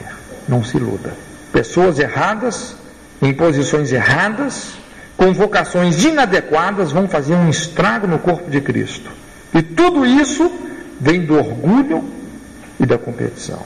Não 0.49 0.63
se 0.63 0.77
iluda. 0.77 1.13
Pessoas 1.53 1.99
erradas, 1.99 2.75
em 3.21 3.31
posições 3.33 3.91
erradas, 3.91 4.73
com 5.15 5.31
vocações 5.31 6.03
inadequadas, 6.03 6.91
vão 6.91 7.07
fazer 7.07 7.35
um 7.35 7.49
estrago 7.49 8.07
no 8.07 8.17
corpo 8.17 8.49
de 8.49 8.59
Cristo. 8.59 9.11
E 9.53 9.61
tudo 9.61 10.05
isso 10.05 10.51
vem 10.99 11.23
do 11.25 11.37
orgulho 11.37 12.03
e 12.79 12.85
da 12.85 12.97
competição. 12.97 13.59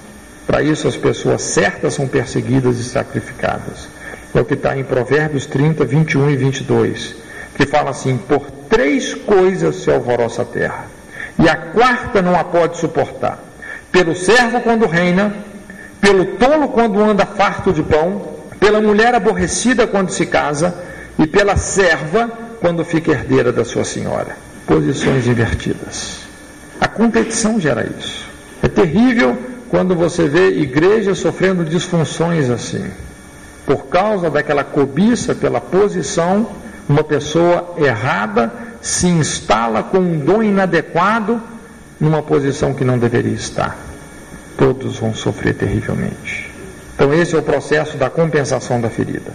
Para 0.45 0.61
isso, 0.61 0.87
as 0.87 0.97
pessoas 0.97 1.41
certas 1.41 1.93
são 1.93 2.05
perseguidas 2.05 2.77
e 2.79 2.83
sacrificadas. 2.83 3.87
É 4.35 4.41
o 4.41 4.45
que 4.45 4.55
está 4.55 4.77
em 4.77 4.83
Provérbios 4.83 5.45
30, 5.45 5.85
21 5.85 6.31
e 6.31 6.35
22, 6.35 7.15
que 7.55 7.65
fala 7.65 7.91
assim: 7.91 8.17
Por 8.17 8.51
três 8.69 9.13
coisas 9.13 9.77
se 9.77 9.91
alvoroça 9.91 10.41
a 10.41 10.45
terra, 10.45 10.87
e 11.39 11.47
a 11.47 11.55
quarta 11.55 12.21
não 12.21 12.37
a 12.37 12.43
pode 12.43 12.77
suportar: 12.77 13.39
pelo 13.91 14.15
servo 14.15 14.59
quando 14.61 14.87
reina, 14.87 15.33
pelo 16.03 16.25
tolo 16.25 16.67
quando 16.67 17.01
anda 17.01 17.25
farto 17.25 17.71
de 17.71 17.81
pão, 17.81 18.33
pela 18.59 18.81
mulher 18.81 19.15
aborrecida 19.15 19.87
quando 19.87 20.09
se 20.09 20.25
casa, 20.25 20.75
e 21.17 21.25
pela 21.25 21.55
serva 21.55 22.29
quando 22.59 22.83
fica 22.83 23.11
herdeira 23.11 23.53
da 23.53 23.63
sua 23.63 23.85
senhora. 23.85 24.35
Posições 24.67 25.25
invertidas. 25.27 26.17
A 26.81 26.89
competição 26.89 27.57
gera 27.57 27.89
isso. 27.97 28.25
É 28.61 28.67
terrível 28.67 29.37
quando 29.69 29.95
você 29.95 30.27
vê 30.27 30.49
igrejas 30.49 31.19
sofrendo 31.19 31.63
disfunções 31.63 32.49
assim. 32.49 32.83
Por 33.65 33.85
causa 33.85 34.29
daquela 34.29 34.65
cobiça 34.65 35.33
pela 35.33 35.61
posição, 35.61 36.49
uma 36.89 37.03
pessoa 37.05 37.75
errada 37.77 38.51
se 38.81 39.07
instala 39.07 39.83
com 39.83 39.99
um 39.99 40.19
dom 40.19 40.43
inadequado 40.43 41.41
numa 41.97 42.21
posição 42.21 42.73
que 42.73 42.83
não 42.83 42.99
deveria 42.99 43.35
estar. 43.35 43.92
Todos 44.57 44.97
vão 44.97 45.13
sofrer 45.13 45.53
terrivelmente. 45.55 46.51
Então, 46.95 47.13
esse 47.13 47.35
é 47.35 47.37
o 47.37 47.43
processo 47.43 47.97
da 47.97 48.09
compensação 48.09 48.79
da 48.79 48.89
ferida. 48.89 49.31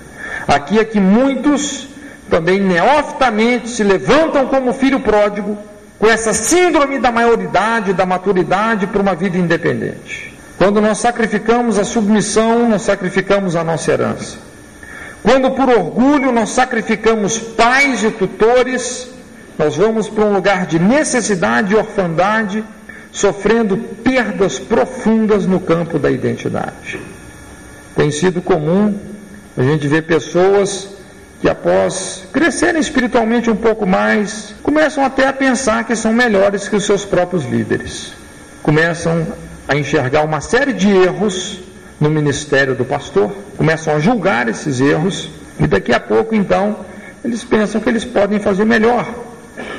Aqui 0.46 0.78
é 0.78 0.84
que 0.84 1.00
muitos 1.00 1.88
também 2.30 2.60
neofitamente 2.60 3.68
se 3.68 3.82
levantam 3.82 4.46
como 4.46 4.72
filho 4.72 5.00
pródigo, 5.00 5.58
com 5.98 6.06
essa 6.06 6.32
síndrome 6.32 6.98
da 6.98 7.10
maioridade, 7.10 7.92
da 7.92 8.06
maturidade 8.06 8.86
para 8.86 9.02
uma 9.02 9.14
vida 9.14 9.36
independente. 9.36 10.36
Quando 10.56 10.80
nós 10.80 10.98
sacrificamos 10.98 11.78
a 11.78 11.84
submissão, 11.84 12.68
nós 12.68 12.82
sacrificamos 12.82 13.56
a 13.56 13.64
nossa 13.64 13.92
herança. 13.92 14.38
Quando 15.22 15.50
por 15.50 15.68
orgulho 15.68 16.32
nós 16.32 16.50
sacrificamos 16.50 17.38
pais 17.38 18.04
e 18.04 18.10
tutores, 18.10 19.08
nós 19.58 19.76
vamos 19.76 20.08
para 20.08 20.24
um 20.24 20.32
lugar 20.32 20.66
de 20.66 20.78
necessidade 20.78 21.72
e 21.72 21.76
orfandade, 21.76 22.64
sofrendo 23.18 23.76
perdas 23.76 24.60
profundas 24.60 25.44
no 25.44 25.58
campo 25.58 25.98
da 25.98 26.08
identidade. 26.08 27.00
Tem 27.96 28.12
sido 28.12 28.40
comum 28.40 28.96
a 29.56 29.62
gente 29.62 29.88
ver 29.88 30.02
pessoas 30.02 30.90
que 31.40 31.48
após 31.48 32.22
crescerem 32.32 32.80
espiritualmente 32.80 33.50
um 33.50 33.56
pouco 33.56 33.84
mais, 33.84 34.54
começam 34.62 35.04
até 35.04 35.26
a 35.26 35.32
pensar 35.32 35.82
que 35.82 35.96
são 35.96 36.12
melhores 36.12 36.68
que 36.68 36.76
os 36.76 36.84
seus 36.84 37.04
próprios 37.04 37.44
líderes. 37.44 38.12
Começam 38.62 39.26
a 39.66 39.74
enxergar 39.74 40.22
uma 40.22 40.40
série 40.40 40.72
de 40.72 40.88
erros 40.88 41.58
no 42.00 42.08
ministério 42.08 42.76
do 42.76 42.84
pastor, 42.84 43.32
começam 43.56 43.96
a 43.96 43.98
julgar 43.98 44.48
esses 44.48 44.80
erros 44.80 45.28
e 45.58 45.66
daqui 45.66 45.92
a 45.92 45.98
pouco 45.98 46.36
então 46.36 46.76
eles 47.24 47.42
pensam 47.42 47.80
que 47.80 47.88
eles 47.88 48.04
podem 48.04 48.38
fazer 48.38 48.64
melhor. 48.64 49.04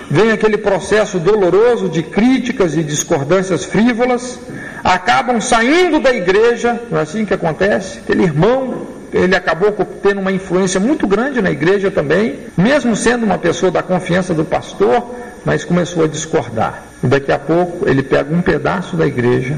Vem 0.10 0.32
aquele 0.32 0.58
processo 0.58 1.20
doloroso 1.20 1.88
de 1.88 2.02
críticas 2.02 2.76
e 2.76 2.82
discordâncias 2.82 3.64
frívolas, 3.64 4.40
acabam 4.84 5.40
saindo 5.40 6.00
da 6.00 6.12
igreja, 6.12 6.82
não 6.90 6.98
é 6.98 7.02
assim 7.04 7.26
que 7.26 7.34
acontece? 7.34 8.00
Aquele 8.00 8.24
irmão, 8.24 8.88
ele 9.14 9.36
acabou 9.36 9.72
tendo 10.02 10.20
uma 10.20 10.32
influência 10.32 10.80
muito 10.80 11.06
grande 11.06 11.42
na 11.44 11.52
igreja 11.52 11.92
também, 11.92 12.40
mesmo 12.58 12.96
sendo 12.96 13.24
uma 13.24 13.38
pessoa 13.38 13.72
da 13.72 13.84
confiança 13.84 14.34
do 14.34 14.44
pastor, 14.44 15.16
mas 15.46 15.64
começou 15.64 16.04
a 16.04 16.08
discordar. 16.08 16.84
E 17.04 17.08
daqui 17.08 17.32
a 17.32 17.38
pouco 17.38 17.88
ele 17.88 18.02
pega 18.02 18.34
um 18.34 18.42
pedaço 18.42 18.96
da 18.96 19.06
igreja, 19.06 19.58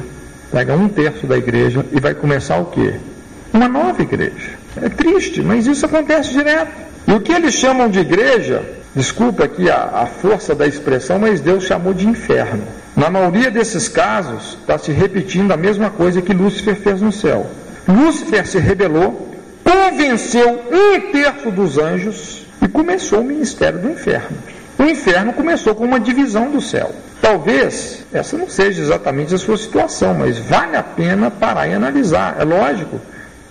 pega 0.51 0.75
um 0.75 0.89
terço 0.89 1.25
da 1.25 1.37
igreja 1.37 1.85
e 1.93 1.99
vai 2.01 2.13
começar 2.13 2.57
o 2.57 2.65
quê? 2.65 2.95
Uma 3.53 3.69
nova 3.69 4.01
igreja. 4.01 4.59
É 4.81 4.89
triste, 4.89 5.41
mas 5.41 5.65
isso 5.65 5.85
acontece 5.85 6.31
direto. 6.31 6.71
E 7.07 7.13
o 7.13 7.21
que 7.21 7.31
eles 7.31 7.53
chamam 7.53 7.89
de 7.89 7.99
igreja, 7.99 8.63
desculpa 8.95 9.45
aqui 9.45 9.69
a, 9.69 10.01
a 10.01 10.05
força 10.05 10.53
da 10.53 10.67
expressão, 10.67 11.19
mas 11.19 11.39
Deus 11.39 11.63
chamou 11.63 11.93
de 11.93 12.07
inferno. 12.07 12.63
Na 12.95 13.09
maioria 13.09 13.49
desses 13.49 13.87
casos, 13.87 14.57
está 14.59 14.77
se 14.77 14.91
repetindo 14.91 15.51
a 15.51 15.57
mesma 15.57 15.89
coisa 15.89 16.21
que 16.21 16.33
Lúcifer 16.33 16.75
fez 16.75 17.01
no 17.01 17.11
céu. 17.11 17.49
Lúcifer 17.87 18.45
se 18.45 18.59
rebelou, 18.59 19.33
convenceu 19.63 20.61
um 20.71 21.11
terço 21.11 21.51
dos 21.51 21.77
anjos 21.77 22.45
e 22.61 22.67
começou 22.67 23.21
o 23.21 23.23
ministério 23.23 23.79
do 23.79 23.89
inferno. 23.89 24.37
O 24.77 24.83
inferno 24.83 25.33
começou 25.33 25.75
com 25.75 25.85
uma 25.85 25.99
divisão 25.99 26.49
do 26.49 26.59
céu. 26.59 26.91
Talvez 27.21 28.03
essa 28.11 28.35
não 28.35 28.49
seja 28.49 28.81
exatamente 28.81 29.33
a 29.33 29.37
sua 29.37 29.55
situação, 29.55 30.15
mas 30.15 30.39
vale 30.39 30.75
a 30.75 30.81
pena 30.81 31.29
parar 31.29 31.67
e 31.67 31.73
analisar. 31.73 32.37
É 32.39 32.43
lógico, 32.43 32.99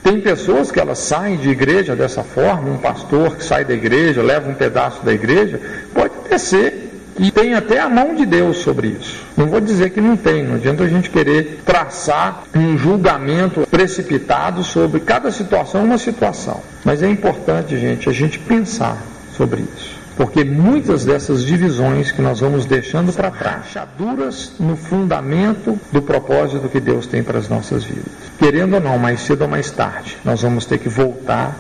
tem 0.03 0.21
pessoas 0.21 0.71
que 0.71 0.81
elas 0.81 0.99
saem 0.99 1.37
de 1.37 1.51
igreja 1.51 1.95
dessa 1.95 2.23
forma, 2.23 2.71
um 2.71 2.79
pastor 2.79 3.37
que 3.37 3.45
sai 3.45 3.65
da 3.65 3.75
igreja, 3.75 4.23
leva 4.23 4.51
um 4.51 4.55
pedaço 4.55 5.05
da 5.05 5.13
igreja, 5.13 5.61
pode 5.93 6.11
ser 6.39 6.91
e 7.19 7.31
tem 7.31 7.53
até 7.55 7.79
a 7.79 7.89
mão 7.89 8.15
de 8.15 8.25
Deus 8.25 8.59
sobre 8.59 8.89
isso. 8.89 9.17
Não 9.37 9.47
vou 9.47 9.61
dizer 9.61 9.91
que 9.91 10.01
não 10.01 10.17
tem, 10.17 10.43
não 10.43 10.55
adianta 10.55 10.85
a 10.85 10.89
gente 10.89 11.11
querer 11.11 11.61
traçar 11.67 12.45
um 12.55 12.79
julgamento 12.79 13.67
precipitado 13.71 14.65
sobre 14.65 15.01
cada 15.01 15.31
situação, 15.31 15.85
uma 15.85 15.99
situação. 15.99 16.63
Mas 16.83 17.03
é 17.03 17.11
importante, 17.11 17.79
gente, 17.79 18.09
a 18.09 18.13
gente 18.13 18.39
pensar 18.39 18.97
sobre 19.37 19.65
isso. 19.77 20.00
Porque 20.21 20.45
muitas 20.45 21.07
dessas 21.07 21.43
divisões 21.43 22.13
que 22.13 22.21
nós 22.21 22.41
vamos 22.41 22.67
deixando 22.67 23.11
para 23.11 23.31
trás, 23.31 23.65
rachaduras 23.65 24.53
no 24.61 24.77
fundamento 24.77 25.81
do 25.91 26.03
propósito 26.03 26.69
que 26.69 26.79
Deus 26.79 27.07
tem 27.07 27.23
para 27.23 27.39
as 27.39 27.49
nossas 27.49 27.85
vidas. 27.85 28.13
Querendo 28.39 28.75
ou 28.75 28.83
não, 28.83 28.99
mais 28.99 29.23
cedo 29.23 29.41
ou 29.41 29.49
mais 29.49 29.71
tarde, 29.71 30.19
nós 30.23 30.43
vamos 30.43 30.67
ter 30.67 30.77
que 30.77 30.91
voltar 30.91 31.57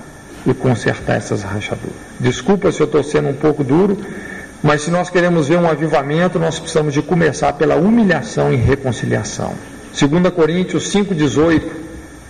e 0.46 0.52
consertar 0.52 1.16
essas 1.16 1.42
rachaduras. 1.42 1.96
Desculpa 2.20 2.70
se 2.70 2.82
eu 2.82 2.84
estou 2.84 3.02
sendo 3.02 3.30
um 3.30 3.34
pouco 3.34 3.64
duro, 3.64 3.96
mas 4.62 4.82
se 4.82 4.90
nós 4.90 5.08
queremos 5.08 5.48
ver 5.48 5.56
um 5.56 5.66
avivamento, 5.66 6.38
nós 6.38 6.58
precisamos 6.58 6.92
de 6.92 7.00
começar 7.00 7.54
pela 7.54 7.76
humilhação 7.76 8.52
e 8.52 8.56
reconciliação. 8.56 9.54
2 9.98 10.34
Coríntios 10.34 10.92
5,18 10.92 11.62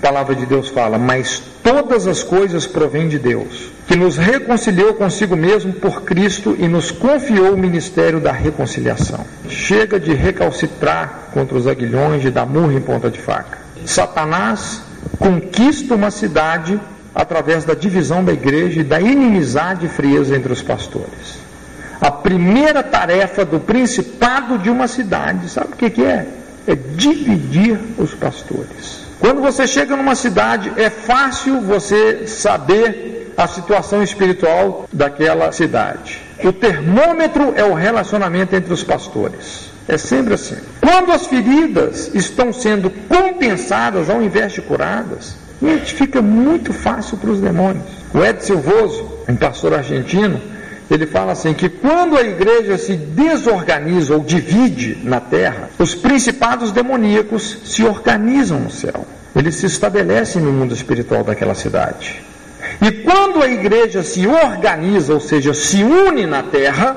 A 0.01 0.07
palavra 0.07 0.35
de 0.35 0.47
Deus 0.47 0.71
fala, 0.71 0.97
mas 0.97 1.43
todas 1.63 2.07
as 2.07 2.23
coisas 2.23 2.67
provêm 2.67 3.07
de 3.07 3.19
Deus, 3.19 3.71
que 3.87 3.95
nos 3.95 4.17
reconciliou 4.17 4.95
consigo 4.95 5.37
mesmo 5.37 5.75
por 5.75 6.05
Cristo 6.05 6.57
e 6.59 6.67
nos 6.67 6.91
confiou 6.91 7.53
o 7.53 7.59
ministério 7.59 8.19
da 8.19 8.33
reconciliação. 8.33 9.27
Chega 9.47 10.01
de 10.01 10.15
recalcitrar 10.15 11.29
contra 11.35 11.55
os 11.55 11.67
aguilhões, 11.67 12.23
de 12.23 12.31
dar 12.31 12.47
murro 12.47 12.73
em 12.73 12.81
ponta 12.81 13.11
de 13.11 13.19
faca. 13.21 13.59
Satanás 13.85 14.81
conquista 15.19 15.95
uma 15.97 16.11
cidade 16.11 16.81
através 17.15 17.67
da 17.67 17.75
divisão 17.75 18.25
da 18.25 18.33
igreja 18.33 18.81
e 18.81 18.85
da 18.85 18.99
inimizade 18.99 19.85
e 19.85 19.89
frieza 19.91 20.35
entre 20.35 20.51
os 20.51 20.63
pastores. 20.63 21.41
A 22.01 22.11
primeira 22.11 22.83
tarefa 22.83 23.45
do 23.45 23.61
principado 23.61 24.57
de 24.57 24.71
uma 24.71 24.89
cidade, 24.89 25.51
sabe 25.51 25.75
o 25.75 25.77
que 25.77 26.03
é? 26.03 26.27
É 26.67 26.75
dividir 26.75 27.79
os 27.99 28.15
pastores. 28.15 29.00
Quando 29.21 29.43
você 29.43 29.67
chega 29.67 29.95
numa 29.95 30.15
cidade, 30.15 30.73
é 30.77 30.89
fácil 30.89 31.61
você 31.61 32.27
saber 32.27 33.33
a 33.37 33.47
situação 33.47 34.03
espiritual 34.03 34.89
daquela 34.91 35.53
cidade. 35.53 36.19
O 36.43 36.53
termômetro 36.53 37.53
é 37.55 37.63
o 37.63 37.75
relacionamento 37.75 38.57
entre 38.57 38.73
os 38.73 38.83
pastores. 38.83 39.71
É 39.87 39.99
sempre 39.99 40.35
assim. 40.35 40.57
Quando 40.81 41.13
as 41.13 41.27
feridas 41.27 42.15
estão 42.15 42.51
sendo 42.51 42.91
compensadas 43.09 44.09
ao 44.09 44.23
invés 44.23 44.53
de 44.53 44.63
curadas, 44.63 45.37
gente, 45.61 45.95
fica 45.95 46.23
muito 46.23 46.73
fácil 46.73 47.19
para 47.19 47.31
os 47.31 47.41
demônios. 47.41 47.85
O 48.15 48.25
Ed 48.25 48.43
Silvoso, 48.43 49.07
um 49.29 49.37
pastor 49.37 49.75
argentino, 49.75 50.41
ele 50.91 51.07
fala 51.07 51.33
assim 51.33 51.55
que 51.55 51.69
quando 51.69 52.17
a 52.17 52.23
igreja 52.23 52.77
se 52.77 52.97
desorganiza 52.97 54.15
ou 54.15 54.21
divide 54.21 54.99
na 55.05 55.21
terra, 55.21 55.71
os 55.79 55.95
principados 55.95 56.73
demoníacos 56.73 57.59
se 57.65 57.85
organizam 57.85 58.59
no 58.59 58.71
céu. 58.71 59.07
Eles 59.35 59.55
se 59.55 59.67
estabelecem 59.67 60.43
no 60.43 60.53
mundo 60.53 60.75
espiritual 60.75 61.23
daquela 61.23 61.55
cidade. 61.55 62.21
E 62.83 62.91
quando 62.91 63.43
a 63.43 63.49
igreja 63.49 64.03
se 64.03 64.27
organiza, 64.27 65.15
ou 65.15 65.21
seja, 65.21 65.55
se 65.55 65.83
une 65.83 66.27
na 66.27 66.43
terra, 66.43 66.97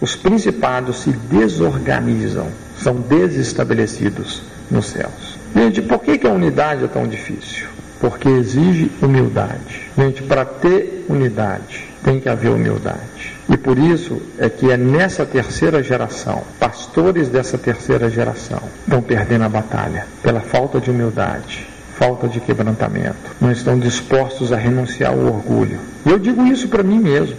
os 0.00 0.14
principados 0.14 1.00
se 1.00 1.10
desorganizam, 1.10 2.48
são 2.78 2.96
desestabelecidos 2.96 4.42
nos 4.70 4.86
céus. 4.86 5.38
Gente, 5.54 5.80
por 5.80 6.00
que, 6.00 6.18
que 6.18 6.26
a 6.26 6.32
unidade 6.32 6.84
é 6.84 6.88
tão 6.88 7.08
difícil? 7.08 7.68
Porque 7.98 8.28
exige 8.28 8.90
humildade. 9.00 9.88
Gente, 9.96 10.22
para 10.22 10.44
ter 10.44 11.06
unidade, 11.08 11.85
tem 12.06 12.20
que 12.20 12.28
haver 12.28 12.52
humildade. 12.52 13.34
E 13.50 13.56
por 13.56 13.76
isso 13.76 14.22
é 14.38 14.48
que 14.48 14.70
é 14.70 14.76
nessa 14.76 15.26
terceira 15.26 15.82
geração, 15.82 16.44
pastores 16.60 17.28
dessa 17.28 17.58
terceira 17.58 18.08
geração 18.08 18.62
estão 18.84 19.02
perdendo 19.02 19.42
a 19.42 19.48
batalha 19.48 20.06
pela 20.22 20.40
falta 20.40 20.80
de 20.80 20.88
humildade, 20.88 21.66
falta 21.98 22.28
de 22.28 22.38
quebrantamento. 22.38 23.34
Não 23.40 23.50
estão 23.50 23.76
dispostos 23.76 24.52
a 24.52 24.56
renunciar 24.56 25.12
ao 25.12 25.18
orgulho. 25.18 25.80
E 26.06 26.10
eu 26.10 26.18
digo 26.20 26.46
isso 26.46 26.68
para 26.68 26.84
mim 26.84 27.00
mesmo. 27.00 27.38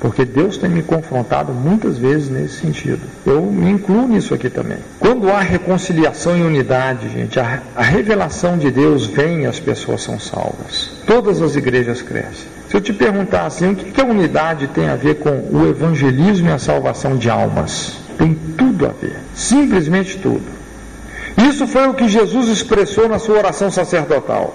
Porque 0.00 0.24
Deus 0.24 0.56
tem 0.56 0.70
me 0.70 0.82
confrontado 0.82 1.52
muitas 1.52 1.98
vezes 1.98 2.28
nesse 2.28 2.60
sentido. 2.60 3.00
Eu 3.24 3.42
me 3.42 3.70
incluo 3.70 4.06
nisso 4.08 4.34
aqui 4.34 4.48
também. 4.48 4.78
Quando 4.98 5.30
há 5.30 5.40
reconciliação 5.40 6.36
e 6.36 6.42
unidade, 6.42 7.08
gente, 7.08 7.38
a, 7.38 7.62
a 7.74 7.82
revelação 7.82 8.58
de 8.58 8.70
Deus 8.70 9.06
vem 9.06 9.42
e 9.42 9.46
as 9.46 9.60
pessoas 9.60 10.02
são 10.02 10.18
salvas. 10.18 10.90
Todas 11.06 11.40
as 11.40 11.56
igrejas 11.56 12.02
crescem. 12.02 12.56
Se 12.76 12.80
eu 12.80 12.84
te 12.84 12.92
perguntar 12.92 13.46
assim, 13.46 13.72
o 13.72 13.74
que, 13.74 13.98
a 13.98 14.04
unidade 14.04 14.66
tem 14.66 14.86
a 14.86 14.96
ver 14.96 15.14
com 15.14 15.30
o 15.50 15.66
evangelismo 15.66 16.50
e 16.50 16.52
a 16.52 16.58
salvação 16.58 17.16
de 17.16 17.30
almas? 17.30 17.96
Tem 18.18 18.34
tudo 18.34 18.84
a 18.84 18.90
ver. 18.90 19.16
Simplesmente 19.34 20.18
tudo. 20.18 20.44
Isso 21.38 21.66
foi 21.66 21.88
o 21.88 21.94
que 21.94 22.06
Jesus 22.06 22.48
expressou 22.48 23.08
na 23.08 23.18
sua 23.18 23.38
oração 23.38 23.70
sacerdotal. 23.70 24.54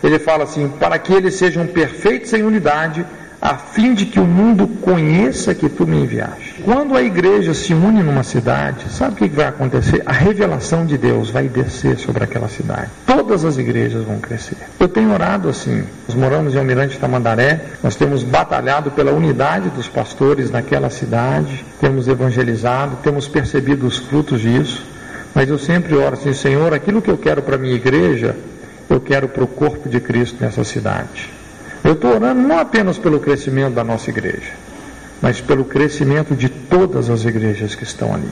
Ele 0.00 0.16
fala 0.20 0.44
assim: 0.44 0.68
para 0.78 0.96
que 0.96 1.12
eles 1.12 1.34
sejam 1.34 1.66
perfeitos 1.66 2.32
em 2.32 2.44
unidade 2.44 3.04
a 3.46 3.54
fim 3.54 3.94
de 3.94 4.06
que 4.06 4.18
o 4.18 4.24
mundo 4.24 4.66
conheça 4.66 5.54
que 5.54 5.68
tu 5.68 5.86
me 5.86 5.98
enviaste. 5.98 6.56
Quando 6.64 6.96
a 6.96 7.02
igreja 7.02 7.54
se 7.54 7.72
une 7.72 8.02
numa 8.02 8.24
cidade, 8.24 8.90
sabe 8.90 9.12
o 9.12 9.16
que 9.16 9.28
vai 9.28 9.46
acontecer? 9.46 10.02
A 10.04 10.10
revelação 10.10 10.84
de 10.84 10.98
Deus 10.98 11.30
vai 11.30 11.46
descer 11.46 11.96
sobre 11.96 12.24
aquela 12.24 12.48
cidade. 12.48 12.90
Todas 13.06 13.44
as 13.44 13.56
igrejas 13.56 14.04
vão 14.04 14.18
crescer. 14.18 14.56
Eu 14.80 14.88
tenho 14.88 15.12
orado 15.12 15.48
assim. 15.48 15.84
Nós 16.08 16.16
moramos 16.16 16.56
em 16.56 16.58
Almirante 16.58 16.98
Tamandaré, 16.98 17.60
nós 17.84 17.94
temos 17.94 18.24
batalhado 18.24 18.90
pela 18.90 19.12
unidade 19.12 19.70
dos 19.70 19.86
pastores 19.86 20.50
naquela 20.50 20.90
cidade, 20.90 21.64
temos 21.80 22.08
evangelizado, 22.08 22.96
temos 22.96 23.28
percebido 23.28 23.86
os 23.86 23.96
frutos 23.96 24.40
disso. 24.40 24.84
Mas 25.32 25.48
eu 25.48 25.58
sempre 25.58 25.94
oro 25.94 26.14
assim, 26.14 26.32
Senhor, 26.32 26.74
aquilo 26.74 27.00
que 27.00 27.12
eu 27.12 27.16
quero 27.16 27.42
para 27.42 27.56
minha 27.56 27.76
igreja, 27.76 28.34
eu 28.90 29.00
quero 29.00 29.28
para 29.28 29.44
o 29.44 29.46
corpo 29.46 29.88
de 29.88 30.00
Cristo 30.00 30.38
nessa 30.40 30.64
cidade. 30.64 31.35
Eu 31.86 31.92
estou 31.92 32.16
orando 32.16 32.42
não 32.42 32.58
apenas 32.58 32.98
pelo 32.98 33.20
crescimento 33.20 33.74
da 33.74 33.84
nossa 33.84 34.10
igreja, 34.10 34.50
mas 35.22 35.40
pelo 35.40 35.64
crescimento 35.64 36.34
de 36.34 36.48
todas 36.48 37.08
as 37.08 37.24
igrejas 37.24 37.76
que 37.76 37.84
estão 37.84 38.12
ali. 38.12 38.28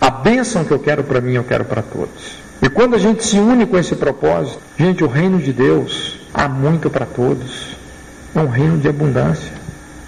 A 0.00 0.08
bênção 0.08 0.64
que 0.64 0.70
eu 0.70 0.78
quero 0.78 1.04
para 1.04 1.20
mim, 1.20 1.34
eu 1.34 1.44
quero 1.44 1.66
para 1.66 1.82
todos. 1.82 2.38
E 2.62 2.70
quando 2.70 2.96
a 2.96 2.98
gente 2.98 3.22
se 3.22 3.38
une 3.38 3.66
com 3.66 3.76
esse 3.76 3.94
propósito, 3.96 4.60
gente, 4.78 5.04
o 5.04 5.08
reino 5.08 5.38
de 5.38 5.52
Deus 5.52 6.18
há 6.32 6.48
muito 6.48 6.88
para 6.88 7.04
todos. 7.04 7.76
É 8.34 8.40
um 8.40 8.48
reino 8.48 8.78
de 8.78 8.88
abundância. 8.88 9.52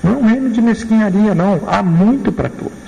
Não 0.02 0.14
é 0.14 0.16
um 0.16 0.26
reino 0.26 0.48
de 0.48 0.62
mesquinharia, 0.62 1.34
não. 1.34 1.60
Há 1.66 1.82
muito 1.82 2.32
para 2.32 2.48
todos. 2.48 2.87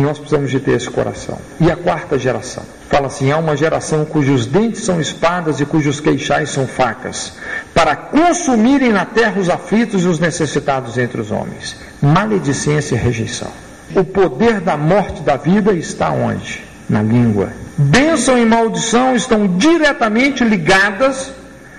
Nós 0.00 0.18
precisamos 0.18 0.50
de 0.50 0.60
ter 0.60 0.72
esse 0.72 0.90
coração. 0.90 1.38
E 1.60 1.70
a 1.70 1.76
quarta 1.76 2.18
geração? 2.18 2.62
Fala 2.88 3.06
assim: 3.06 3.30
há 3.30 3.38
uma 3.38 3.56
geração 3.56 4.04
cujos 4.04 4.46
dentes 4.46 4.82
são 4.84 5.00
espadas 5.00 5.60
e 5.60 5.66
cujos 5.66 6.00
queixais 6.00 6.50
são 6.50 6.66
facas, 6.66 7.34
para 7.74 7.94
consumirem 7.94 8.92
na 8.92 9.04
terra 9.04 9.40
os 9.40 9.48
aflitos 9.48 10.04
e 10.04 10.08
os 10.08 10.18
necessitados 10.18 10.98
entre 10.98 11.20
os 11.20 11.30
homens. 11.30 11.76
Maledicência 12.00 12.94
e 12.94 12.98
rejeição. 12.98 13.50
O 13.94 14.04
poder 14.04 14.60
da 14.60 14.76
morte 14.76 15.22
da 15.22 15.36
vida 15.36 15.72
está 15.72 16.10
onde? 16.10 16.62
Na 16.88 17.02
língua. 17.02 17.52
Bênção 17.76 18.38
e 18.38 18.44
maldição 18.44 19.14
estão 19.16 19.46
diretamente 19.56 20.44
ligadas 20.44 21.32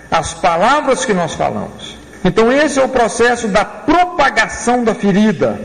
às 0.09 0.33
palavras 0.33 1.05
que 1.05 1.13
nós 1.13 1.33
falamos. 1.33 1.97
Então, 2.23 2.51
esse 2.51 2.79
é 2.79 2.83
o 2.83 2.89
processo 2.89 3.47
da 3.47 3.65
propagação 3.65 4.83
da 4.83 4.93
ferida. 4.93 5.59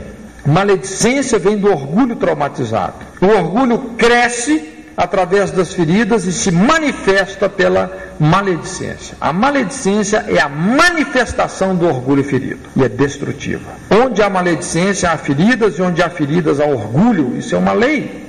Maledicência 0.47 1.37
vem 1.37 1.57
do 1.57 1.69
orgulho 1.69 2.15
traumatizado. 2.15 2.93
O 3.21 3.25
orgulho 3.25 3.79
cresce 3.97 4.85
através 4.95 5.51
das 5.51 5.73
feridas 5.73 6.25
e 6.25 6.31
se 6.31 6.51
manifesta 6.51 7.49
pela 7.49 7.91
maledicência. 8.17 9.17
A 9.19 9.33
maledicência 9.33 10.23
é 10.25 10.39
a 10.39 10.47
manifestação 10.47 11.75
do 11.75 11.85
orgulho 11.85 12.23
ferido 12.23 12.61
e 12.77 12.83
é 12.83 12.87
destrutiva. 12.87 13.69
Onde 13.91 14.23
há 14.23 14.29
maledicência, 14.29 15.11
há 15.11 15.17
feridas, 15.17 15.77
e 15.77 15.81
onde 15.81 16.01
há 16.01 16.09
feridas, 16.09 16.61
há 16.61 16.65
orgulho. 16.65 17.37
Isso 17.37 17.53
é 17.53 17.57
uma 17.57 17.73
lei. 17.73 18.25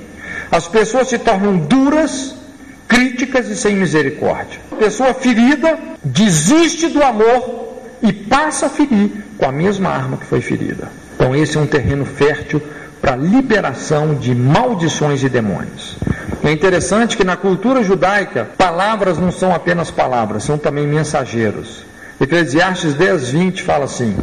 As 0.51 0.67
pessoas 0.67 1.07
se 1.07 1.17
tornam 1.17 1.57
duras, 1.57 2.35
críticas 2.85 3.47
e 3.47 3.55
sem 3.55 3.77
misericórdia. 3.77 4.59
A 4.73 4.75
pessoa 4.75 5.13
ferida 5.13 5.79
desiste 6.03 6.89
do 6.89 7.01
amor 7.01 7.79
e 8.03 8.11
passa 8.11 8.65
a 8.65 8.69
ferir 8.69 9.09
com 9.37 9.45
a 9.45 9.51
mesma 9.53 9.89
arma 9.89 10.17
que 10.17 10.25
foi 10.25 10.41
ferida. 10.41 10.91
Então, 11.19 11.35
esse 11.35 11.57
é 11.57 11.59
um 11.59 11.67
terreno 11.67 12.05
fértil 12.05 12.61
para 13.01 13.13
liberação 13.13 14.15
de 14.15 14.33
maldições 14.33 15.21
e 15.21 15.27
demônios. 15.27 15.97
É 16.41 16.49
interessante 16.49 17.17
que 17.17 17.25
na 17.25 17.35
cultura 17.35 17.83
judaica, 17.83 18.47
palavras 18.57 19.17
não 19.17 19.29
são 19.29 19.53
apenas 19.53 19.91
palavras, 19.91 20.45
são 20.45 20.57
também 20.57 20.87
mensageiros. 20.87 21.83
Eclesiastes 22.21 22.93
10, 22.93 23.31
20 23.31 23.63
fala 23.63 23.83
assim: 23.83 24.15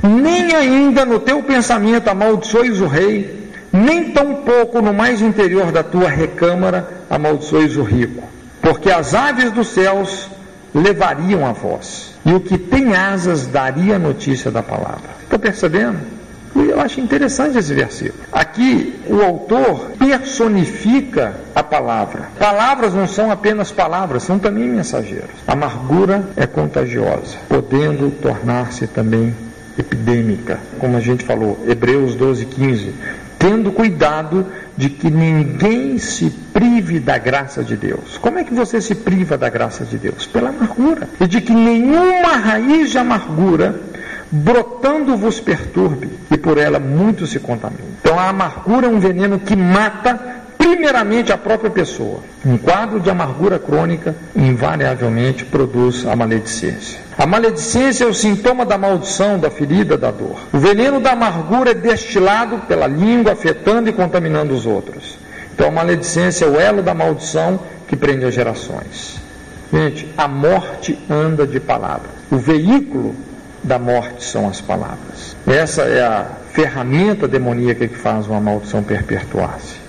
Nem 0.00 0.54
ainda 0.54 1.04
no 1.04 1.18
teu 1.18 1.42
pensamento 1.42 2.06
amaldiçoes 2.06 2.80
o 2.80 2.86
rei, 2.86 3.50
nem 3.72 4.12
tampouco 4.12 4.80
no 4.80 4.94
mais 4.94 5.20
interior 5.20 5.72
da 5.72 5.82
tua 5.82 6.08
recâmara 6.08 6.88
amaldiçoes 7.10 7.76
o 7.76 7.82
rico, 7.82 8.22
porque 8.62 8.92
as 8.92 9.12
aves 9.12 9.50
dos 9.50 9.68
céus 9.68 10.28
levariam 10.72 11.44
a 11.44 11.52
voz, 11.52 12.14
e 12.24 12.32
o 12.32 12.38
que 12.38 12.56
tem 12.56 12.94
asas 12.94 13.44
daria 13.48 13.98
notícia 13.98 14.52
da 14.52 14.62
palavra. 14.62 15.10
Está 15.24 15.36
percebendo? 15.36 16.23
Eu 16.54 16.80
acho 16.80 17.00
interessante 17.00 17.58
esse 17.58 17.74
versículo. 17.74 18.24
Aqui 18.32 19.00
o 19.08 19.20
autor 19.22 19.92
personifica 19.98 21.34
a 21.54 21.62
palavra. 21.62 22.28
Palavras 22.38 22.94
não 22.94 23.06
são 23.06 23.30
apenas 23.30 23.72
palavras, 23.72 24.22
são 24.22 24.38
também 24.38 24.68
mensageiros. 24.68 25.30
Amargura 25.46 26.28
é 26.36 26.46
contagiosa, 26.46 27.36
podendo 27.48 28.10
tornar-se 28.20 28.86
também 28.86 29.34
epidêmica, 29.78 30.60
como 30.78 30.96
a 30.96 31.00
gente 31.00 31.24
falou, 31.24 31.58
Hebreus 31.66 32.14
12, 32.14 32.46
15. 32.46 32.94
Tendo 33.38 33.72
cuidado 33.72 34.46
de 34.76 34.88
que 34.88 35.10
ninguém 35.10 35.98
se 35.98 36.30
prive 36.30 36.98
da 36.98 37.18
graça 37.18 37.62
de 37.62 37.76
Deus. 37.76 38.16
Como 38.18 38.38
é 38.38 38.44
que 38.44 38.54
você 38.54 38.80
se 38.80 38.94
priva 38.94 39.36
da 39.36 39.48
graça 39.48 39.84
de 39.84 39.98
Deus? 39.98 40.26
Pela 40.26 40.48
amargura. 40.48 41.08
E 41.20 41.26
de 41.26 41.40
que 41.40 41.52
nenhuma 41.52 42.36
raiz 42.36 42.90
de 42.90 42.98
amargura 42.98 43.80
brotando 44.30 45.16
vos 45.16 45.40
perturbe, 45.40 46.10
e 46.30 46.36
por 46.36 46.58
ela 46.58 46.78
muito 46.78 47.26
se 47.26 47.38
contamina. 47.38 47.84
Então 48.00 48.18
a 48.18 48.28
amargura 48.28 48.86
é 48.86 48.90
um 48.90 48.98
veneno 48.98 49.38
que 49.38 49.54
mata 49.56 50.42
primeiramente 50.58 51.32
a 51.32 51.38
própria 51.38 51.70
pessoa. 51.70 52.20
Um 52.44 52.56
quadro 52.56 52.98
de 52.98 53.10
amargura 53.10 53.58
crônica 53.58 54.14
invariavelmente 54.34 55.44
produz 55.44 56.06
a 56.06 56.16
maledicência. 56.16 57.00
A 57.16 57.26
maledicência 57.26 58.04
é 58.04 58.06
o 58.06 58.14
sintoma 58.14 58.64
da 58.64 58.76
maldição, 58.78 59.38
da 59.38 59.50
ferida, 59.50 59.96
da 59.96 60.10
dor. 60.10 60.38
O 60.52 60.58
veneno 60.58 61.00
da 61.00 61.12
amargura 61.12 61.70
é 61.70 61.74
destilado 61.74 62.58
pela 62.66 62.86
língua, 62.86 63.32
afetando 63.32 63.88
e 63.88 63.92
contaminando 63.92 64.54
os 64.54 64.66
outros. 64.66 65.18
Então 65.54 65.68
a 65.68 65.70
maledicência 65.70 66.46
é 66.46 66.48
o 66.48 66.58
elo 66.58 66.82
da 66.82 66.94
maldição 66.94 67.60
que 67.86 67.94
prende 67.94 68.24
as 68.24 68.34
gerações. 68.34 69.20
Gente, 69.72 70.08
a 70.16 70.26
morte 70.26 70.98
anda 71.08 71.46
de 71.46 71.60
palavra. 71.60 72.08
O 72.30 72.36
veículo 72.36 73.14
da 73.64 73.78
morte 73.78 74.22
são 74.22 74.46
as 74.46 74.60
palavras. 74.60 75.34
Essa 75.46 75.82
é 75.82 76.02
a 76.02 76.26
ferramenta 76.52 77.26
demoníaca 77.26 77.88
que 77.88 77.96
faz 77.96 78.28
uma 78.28 78.40
maldição 78.40 78.82
perpetuar-se. 78.82 79.82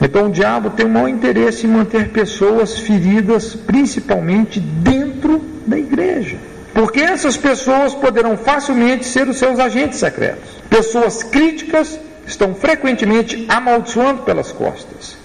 Então 0.00 0.26
o 0.26 0.30
diabo 0.30 0.70
tem 0.70 0.86
o 0.86 0.88
maior 0.88 1.08
interesse 1.08 1.66
em 1.66 1.70
manter 1.70 2.10
pessoas 2.10 2.78
feridas, 2.78 3.54
principalmente 3.54 4.60
dentro 4.60 5.42
da 5.66 5.76
igreja. 5.76 6.36
Porque 6.72 7.00
essas 7.00 7.36
pessoas 7.36 7.94
poderão 7.94 8.36
facilmente 8.36 9.04
ser 9.04 9.26
os 9.28 9.38
seus 9.38 9.58
agentes 9.58 9.98
secretos. 9.98 10.48
Pessoas 10.70 11.24
críticas 11.24 11.98
estão 12.24 12.54
frequentemente 12.54 13.44
amaldiçoando 13.48 14.22
pelas 14.22 14.52
costas. 14.52 15.16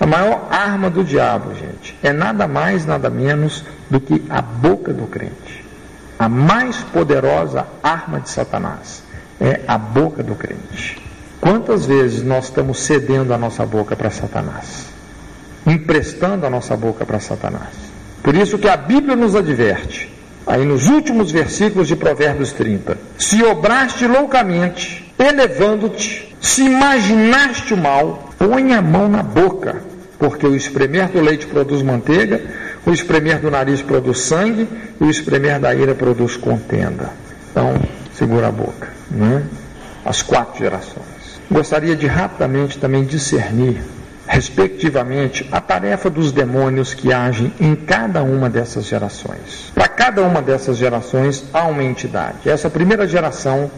A 0.00 0.06
maior 0.06 0.48
arma 0.50 0.88
do 0.88 1.04
diabo, 1.04 1.54
gente, 1.54 1.94
é 2.02 2.12
nada 2.12 2.48
mais, 2.48 2.86
nada 2.86 3.10
menos 3.10 3.62
do 3.90 4.00
que 4.00 4.22
a 4.30 4.40
boca 4.40 4.92
do 4.92 5.06
crente. 5.06 5.51
A 6.22 6.28
mais 6.28 6.76
poderosa 6.76 7.66
arma 7.82 8.20
de 8.20 8.30
Satanás 8.30 9.02
é 9.40 9.62
a 9.66 9.76
boca 9.76 10.22
do 10.22 10.36
crente. 10.36 11.02
Quantas 11.40 11.84
vezes 11.84 12.22
nós 12.22 12.44
estamos 12.44 12.78
cedendo 12.78 13.34
a 13.34 13.36
nossa 13.36 13.66
boca 13.66 13.96
para 13.96 14.08
Satanás? 14.08 14.86
Emprestando 15.66 16.46
a 16.46 16.50
nossa 16.50 16.76
boca 16.76 17.04
para 17.04 17.18
Satanás. 17.18 17.74
Por 18.22 18.36
isso 18.36 18.56
que 18.56 18.68
a 18.68 18.76
Bíblia 18.76 19.16
nos 19.16 19.34
adverte, 19.34 20.14
aí 20.46 20.64
nos 20.64 20.86
últimos 20.86 21.32
versículos 21.32 21.88
de 21.88 21.96
Provérbios 21.96 22.52
30, 22.52 22.96
se 23.18 23.42
obraste 23.42 24.06
loucamente, 24.06 25.12
elevando-te, 25.18 26.36
se 26.40 26.62
imaginaste 26.62 27.74
o 27.74 27.76
mal, 27.76 28.30
põe 28.38 28.72
a 28.74 28.80
mão 28.80 29.08
na 29.08 29.24
boca, 29.24 29.82
porque 30.20 30.46
o 30.46 30.54
espremer 30.54 31.08
do 31.08 31.20
leite 31.20 31.46
produz 31.46 31.82
manteiga, 31.82 32.40
o 32.84 32.90
espremer 32.90 33.38
do 33.38 33.50
nariz 33.50 33.82
produz 33.82 34.20
sangue, 34.20 34.68
o 35.00 35.08
espremer 35.08 35.60
da 35.60 35.74
ira 35.74 35.94
produz 35.94 36.36
contenda. 36.36 37.10
Então, 37.50 37.80
segura 38.14 38.48
a 38.48 38.52
boca, 38.52 38.88
né? 39.10 39.44
As 40.04 40.22
quatro 40.22 40.58
gerações. 40.58 41.40
Gostaria 41.50 41.94
de 41.94 42.06
rapidamente 42.06 42.78
também 42.78 43.04
discernir, 43.04 43.82
respectivamente, 44.26 45.46
a 45.52 45.60
tarefa 45.60 46.08
dos 46.08 46.32
demônios 46.32 46.94
que 46.94 47.12
agem 47.12 47.52
em 47.60 47.76
cada 47.76 48.22
uma 48.22 48.48
dessas 48.48 48.86
gerações. 48.86 49.70
Para 49.74 49.86
cada 49.86 50.22
uma 50.22 50.40
dessas 50.40 50.76
gerações 50.76 51.44
há 51.52 51.64
uma 51.64 51.84
entidade. 51.84 52.48
Essa 52.48 52.70
primeira 52.70 53.06
geração 53.06 53.70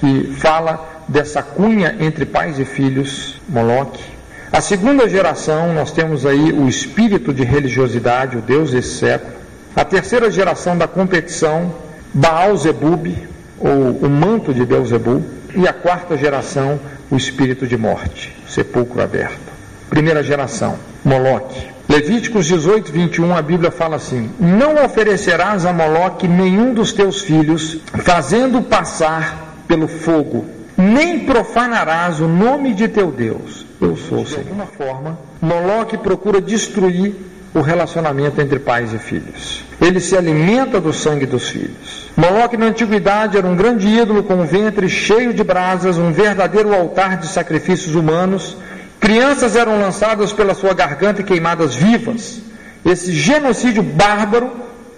que 0.00 0.34
fala 0.38 1.04
dessa 1.06 1.42
cunha 1.42 1.94
entre 2.00 2.24
pais 2.24 2.58
e 2.58 2.64
filhos, 2.64 3.40
Moloque. 3.48 4.19
A 4.52 4.60
segunda 4.60 5.08
geração, 5.08 5.72
nós 5.72 5.92
temos 5.92 6.26
aí 6.26 6.52
o 6.52 6.68
espírito 6.68 7.32
de 7.32 7.44
religiosidade, 7.44 8.36
o 8.36 8.40
Deus 8.40 8.72
desse 8.72 8.98
século. 8.98 9.32
A 9.76 9.84
terceira 9.84 10.28
geração 10.28 10.76
da 10.76 10.88
competição, 10.88 11.72
Baal 12.12 12.56
Zebub, 12.56 13.16
ou 13.60 13.92
o 13.92 14.10
manto 14.10 14.52
de 14.52 14.66
Deus 14.66 14.88
Zebub. 14.88 15.22
E 15.54 15.68
a 15.68 15.72
quarta 15.72 16.16
geração, 16.16 16.80
o 17.08 17.16
espírito 17.16 17.64
de 17.64 17.76
morte, 17.76 18.36
sepulcro 18.48 19.00
aberto. 19.00 19.52
Primeira 19.88 20.22
geração, 20.22 20.76
Moloque. 21.04 21.68
Levíticos 21.88 22.46
18, 22.46 22.90
21, 22.90 23.36
a 23.36 23.42
Bíblia 23.42 23.70
fala 23.70 23.96
assim: 23.96 24.30
Não 24.38 24.84
oferecerás 24.84 25.64
a 25.64 25.72
Moloque 25.72 26.26
nenhum 26.26 26.74
dos 26.74 26.92
teus 26.92 27.20
filhos, 27.20 27.78
fazendo 28.04 28.62
passar 28.62 29.56
pelo 29.66 29.86
fogo, 29.86 30.44
nem 30.80 31.20
profanarás 31.20 32.20
o 32.20 32.26
nome 32.26 32.74
de 32.74 32.88
teu 32.88 33.10
Deus. 33.10 33.66
Eu 33.80 33.96
sou. 33.96 34.24
De 34.24 34.36
alguma 34.36 34.66
forma, 34.66 35.18
Moloque 35.40 35.96
procura 35.96 36.40
destruir 36.40 37.14
o 37.54 37.60
relacionamento 37.60 38.40
entre 38.40 38.58
pais 38.58 38.92
e 38.92 38.98
filhos. 38.98 39.64
Ele 39.80 39.98
se 39.98 40.16
alimenta 40.16 40.80
do 40.80 40.92
sangue 40.92 41.26
dos 41.26 41.48
filhos. 41.48 42.10
Moloque 42.16 42.56
na 42.56 42.66
antiguidade 42.66 43.36
era 43.36 43.46
um 43.46 43.56
grande 43.56 43.88
ídolo 43.88 44.22
com 44.22 44.34
um 44.34 44.44
ventre 44.44 44.88
cheio 44.88 45.34
de 45.34 45.42
brasas, 45.42 45.98
um 45.98 46.12
verdadeiro 46.12 46.74
altar 46.74 47.16
de 47.16 47.26
sacrifícios 47.26 47.94
humanos. 47.94 48.56
Crianças 49.00 49.56
eram 49.56 49.80
lançadas 49.80 50.32
pela 50.32 50.54
sua 50.54 50.74
garganta 50.74 51.22
e 51.22 51.24
queimadas 51.24 51.74
vivas. 51.74 52.40
Esse 52.84 53.12
genocídio 53.12 53.82
bárbaro 53.82 54.50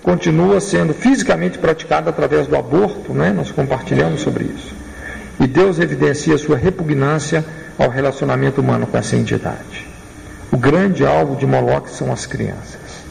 continua 0.03 0.61
sendo 0.61 0.93
fisicamente 0.93 1.59
praticado 1.59 2.11
através 2.11 2.47
do 2.47 2.57
aborto, 2.57 3.13
né? 3.15 3.33
nós 3.33 3.51
compartilhamos 3.51 4.21
sobre 4.21 4.45
isso. 4.45 4.82
E 5.41 5.47
Deus 5.47 5.79
evidencia 5.79 6.39
sua 6.39 6.57
repugnância 6.57 7.45
ao 7.79 7.89
relacionamento 7.89 8.61
humano 8.61 8.87
com 8.87 8.97
essa 8.97 9.17
entidade. 9.17 9.87
O 10.51 10.57
grande 10.57 11.05
alvo 11.05 11.37
de 11.37 11.47
Moloque 11.47 11.91
são 11.91 12.13
as 12.13 12.27
crianças. 12.27 13.03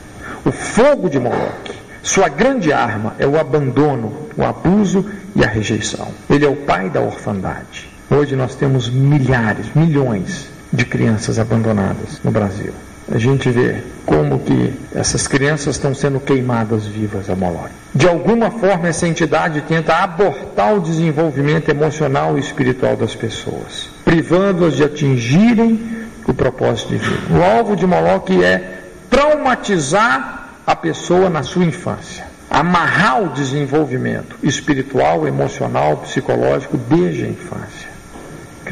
O 0.46 0.52
fogo 0.52 1.10
de 1.10 1.20
Moloque, 1.20 1.74
sua 2.04 2.30
grande 2.30 2.72
arma 2.72 3.16
é 3.20 3.28
o 3.28 3.40
abandono, 3.40 4.28
o 4.38 4.44
abuso 4.44 5.06
e 5.36 5.44
a 5.44 5.48
rejeição. 5.48 6.08
Ele 6.30 6.46
é 6.46 6.50
o 6.50 6.56
pai 6.56 6.90
da 6.90 7.02
orfandade. 7.02 7.90
Hoje 8.10 8.36
nós 8.36 8.56
temos 8.56 8.90
milhares, 8.90 9.68
milhões 9.74 10.48
de 10.72 10.86
crianças 10.86 11.40
abandonadas 11.40 12.20
no 12.24 12.32
Brasil. 12.32 12.74
A 13.10 13.18
gente 13.18 13.50
vê 13.50 13.82
como 14.06 14.40
que 14.40 14.74
essas 14.94 15.28
crianças 15.28 15.76
estão 15.76 15.94
sendo 15.94 16.20
queimadas 16.20 16.86
vivas 16.86 17.30
a 17.30 17.36
Moloque. 17.36 17.74
De 17.94 18.08
alguma 18.08 18.52
forma 18.52 18.88
essa 18.88 19.08
entidade 19.08 19.62
tenta 19.62 19.96
abortar 19.96 20.76
o 20.76 20.80
desenvolvimento 20.80 21.70
emocional 21.70 22.38
e 22.38 22.42
espiritual 22.42 22.96
das 22.96 23.16
pessoas, 23.16 23.90
privando-as 24.06 24.76
de 24.76 24.84
atingirem 24.84 25.80
o 26.28 26.34
propósito 26.34 26.90
divino. 26.90 27.40
O 27.40 27.44
alvo 27.44 27.76
de 27.76 27.86
Moloque 27.86 28.44
é 28.44 28.80
traumatizar 29.10 30.50
a 30.66 30.76
pessoa 30.76 31.30
na 31.30 31.44
sua 31.44 31.66
infância, 31.66 32.26
amarrar 32.50 33.24
o 33.24 33.30
desenvolvimento 33.30 34.38
espiritual, 34.44 35.28
emocional, 35.28 35.98
psicológico 35.98 36.78
desde 36.78 37.26
a 37.26 37.28
infância. 37.28 37.81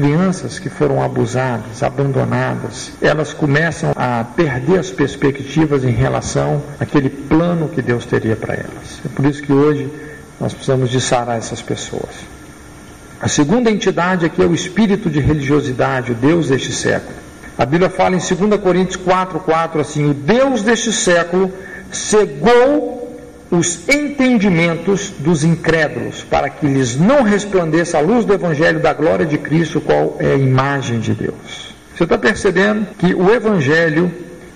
Crianças 0.00 0.58
que 0.58 0.70
foram 0.70 1.02
abusadas, 1.02 1.82
abandonadas, 1.82 2.90
elas 3.02 3.34
começam 3.34 3.92
a 3.94 4.24
perder 4.24 4.78
as 4.78 4.88
perspectivas 4.88 5.84
em 5.84 5.90
relação 5.90 6.62
àquele 6.80 7.10
plano 7.10 7.68
que 7.68 7.82
Deus 7.82 8.06
teria 8.06 8.34
para 8.34 8.54
elas. 8.54 8.98
É 9.04 9.08
por 9.14 9.26
isso 9.26 9.42
que 9.42 9.52
hoje 9.52 9.92
nós 10.40 10.54
precisamos 10.54 10.88
de 10.88 11.02
sarar 11.02 11.36
essas 11.36 11.60
pessoas. 11.60 12.08
A 13.20 13.28
segunda 13.28 13.70
entidade 13.70 14.24
aqui 14.24 14.42
é 14.42 14.46
o 14.46 14.54
espírito 14.54 15.10
de 15.10 15.20
religiosidade, 15.20 16.12
o 16.12 16.14
Deus 16.14 16.48
deste 16.48 16.72
século. 16.72 17.18
A 17.58 17.66
Bíblia 17.66 17.90
fala 17.90 18.16
em 18.16 18.20
2 18.20 18.58
Coríntios 18.58 18.96
4, 18.96 19.38
4 19.40 19.82
assim: 19.82 20.08
O 20.08 20.14
Deus 20.14 20.62
deste 20.62 20.94
século 20.94 21.52
cegou 21.92 22.99
os 23.50 23.88
entendimentos 23.88 25.12
dos 25.18 25.42
incrédulos, 25.42 26.22
para 26.22 26.48
que 26.48 26.66
lhes 26.66 26.96
não 26.96 27.22
resplandeça 27.22 27.98
a 27.98 28.00
luz 28.00 28.24
do 28.24 28.32
Evangelho 28.32 28.80
da 28.80 28.92
glória 28.92 29.26
de 29.26 29.38
Cristo, 29.38 29.80
qual 29.80 30.16
é 30.20 30.32
a 30.32 30.36
imagem 30.36 31.00
de 31.00 31.12
Deus. 31.14 31.74
Você 31.94 32.04
está 32.04 32.16
percebendo 32.16 32.86
que 32.96 33.12
o 33.12 33.30
Evangelho 33.30 34.10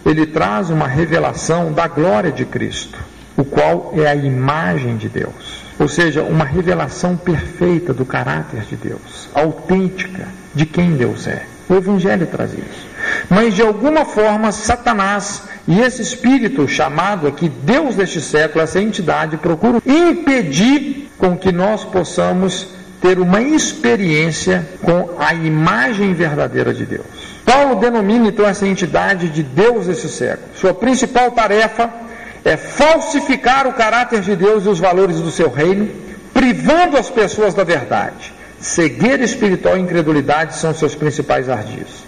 ele 0.06 0.26
traz 0.26 0.70
uma 0.70 0.86
revelação 0.86 1.72
da 1.72 1.88
glória 1.88 2.30
de 2.30 2.44
Cristo, 2.44 2.98
o 3.36 3.44
qual 3.44 3.92
é 3.96 4.06
a 4.06 4.14
imagem 4.14 4.96
de 4.96 5.08
Deus. 5.08 5.64
Ou 5.78 5.88
seja, 5.88 6.22
uma 6.22 6.44
revelação 6.44 7.16
perfeita 7.16 7.92
do 7.92 8.04
caráter 8.04 8.60
de 8.62 8.76
Deus, 8.76 9.28
autêntica 9.34 10.28
de 10.54 10.64
quem 10.66 10.92
Deus 10.92 11.26
é. 11.26 11.44
O 11.68 11.74
Evangelho 11.74 12.26
traz 12.26 12.52
isso. 12.52 12.93
Mas 13.28 13.54
de 13.54 13.62
alguma 13.62 14.04
forma, 14.04 14.52
Satanás 14.52 15.42
e 15.66 15.80
esse 15.80 16.02
espírito 16.02 16.68
chamado 16.68 17.26
aqui 17.26 17.48
Deus 17.48 17.96
deste 17.96 18.20
século, 18.20 18.62
essa 18.62 18.80
entidade, 18.80 19.36
procuram 19.36 19.80
impedir 19.86 21.10
com 21.18 21.36
que 21.36 21.50
nós 21.50 21.84
possamos 21.84 22.68
ter 23.00 23.18
uma 23.18 23.40
experiência 23.40 24.66
com 24.82 25.10
a 25.18 25.34
imagem 25.34 26.12
verdadeira 26.14 26.72
de 26.72 26.84
Deus. 26.84 27.06
Paulo 27.44 27.76
denomina 27.76 28.28
então 28.28 28.46
essa 28.46 28.66
entidade 28.66 29.28
de 29.28 29.42
Deus 29.42 29.86
desse 29.86 30.08
século. 30.08 30.48
Sua 30.54 30.72
principal 30.72 31.30
tarefa 31.30 31.90
é 32.44 32.56
falsificar 32.56 33.66
o 33.66 33.72
caráter 33.72 34.20
de 34.20 34.36
Deus 34.36 34.64
e 34.64 34.68
os 34.68 34.78
valores 34.78 35.20
do 35.20 35.30
seu 35.30 35.50
reino, 35.50 35.88
privando 36.32 36.96
as 36.96 37.08
pessoas 37.10 37.54
da 37.54 37.64
verdade. 37.64 38.32
Cegueira 38.60 39.22
espiritual 39.22 39.76
e 39.76 39.80
incredulidade 39.80 40.56
são 40.56 40.74
seus 40.74 40.94
principais 40.94 41.48
ardis. 41.48 42.04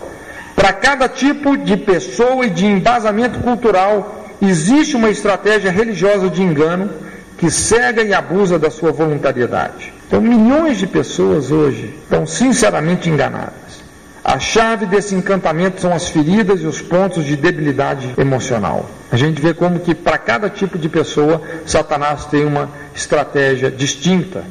Para 0.57 0.73
cada 0.73 1.07
tipo 1.07 1.55
de 1.55 1.77
pessoa 1.77 2.47
e 2.47 2.51
de 2.51 2.65
embasamento 2.65 3.39
cultural, 3.41 4.25
existe 4.41 4.97
uma 4.97 5.11
estratégia 5.11 5.71
religiosa 5.71 6.31
de 6.31 6.43
engano 6.43 6.91
que 7.37 7.51
cega 7.51 8.03
e 8.03 8.15
abusa 8.15 8.59
da 8.59 8.71
sua 8.71 8.91
voluntariedade. 8.91 9.93
Então, 10.09 10.21
milhões 10.21 10.79
de 10.79 10.87
pessoas 10.87 11.53
hoje 11.53 11.95
estão 12.03 12.27
sinceramente 12.27 13.11
enganadas. 13.11 13.85
A 14.25 14.41
chave 14.41 14.87
desse 14.87 15.15
encantamento 15.15 15.81
são 15.81 15.93
as 15.93 16.09
feridas 16.09 16.61
e 16.61 16.67
os 16.67 16.81
pontos 16.81 17.25
de 17.25 17.37
debilidade 17.37 18.15
emocional. 18.19 18.89
A 19.13 19.17
gente 19.17 19.41
vê 19.41 19.55
como 19.55 19.79
que 19.79 19.95
para 19.95 20.19
cada 20.19 20.49
tipo 20.49 20.79
de 20.79 20.89
pessoa, 20.89 21.41
Satanás 21.65 22.25
tem 22.25 22.45
uma 22.45 22.71
estratégia 22.95 23.71
distinta. 23.71 24.43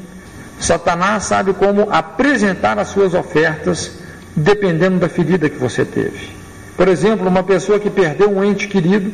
Satanás 0.59 1.23
sabe 1.23 1.53
como 1.53 1.89
apresentar 1.91 2.79
as 2.79 2.89
suas 2.89 3.13
ofertas 3.13 4.04
dependendo 4.35 4.99
da 4.99 5.07
ferida 5.07 5.49
que 5.49 5.57
você 5.57 5.85
teve. 5.85 6.29
Por 6.75 6.87
exemplo, 6.87 7.27
uma 7.27 7.43
pessoa 7.43 7.79
que 7.79 7.89
perdeu 7.89 8.29
um 8.29 8.43
ente 8.43 8.67
querido 8.67 9.11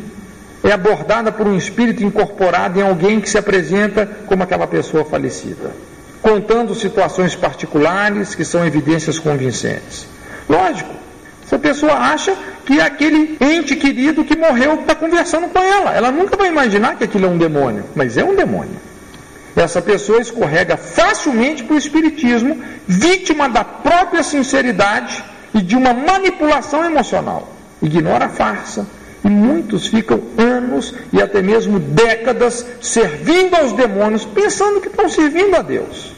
é 0.63 0.71
abordada 0.71 1.31
por 1.31 1.47
um 1.47 1.55
espírito 1.55 2.03
incorporado 2.03 2.79
em 2.79 2.83
alguém 2.83 3.19
que 3.19 3.29
se 3.29 3.37
apresenta 3.37 4.05
como 4.25 4.43
aquela 4.43 4.67
pessoa 4.67 5.05
falecida, 5.05 5.71
contando 6.21 6.73
situações 6.73 7.35
particulares 7.35 8.35
que 8.35 8.45
são 8.45 8.65
evidências 8.65 9.19
convincentes. 9.19 10.07
Lógico, 10.49 10.93
essa 11.45 11.59
pessoa 11.59 11.93
acha 11.93 12.35
que 12.65 12.79
aquele 12.79 13.37
ente 13.41 13.75
querido 13.75 14.23
que 14.23 14.37
morreu 14.37 14.75
está 14.75 14.95
conversando 14.95 15.49
com 15.49 15.59
ela. 15.59 15.93
Ela 15.93 16.11
nunca 16.11 16.37
vai 16.37 16.47
imaginar 16.47 16.95
que 16.95 17.03
aquilo 17.03 17.25
é 17.25 17.29
um 17.29 17.37
demônio, 17.37 17.83
mas 17.95 18.17
é 18.17 18.23
um 18.23 18.35
demônio. 18.35 18.90
Essa 19.55 19.81
pessoa 19.81 20.21
escorrega 20.21 20.77
facilmente 20.77 21.63
para 21.63 21.75
o 21.75 21.77
espiritismo, 21.77 22.61
vítima 22.87 23.49
da 23.49 23.63
própria 23.63 24.23
sinceridade 24.23 25.23
e 25.53 25.61
de 25.61 25.75
uma 25.75 25.93
manipulação 25.93 26.85
emocional. 26.85 27.53
Ignora 27.81 28.25
a 28.25 28.29
farsa, 28.29 28.87
e 29.23 29.29
muitos 29.29 29.87
ficam 29.87 30.19
anos 30.37 30.93
e 31.13 31.21
até 31.21 31.41
mesmo 31.41 31.79
décadas 31.79 32.65
servindo 32.81 33.55
aos 33.55 33.71
demônios, 33.73 34.25
pensando 34.25 34.81
que 34.81 34.87
estão 34.87 35.07
servindo 35.09 35.55
a 35.55 35.61
Deus. 35.61 36.13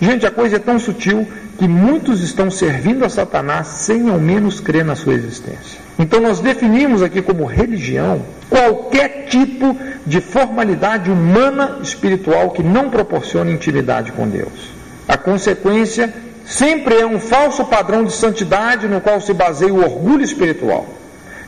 Gente, 0.00 0.26
a 0.26 0.30
coisa 0.30 0.56
é 0.56 0.60
tão 0.60 0.78
sutil 0.78 1.26
que 1.58 1.66
muitos 1.66 2.22
estão 2.22 2.50
servindo 2.50 3.04
a 3.04 3.08
Satanás 3.08 3.66
sem 3.66 4.08
ao 4.08 4.18
menos 4.18 4.60
crer 4.60 4.84
na 4.84 4.94
sua 4.94 5.14
existência. 5.14 5.87
Então 5.98 6.20
nós 6.20 6.38
definimos 6.38 7.02
aqui 7.02 7.20
como 7.20 7.44
religião 7.44 8.22
qualquer 8.48 9.26
tipo 9.28 9.76
de 10.06 10.20
formalidade 10.20 11.10
humana 11.10 11.80
espiritual 11.82 12.50
que 12.50 12.62
não 12.62 12.88
proporcione 12.88 13.52
intimidade 13.52 14.12
com 14.12 14.28
Deus. 14.28 14.70
A 15.08 15.16
consequência 15.16 16.14
sempre 16.46 16.94
é 16.94 17.06
um 17.06 17.18
falso 17.18 17.64
padrão 17.64 18.04
de 18.04 18.12
santidade 18.12 18.86
no 18.86 19.00
qual 19.00 19.20
se 19.20 19.34
baseia 19.34 19.72
o 19.72 19.82
orgulho 19.82 20.22
espiritual. 20.22 20.86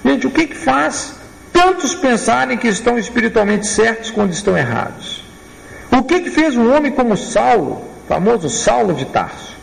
Gente, 0.04 0.26
o 0.26 0.30
que, 0.30 0.48
que 0.48 0.56
faz 0.56 1.14
tantos 1.52 1.94
pensarem 1.94 2.58
que 2.58 2.68
estão 2.68 2.98
espiritualmente 2.98 3.66
certos 3.66 4.10
quando 4.10 4.32
estão 4.32 4.56
errados? 4.56 5.22
O 5.92 6.02
que, 6.02 6.20
que 6.20 6.30
fez 6.30 6.56
um 6.56 6.74
homem 6.74 6.90
como 6.92 7.16
Saulo, 7.16 7.82
famoso 8.08 8.48
Saulo 8.48 8.94
de 8.94 9.04
Tarso, 9.04 9.56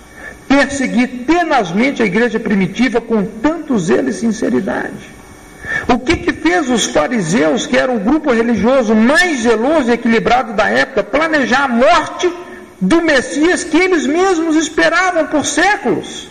perseguir 0.48 1.26
tenazmente 1.26 2.02
a 2.02 2.06
igreja 2.06 2.40
primitiva 2.40 3.02
com 3.02 3.26
tanto 3.26 3.57
zelo 3.80 4.10
e 4.10 4.14
sinceridade? 4.14 5.18
O 5.88 6.00
que, 6.00 6.18
que 6.18 6.34
fez 6.34 6.70
os 6.70 6.86
fariseus, 6.86 7.66
que 7.66 7.78
eram 7.78 7.98
o 7.98 8.00
grupo 8.00 8.32
religioso 8.32 8.96
mais 8.96 9.42
zeloso 9.42 9.90
e 9.90 9.94
equilibrado 9.94 10.54
da 10.54 10.70
época, 10.70 11.04
planejar 11.04 11.66
a 11.66 11.68
morte 11.68 12.32
do 12.80 13.02
Messias 13.02 13.64
que 13.64 13.78
eles 13.78 14.06
mesmos 14.06 14.56
esperavam 14.56 15.28
por 15.28 15.46
séculos? 15.46 16.30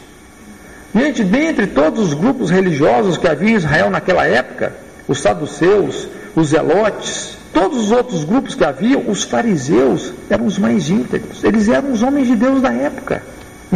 Gente, 0.94 1.22
dentre 1.22 1.66
todos 1.66 2.00
os 2.00 2.14
grupos 2.14 2.50
religiosos 2.50 3.18
que 3.18 3.28
havia 3.28 3.50
em 3.50 3.56
Israel 3.56 3.90
naquela 3.90 4.26
época, 4.26 4.72
os 5.06 5.20
saduceus, 5.20 6.08
os 6.34 6.48
zelotes, 6.48 7.36
todos 7.52 7.78
os 7.78 7.90
outros 7.90 8.24
grupos 8.24 8.54
que 8.54 8.64
haviam, 8.64 9.04
os 9.08 9.22
fariseus 9.22 10.12
eram 10.30 10.46
os 10.46 10.58
mais 10.58 10.88
íntegros. 10.88 11.44
Eles 11.44 11.68
eram 11.68 11.92
os 11.92 12.02
homens 12.02 12.28
de 12.28 12.36
Deus 12.36 12.62
da 12.62 12.72
época. 12.72 13.22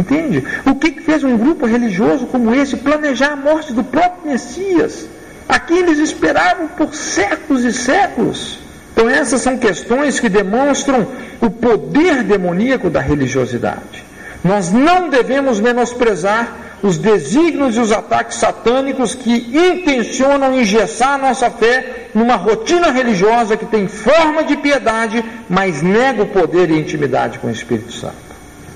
Entende? 0.01 0.43
O 0.65 0.73
que, 0.73 0.99
fez 0.99 1.23
um 1.23 1.37
grupo 1.37 1.67
religioso 1.67 2.25
como 2.25 2.55
esse 2.55 2.77
planejar 2.77 3.33
a 3.33 3.35
morte 3.35 3.71
do 3.71 3.83
próprio 3.83 4.31
Messias? 4.31 5.05
Aqui 5.47 5.73
eles 5.73 5.99
esperavam 5.99 6.67
por 6.69 6.95
séculos 6.95 7.63
e 7.63 7.71
séculos. 7.71 8.57
Então, 8.93 9.07
essas 9.07 9.41
são 9.41 9.57
questões 9.57 10.19
que 10.19 10.27
demonstram 10.27 11.07
o 11.39 11.49
poder 11.51 12.23
demoníaco 12.23 12.89
da 12.89 12.99
religiosidade. 12.99 14.03
Nós 14.43 14.71
não 14.71 15.07
devemos 15.07 15.59
menosprezar 15.59 16.79
os 16.81 16.97
desígnios 16.97 17.75
e 17.75 17.79
os 17.79 17.91
ataques 17.91 18.37
satânicos 18.37 19.13
que 19.13 19.31
intencionam 19.55 20.59
engessar 20.59 21.19
nossa 21.19 21.51
fé 21.51 22.07
numa 22.15 22.35
rotina 22.35 22.89
religiosa 22.89 23.55
que 23.55 23.67
tem 23.67 23.87
forma 23.87 24.43
de 24.43 24.57
piedade, 24.57 25.23
mas 25.47 25.83
nega 25.83 26.23
o 26.23 26.27
poder 26.27 26.71
e 26.71 26.79
intimidade 26.79 27.37
com 27.37 27.47
o 27.47 27.51
Espírito 27.51 27.93
Santo. 27.93 28.30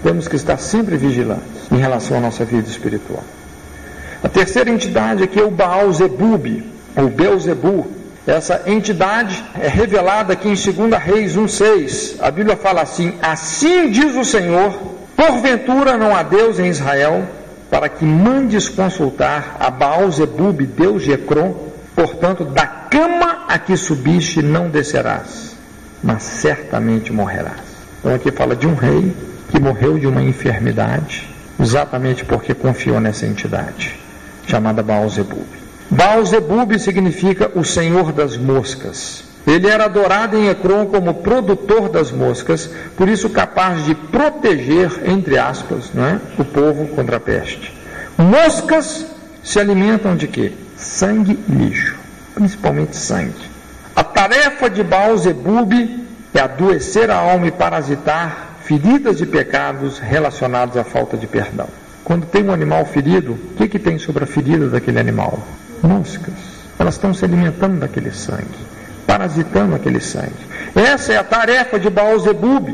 Temos 0.05 0.27
que 0.27 0.35
estar 0.35 0.59
sempre 0.59 0.97
vigilantes 0.97 1.71
em 1.71 1.77
relação 1.77 2.17
à 2.17 2.19
nossa 2.19 2.45
vida 2.45 2.69
espiritual. 2.69 3.23
A 4.23 4.29
terceira 4.29 4.69
entidade 4.69 5.23
aqui 5.23 5.39
é 5.39 5.43
o 5.43 5.49
Baal 5.49 5.91
Zebub, 5.91 6.63
ou 6.95 7.09
Beuzebu. 7.09 7.87
Essa 8.27 8.61
entidade 8.67 9.43
é 9.59 9.67
revelada 9.67 10.33
aqui 10.33 10.47
em 10.47 10.53
2 10.53 11.03
Reis 11.03 11.35
1,6. 11.35 12.17
A 12.19 12.29
Bíblia 12.29 12.55
fala 12.55 12.83
assim: 12.83 13.15
Assim 13.19 13.89
diz 13.89 14.15
o 14.15 14.23
Senhor, 14.23 14.79
porventura 15.17 15.97
não 15.97 16.15
há 16.15 16.21
Deus 16.21 16.59
em 16.59 16.67
Israel, 16.67 17.27
para 17.71 17.89
que 17.89 18.05
mandes 18.05 18.69
consultar 18.69 19.57
a 19.59 19.71
Baal 19.71 20.11
Zebub, 20.11 20.67
Deus 20.67 21.01
de 21.01 21.13
Ecrom, 21.13 21.55
portanto, 21.95 22.45
da 22.45 22.67
cama 22.67 23.45
a 23.47 23.57
que 23.57 23.75
subiste 23.75 24.43
não 24.43 24.69
descerás, 24.69 25.55
mas 26.03 26.21
certamente 26.21 27.11
morrerás. 27.11 27.73
Então 27.97 28.13
aqui 28.13 28.29
fala 28.29 28.55
de 28.55 28.67
um 28.67 28.75
rei 28.75 29.11
que 29.55 29.61
morreu 29.61 29.97
de 29.97 30.05
uma 30.05 30.21
enfermidade, 30.21 31.25
exatamente 31.57 32.25
porque 32.25 32.53
confiou 32.53 32.99
nessa 32.99 33.25
entidade, 33.25 33.97
chamada 34.45 34.83
Baal 34.83 35.07
Zebub. 35.07 35.47
Baal 35.89 36.25
Zebub 36.25 36.77
significa 36.77 37.49
o 37.55 37.63
Senhor 37.63 38.11
das 38.11 38.35
moscas. 38.35 39.23
Ele 39.47 39.69
era 39.69 39.85
adorado 39.85 40.35
em 40.35 40.49
Ecrom 40.49 40.87
como 40.87 41.13
produtor 41.13 41.87
das 41.87 42.11
moscas, 42.11 42.69
por 42.97 43.07
isso 43.07 43.29
capaz 43.29 43.85
de 43.85 43.95
proteger, 43.95 44.91
entre 45.05 45.37
aspas, 45.37 45.89
é, 45.95 46.19
o 46.37 46.43
povo 46.43 46.87
contra 46.87 47.15
a 47.15 47.19
peste. 47.21 47.73
Moscas 48.17 49.05
se 49.41 49.57
alimentam 49.57 50.17
de 50.17 50.27
quê? 50.27 50.51
Sangue 50.75 51.39
e 51.47 51.51
lixo, 51.53 51.95
principalmente 52.33 52.97
sangue. 52.97 53.49
A 53.95 54.03
tarefa 54.03 54.69
de 54.69 54.83
Baal 54.83 55.17
Zebub 55.17 55.71
é 56.33 56.41
adoecer 56.41 57.09
a 57.09 57.15
alma 57.15 57.47
e 57.47 57.51
parasitar 57.51 58.54
feridas 58.65 59.17
de 59.17 59.25
pecados 59.25 59.99
relacionados 59.99 60.77
à 60.77 60.83
falta 60.83 61.15
de 61.17 61.27
perdão. 61.27 61.67
Quando 62.03 62.25
tem 62.25 62.43
um 62.43 62.51
animal 62.51 62.85
ferido, 62.85 63.33
o 63.33 63.55
que, 63.55 63.67
que 63.67 63.79
tem 63.79 63.97
sobre 63.97 64.23
a 64.23 64.27
ferida 64.27 64.69
daquele 64.69 64.99
animal? 64.99 65.39
Moscas. 65.81 66.33
Elas 66.77 66.95
estão 66.95 67.13
se 67.13 67.23
alimentando 67.23 67.79
daquele 67.79 68.11
sangue 68.11 68.75
parasitando 69.05 69.75
aquele 69.75 69.99
sangue. 69.99 70.33
Essa 70.75 71.13
é 71.13 71.17
a 71.17 71.23
tarefa 71.23 71.79
de 71.79 71.89
Baal 71.89 72.17
Zebub. 72.19 72.67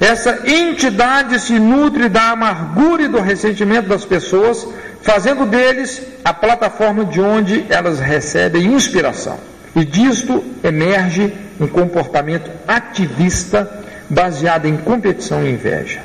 Essa 0.00 0.40
entidade 0.46 1.38
se 1.38 1.58
nutre 1.58 2.08
da 2.08 2.30
amargura 2.30 3.02
e 3.02 3.08
do 3.08 3.20
ressentimento 3.20 3.88
das 3.88 4.04
pessoas, 4.04 4.66
fazendo 5.02 5.44
deles 5.44 6.02
a 6.24 6.32
plataforma 6.32 7.04
de 7.04 7.20
onde 7.20 7.66
elas 7.68 8.00
recebem 8.00 8.72
inspiração. 8.72 9.38
E 9.76 9.84
disto 9.84 10.42
emerge 10.64 11.32
um 11.60 11.66
comportamento 11.66 12.50
ativista 12.66 13.70
baseado 14.10 14.66
em 14.66 14.76
competição 14.76 15.46
e 15.46 15.52
inveja. 15.52 16.00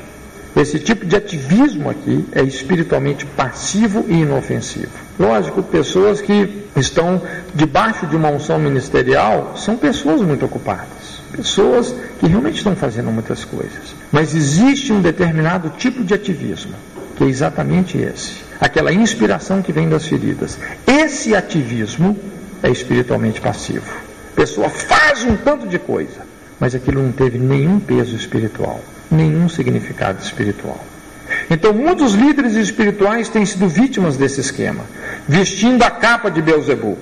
Esse 0.56 0.78
tipo 0.78 1.04
de 1.04 1.14
ativismo 1.14 1.90
aqui 1.90 2.24
é 2.32 2.42
espiritualmente 2.42 3.26
passivo 3.26 4.06
e 4.08 4.14
inofensivo. 4.14 4.92
Lógico, 5.18 5.62
pessoas 5.62 6.22
que 6.22 6.64
estão 6.74 7.20
debaixo 7.54 8.06
de 8.06 8.16
uma 8.16 8.30
unção 8.30 8.58
ministerial 8.58 9.54
são 9.56 9.76
pessoas 9.76 10.22
muito 10.22 10.46
ocupadas, 10.46 11.20
pessoas 11.30 11.94
que 12.18 12.26
realmente 12.26 12.56
estão 12.56 12.74
fazendo 12.74 13.10
muitas 13.10 13.44
coisas. 13.44 13.94
Mas 14.10 14.34
existe 14.34 14.94
um 14.94 15.02
determinado 15.02 15.68
tipo 15.76 16.02
de 16.02 16.14
ativismo, 16.14 16.74
que 17.16 17.24
é 17.24 17.26
exatamente 17.26 17.98
esse: 17.98 18.36
aquela 18.58 18.92
inspiração 18.92 19.60
que 19.60 19.72
vem 19.72 19.90
das 19.90 20.06
feridas. 20.06 20.58
Esse 20.86 21.36
ativismo 21.36 22.18
é 22.62 22.70
espiritualmente 22.70 23.42
passivo. 23.42 23.92
A 24.32 24.36
pessoa 24.36 24.70
faz 24.70 25.22
um 25.22 25.36
tanto 25.36 25.66
de 25.66 25.78
coisa, 25.78 26.25
mas 26.58 26.74
aquilo 26.74 27.02
não 27.02 27.12
teve 27.12 27.38
nenhum 27.38 27.78
peso 27.78 28.14
espiritual 28.14 28.80
nenhum 29.10 29.48
significado 29.48 30.22
espiritual. 30.22 30.80
Então, 31.50 31.72
muitos 31.72 32.14
líderes 32.14 32.54
espirituais 32.54 33.28
têm 33.28 33.44
sido 33.44 33.68
vítimas 33.68 34.16
desse 34.16 34.40
esquema, 34.40 34.84
vestindo 35.28 35.82
a 35.82 35.90
capa 35.90 36.30
de 36.30 36.40
Beuzebu, 36.40 36.96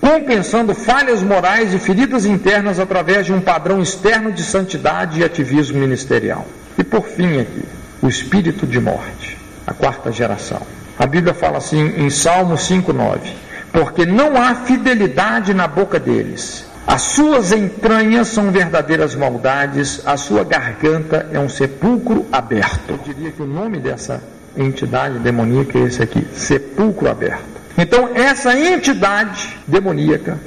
compensando 0.00 0.74
falhas 0.74 1.22
morais 1.22 1.74
e 1.74 1.78
feridas 1.78 2.24
internas 2.24 2.78
através 2.78 3.26
de 3.26 3.32
um 3.32 3.40
padrão 3.40 3.82
externo 3.82 4.32
de 4.32 4.42
santidade 4.42 5.20
e 5.20 5.24
ativismo 5.24 5.78
ministerial. 5.78 6.46
E 6.78 6.84
por 6.84 7.06
fim 7.06 7.40
aqui, 7.40 7.62
o 8.02 8.08
espírito 8.08 8.66
de 8.66 8.80
morte, 8.80 9.36
a 9.66 9.72
quarta 9.72 10.12
geração. 10.12 10.60
A 10.98 11.06
Bíblia 11.06 11.34
fala 11.34 11.58
assim 11.58 11.94
em 11.96 12.08
Salmo 12.08 12.56
5:9, 12.56 13.34
porque 13.72 14.06
não 14.06 14.40
há 14.40 14.54
fidelidade 14.54 15.52
na 15.52 15.66
boca 15.66 15.98
deles, 15.98 16.65
as 16.86 17.02
suas 17.02 17.50
entranhas 17.50 18.28
são 18.28 18.52
verdadeiras 18.52 19.16
maldades, 19.16 20.00
a 20.06 20.16
sua 20.16 20.44
garganta 20.44 21.28
é 21.32 21.38
um 21.38 21.48
sepulcro 21.48 22.24
aberto. 22.30 22.90
Eu 22.90 22.98
diria 22.98 23.32
que 23.32 23.42
o 23.42 23.46
nome 23.46 23.80
dessa 23.80 24.22
entidade 24.56 25.18
demoníaca 25.18 25.76
é 25.78 25.82
esse 25.82 26.00
aqui, 26.00 26.24
sepulcro 26.32 27.10
aberto. 27.10 27.44
Então, 27.76 28.10
essa 28.14 28.56
entidade 28.56 29.58
demoníaca, 29.66 30.38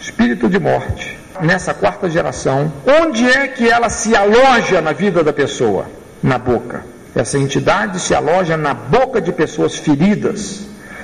espírito 0.00 0.48
de 0.48 0.60
morte, 0.60 1.18
nessa 1.40 1.74
quarta 1.74 2.08
geração, 2.08 2.72
onde 2.86 3.28
é 3.28 3.48
que 3.48 3.68
ela 3.68 3.90
se 3.90 4.14
aloja 4.14 4.80
na 4.80 4.92
vida 4.92 5.24
da 5.24 5.32
pessoa? 5.32 5.86
Na 6.22 6.38
boca. 6.38 6.84
Essa 7.14 7.38
entidade 7.38 7.98
se 7.98 8.14
aloja 8.14 8.56
na 8.56 8.72
boca 8.72 9.20
de 9.20 9.32
pessoas 9.32 9.74
feridas. 9.74 10.60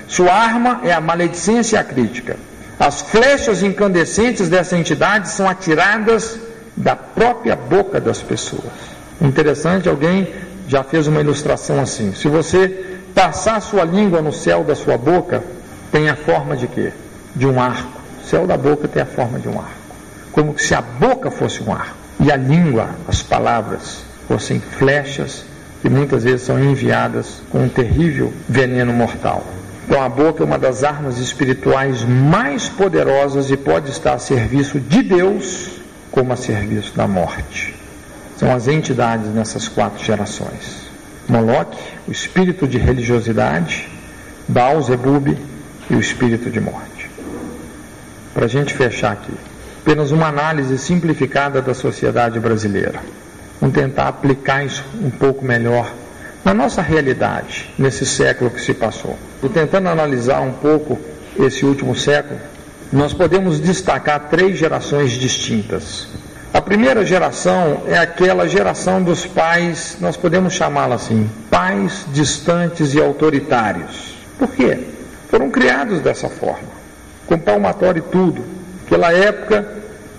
Sua 0.07 0.32
arma 0.32 0.80
é 0.84 0.92
a 0.92 1.01
maledicência 1.01 1.76
e 1.76 1.80
a 1.80 1.84
crítica. 1.84 2.36
As 2.79 3.03
flechas 3.03 3.62
incandescentes 3.62 4.49
dessa 4.49 4.77
entidade 4.77 5.31
são 5.31 5.49
atiradas 5.49 6.39
da 6.77 6.97
própria 6.97 7.55
boca 7.55 8.01
das 8.01 8.20
pessoas. 8.20 8.72
Interessante, 9.20 9.89
alguém 9.89 10.29
já 10.66 10.83
fez 10.83 11.07
uma 11.07 11.20
ilustração 11.20 11.81
assim. 11.81 12.12
Se 12.14 12.29
você 12.29 12.99
passar 13.14 13.61
sua 13.61 13.85
língua 13.85 14.20
no 14.20 14.33
céu 14.33 14.64
da 14.64 14.75
sua 14.75 14.99
boca, 14.99 15.43
tem 15.93 16.09
a 16.09 16.16
forma 16.16 16.57
de 16.57 16.66
quê? 16.66 16.93
De 17.35 17.47
um 17.47 17.61
arco. 17.61 18.01
O 18.22 18.27
céu 18.27 18.47
da 18.47 18.57
boca 18.57 18.89
tem 18.89 19.03
a 19.03 19.07
forma 19.07 19.39
de 19.39 19.49
um 19.49 19.59
arco. 19.59 19.85
Como 20.33 20.59
se 20.59 20.75
a 20.75 20.83
boca 20.83 21.31
fosse 21.31 21.62
um 21.62 21.72
arco 21.72 21.95
e 22.18 22.33
a 22.33 22.37
língua, 22.37 22.91
as 23.07 23.22
palavras, 23.22 24.03
fossem 24.27 24.59
flechas 24.59 25.45
que 25.81 25.89
muitas 25.89 26.25
vezes 26.25 26.43
são 26.43 26.59
enviadas 26.59 27.43
com 27.51 27.62
um 27.62 27.68
terrível 27.68 28.33
veneno 28.49 28.93
mortal. 28.93 29.45
Então 29.87 30.03
a 30.03 30.09
boca 30.09 30.43
é 30.43 30.47
uma 30.47 30.59
das 30.59 30.82
armas 30.82 31.18
espirituais 31.18 32.03
mais 32.03 32.68
poderosas 32.68 33.51
e 33.51 33.57
pode 33.57 33.91
estar 33.91 34.14
a 34.14 34.18
serviço 34.18 34.80
de 34.80 35.03
Deus 35.03 35.68
como 36.11 36.32
a 36.32 36.37
serviço 36.37 36.95
da 36.97 37.07
morte. 37.07 37.74
São 38.39 38.53
as 38.53 38.66
entidades 38.66 39.32
nessas 39.35 39.68
quatro 39.68 40.03
gerações. 40.03 40.85
Moloque, 41.28 41.78
o 42.09 42.12
espírito 42.12 42.66
de 42.66 42.78
religiosidade, 42.78 43.89
Baal, 44.49 44.82
Zebub 44.82 45.37
e 45.91 45.95
o 45.95 46.01
espírito 46.01 46.51
de 46.51 46.61
morte. 46.61 47.11
Para 48.32 48.47
a 48.47 48.49
gente 48.49 48.74
fechar 48.74 49.12
aqui, 49.12 49.32
apenas 49.82 50.11
uma 50.11 50.28
análise 50.28 50.76
simplificada 50.78 51.61
da 51.61 51.74
sociedade 51.74 52.41
brasileira. 52.41 53.01
Vamos 53.61 53.74
tentar 53.76 54.09
aplicar 54.09 54.64
isso 54.64 54.85
um 55.01 55.11
pouco 55.11 55.45
melhor 55.45 55.91
na 56.45 56.53
nossa 56.53 56.82
realidade, 56.82 57.72
nesse 57.78 58.05
século 58.05 58.51
que 58.51 58.61
se 58.61 58.74
passou. 58.74 59.16
E 59.45 59.49
tentando 59.51 59.90
analisar 59.90 60.40
um 60.40 60.53
pouco 60.53 60.99
esse 61.38 61.66
último 61.66 61.95
século, 61.95 62.40
nós 62.90 63.12
podemos 63.12 63.61
destacar 63.61 64.28
três 64.30 64.57
gerações 64.57 65.11
distintas. 65.12 66.09
A 66.53 66.62
primeira 66.62 67.05
geração 67.05 67.82
é 67.86 67.99
aquela 67.99 68.49
geração 68.49 69.03
dos 69.03 69.26
pais, 69.26 69.99
nós 70.01 70.16
podemos 70.16 70.55
chamá-la 70.55 70.95
assim, 70.95 71.28
pais 71.51 72.07
distantes 72.11 72.95
e 72.95 73.01
autoritários. 73.01 74.14
Por 74.38 74.49
quê? 74.49 74.78
Foram 75.28 75.51
criados 75.51 76.01
dessa 76.01 76.30
forma, 76.30 76.68
com 77.26 77.38
palmatório 77.38 77.99
e 77.99 78.11
tudo. 78.11 78.42
Aquela 78.86 79.12
época 79.12 79.68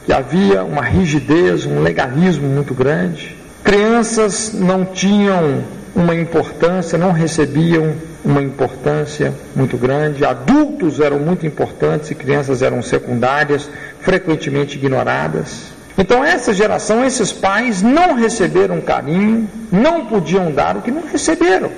que 0.05 0.13
havia 0.13 0.63
uma 0.63 0.83
rigidez, 0.83 1.65
um 1.65 1.81
legalismo 1.81 2.47
muito 2.47 2.75
grande. 2.75 3.35
Crianças 3.63 4.53
não 4.53 4.85
tinham 4.85 5.63
uma 5.95 6.13
importância, 6.13 6.97
não 6.97 7.11
recebiam 7.11 7.93
uma 8.23 8.41
importância 8.41 9.33
muito 9.55 9.77
grande. 9.77 10.25
Adultos 10.25 10.99
eram 10.99 11.19
muito 11.19 11.47
importantes 11.47 12.11
e 12.11 12.15
crianças 12.15 12.61
eram 12.61 12.81
secundárias, 12.81 13.69
frequentemente 14.01 14.77
ignoradas. 14.77 15.73
Então, 15.97 16.23
essa 16.23 16.53
geração, 16.53 17.05
esses 17.05 17.31
pais 17.31 17.81
não 17.81 18.15
receberam 18.15 18.81
carinho, 18.81 19.49
não 19.71 20.05
podiam 20.05 20.51
dar 20.51 20.75
o 20.75 20.81
que 20.81 20.91
não 20.91 21.03
receberam. 21.09 21.71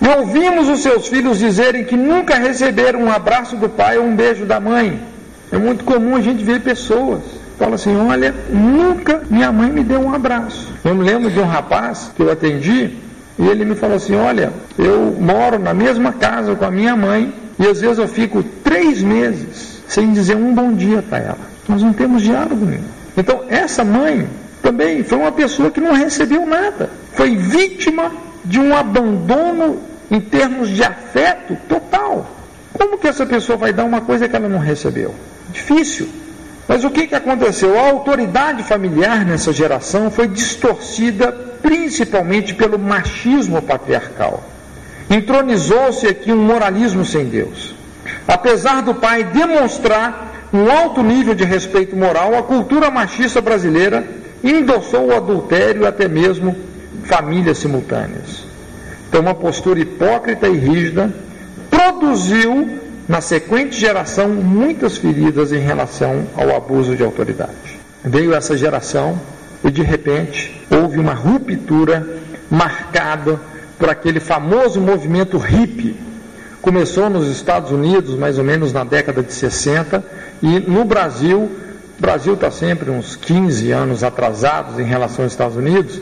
E 0.00 0.08
ouvimos 0.08 0.68
os 0.68 0.80
seus 0.80 1.08
filhos 1.08 1.38
dizerem 1.38 1.84
que 1.84 1.96
nunca 1.96 2.36
receberam 2.36 3.00
um 3.00 3.10
abraço 3.10 3.56
do 3.56 3.68
pai 3.68 3.98
ou 3.98 4.04
um 4.04 4.14
beijo 4.14 4.44
da 4.44 4.60
mãe. 4.60 5.00
É 5.50 5.58
muito 5.58 5.84
comum 5.84 6.14
a 6.14 6.20
gente 6.20 6.44
ver 6.44 6.60
pessoas. 6.60 7.22
Fala 7.58 7.76
assim, 7.76 7.96
olha, 7.96 8.34
nunca 8.50 9.22
minha 9.30 9.50
mãe 9.50 9.70
me 9.70 9.82
deu 9.82 10.00
um 10.00 10.12
abraço. 10.12 10.72
Eu 10.84 10.94
me 10.94 11.04
lembro 11.04 11.30
de 11.30 11.38
um 11.38 11.46
rapaz 11.46 12.10
que 12.14 12.22
eu 12.22 12.30
atendi, 12.30 12.98
e 13.38 13.46
ele 13.48 13.64
me 13.64 13.74
falou 13.74 13.96
assim: 13.96 14.14
Olha, 14.14 14.52
eu 14.78 15.16
moro 15.20 15.58
na 15.58 15.74
mesma 15.74 16.12
casa 16.12 16.54
com 16.54 16.64
a 16.64 16.70
minha 16.70 16.96
mãe 16.96 17.32
e 17.58 17.66
às 17.66 17.80
vezes 17.80 17.98
eu 17.98 18.08
fico 18.08 18.42
três 18.42 19.02
meses 19.02 19.82
sem 19.88 20.12
dizer 20.12 20.36
um 20.36 20.54
bom 20.54 20.72
dia 20.72 21.02
para 21.02 21.18
ela. 21.18 21.38
Nós 21.68 21.82
não 21.82 21.92
temos 21.92 22.22
diálogo 22.22 22.64
nenhum. 22.64 22.84
Então, 23.16 23.44
essa 23.48 23.84
mãe 23.84 24.26
também 24.62 25.04
foi 25.04 25.18
uma 25.18 25.32
pessoa 25.32 25.70
que 25.70 25.80
não 25.80 25.92
recebeu 25.92 26.46
nada. 26.46 26.90
Foi 27.12 27.36
vítima 27.36 28.10
de 28.44 28.58
um 28.58 28.74
abandono 28.74 29.78
em 30.10 30.20
termos 30.20 30.68
de 30.68 30.82
afeto 30.82 31.56
total. 31.68 32.26
Como 32.72 32.98
que 32.98 33.06
essa 33.06 33.24
pessoa 33.24 33.56
vai 33.56 33.72
dar 33.72 33.84
uma 33.84 34.00
coisa 34.00 34.28
que 34.28 34.34
ela 34.34 34.48
não 34.48 34.58
recebeu? 34.58 35.14
Difícil. 35.52 36.08
Mas 36.66 36.82
o 36.84 36.90
que, 36.90 37.06
que 37.06 37.14
aconteceu? 37.14 37.78
A 37.78 37.90
autoridade 37.90 38.62
familiar 38.62 39.24
nessa 39.24 39.52
geração 39.52 40.10
foi 40.10 40.26
distorcida 40.26 41.30
principalmente 41.62 42.54
pelo 42.54 42.78
machismo 42.78 43.60
patriarcal. 43.60 44.42
Entronizou-se 45.10 46.06
aqui 46.06 46.32
um 46.32 46.42
moralismo 46.42 47.04
sem 47.04 47.26
Deus. 47.26 47.74
Apesar 48.26 48.82
do 48.82 48.94
pai 48.94 49.24
demonstrar 49.24 50.48
um 50.52 50.70
alto 50.70 51.02
nível 51.02 51.34
de 51.34 51.44
respeito 51.44 51.96
moral, 51.96 52.36
a 52.36 52.42
cultura 52.42 52.90
machista 52.90 53.40
brasileira 53.40 54.06
endossou 54.42 55.08
o 55.08 55.16
adultério 55.16 55.82
e 55.82 55.86
até 55.86 56.08
mesmo 56.08 56.56
famílias 57.04 57.58
simultâneas. 57.58 58.44
Então, 59.08 59.20
uma 59.20 59.34
postura 59.34 59.80
hipócrita 59.80 60.48
e 60.48 60.56
rígida 60.56 61.12
produziu 61.70 62.83
na 63.08 63.20
sequente 63.20 63.78
geração 63.78 64.28
muitas 64.28 64.96
feridas 64.96 65.52
em 65.52 65.58
relação 65.58 66.26
ao 66.36 66.56
abuso 66.56 66.96
de 66.96 67.02
autoridade. 67.02 67.78
Veio 68.02 68.34
essa 68.34 68.56
geração 68.56 69.20
e 69.62 69.70
de 69.70 69.82
repente 69.82 70.62
houve 70.70 70.98
uma 70.98 71.14
ruptura 71.14 72.06
marcada 72.50 73.38
por 73.78 73.88
aquele 73.88 74.20
famoso 74.20 74.80
movimento 74.80 75.36
hippie. 75.36 75.96
Começou 76.62 77.10
nos 77.10 77.28
Estados 77.28 77.70
Unidos, 77.70 78.14
mais 78.16 78.38
ou 78.38 78.44
menos 78.44 78.72
na 78.72 78.84
década 78.84 79.22
de 79.22 79.32
60, 79.32 80.02
e 80.42 80.60
no 80.60 80.84
Brasil, 80.84 81.40
o 81.98 82.00
Brasil 82.00 82.34
está 82.34 82.50
sempre 82.50 82.90
uns 82.90 83.16
15 83.16 83.70
anos 83.70 84.02
atrasados 84.02 84.78
em 84.78 84.84
relação 84.84 85.24
aos 85.24 85.32
Estados 85.32 85.56
Unidos, 85.56 86.00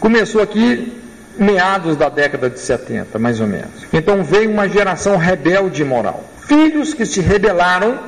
começou 0.00 0.40
aqui 0.40 0.98
meados 1.38 1.96
da 1.96 2.08
década 2.08 2.48
de 2.48 2.58
70, 2.58 3.18
mais 3.18 3.38
ou 3.38 3.46
menos. 3.46 3.86
Então 3.92 4.24
veio 4.24 4.50
uma 4.50 4.66
geração 4.66 5.16
rebelde 5.18 5.84
moral 5.84 6.24
filhos 6.48 6.94
que 6.94 7.04
se 7.04 7.20
rebelaram 7.20 7.98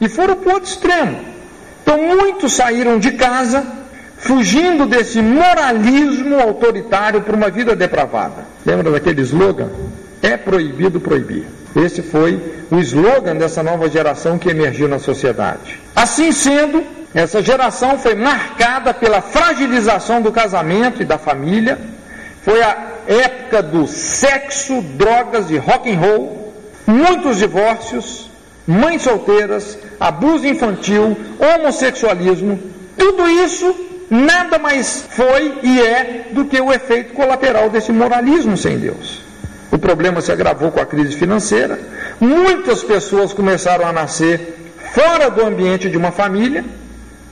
e 0.00 0.08
foram 0.08 0.36
para 0.36 0.50
o 0.50 0.54
outro 0.54 0.68
extremo. 0.68 1.18
Então 1.82 1.96
muitos 1.98 2.52
saíram 2.52 2.98
de 2.98 3.12
casa 3.12 3.66
fugindo 4.18 4.86
desse 4.86 5.20
moralismo 5.22 6.38
autoritário 6.38 7.22
para 7.22 7.34
uma 7.34 7.50
vida 7.50 7.74
depravada. 7.74 8.44
Lembra 8.64 8.90
daquele 8.90 9.22
slogan? 9.22 9.70
É 10.22 10.36
proibido 10.36 11.00
proibir. 11.00 11.46
Esse 11.74 12.02
foi 12.02 12.42
o 12.70 12.78
slogan 12.78 13.36
dessa 13.36 13.62
nova 13.62 13.88
geração 13.88 14.38
que 14.38 14.48
emergiu 14.48 14.88
na 14.88 14.98
sociedade. 14.98 15.80
Assim 15.94 16.32
sendo, 16.32 16.82
essa 17.14 17.42
geração 17.42 17.98
foi 17.98 18.14
marcada 18.14 18.92
pela 18.92 19.20
fragilização 19.20 20.20
do 20.20 20.32
casamento 20.32 21.02
e 21.02 21.04
da 21.04 21.18
família. 21.18 21.78
Foi 22.42 22.62
a 22.62 22.76
época 23.06 23.62
do 23.62 23.86
sexo, 23.86 24.80
drogas 24.82 25.50
e 25.50 25.56
rock 25.56 25.90
and 25.90 25.98
roll 25.98 26.45
muitos 26.86 27.38
divórcios, 27.38 28.30
mães 28.66 29.02
solteiras, 29.02 29.78
abuso 29.98 30.46
infantil, 30.46 31.16
homossexualismo, 31.38 32.58
tudo 32.96 33.28
isso 33.28 33.74
nada 34.10 34.58
mais 34.58 35.04
foi 35.10 35.58
e 35.62 35.80
é 35.80 36.28
do 36.32 36.44
que 36.44 36.60
o 36.60 36.72
efeito 36.72 37.12
colateral 37.12 37.68
desse 37.68 37.92
moralismo 37.92 38.56
sem 38.56 38.78
Deus. 38.78 39.20
O 39.70 39.78
problema 39.78 40.20
se 40.20 40.30
agravou 40.30 40.70
com 40.70 40.80
a 40.80 40.86
crise 40.86 41.16
financeira, 41.16 41.78
muitas 42.20 42.82
pessoas 42.82 43.32
começaram 43.32 43.86
a 43.86 43.92
nascer 43.92 44.72
fora 44.92 45.28
do 45.28 45.44
ambiente 45.44 45.90
de 45.90 45.96
uma 45.96 46.12
família, 46.12 46.64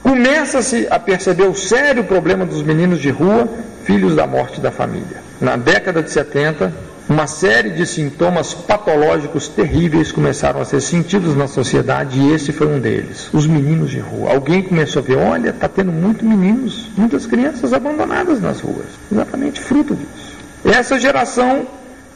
começa-se 0.03 0.87
a 0.91 0.99
perceber 0.99 1.45
o 1.45 1.55
sério 1.55 2.05
problema 2.05 2.45
dos 2.45 2.63
meninos 2.63 3.01
de 3.01 3.11
rua, 3.11 3.49
filhos 3.85 4.15
da 4.17 4.27
morte 4.27 4.61
da 4.61 4.71
família. 4.71 5.23
Na 5.41 5.57
década 5.57 6.03
de 6.03 6.11
70, 6.11 6.73
uma 7.09 7.27
série 7.27 7.71
de 7.71 7.87
sintomas 7.87 8.55
patológicos 8.55 9.47
terríveis 9.49 10.11
começaram 10.11 10.61
a 10.61 10.65
ser 10.65 10.81
sentidos 10.81 11.37
na 11.37 11.47
sociedade 11.47 12.19
e 12.19 12.33
esse 12.33 12.53
foi 12.53 12.67
um 12.67 12.81
deles. 12.81 13.29
Os 13.33 13.47
meninos 13.47 13.91
de 13.91 13.99
rua. 13.99 14.33
Alguém 14.33 14.63
começou 14.63 15.03
a 15.03 15.05
ver, 15.05 15.17
olha, 15.17 15.51
está 15.51 15.69
tendo 15.69 15.93
muitos 15.93 16.27
meninos, 16.27 16.89
muitas 16.97 17.27
crianças 17.27 17.73
abandonadas 17.73 18.41
nas 18.41 18.61
ruas. 18.61 18.87
Exatamente 19.13 19.61
fruto 19.61 19.95
disso. 19.95 20.35
Essa 20.65 20.99
geração 20.99 21.67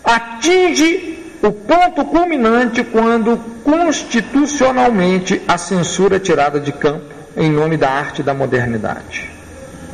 atinge 0.03 1.19
o 1.43 1.53
ponto 1.53 2.05
culminante 2.07 2.83
quando 2.83 3.39
constitucionalmente 3.63 5.43
a 5.47 5.59
censura 5.59 6.17
é 6.17 6.19
tirada 6.19 6.59
de 6.59 6.73
campo 6.73 7.05
em 7.37 7.51
nome 7.51 7.77
da 7.77 7.91
arte 7.91 8.23
da 8.23 8.35
modernidade. 8.35 9.31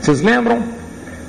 Vocês 0.00 0.20
lembram? 0.20 0.62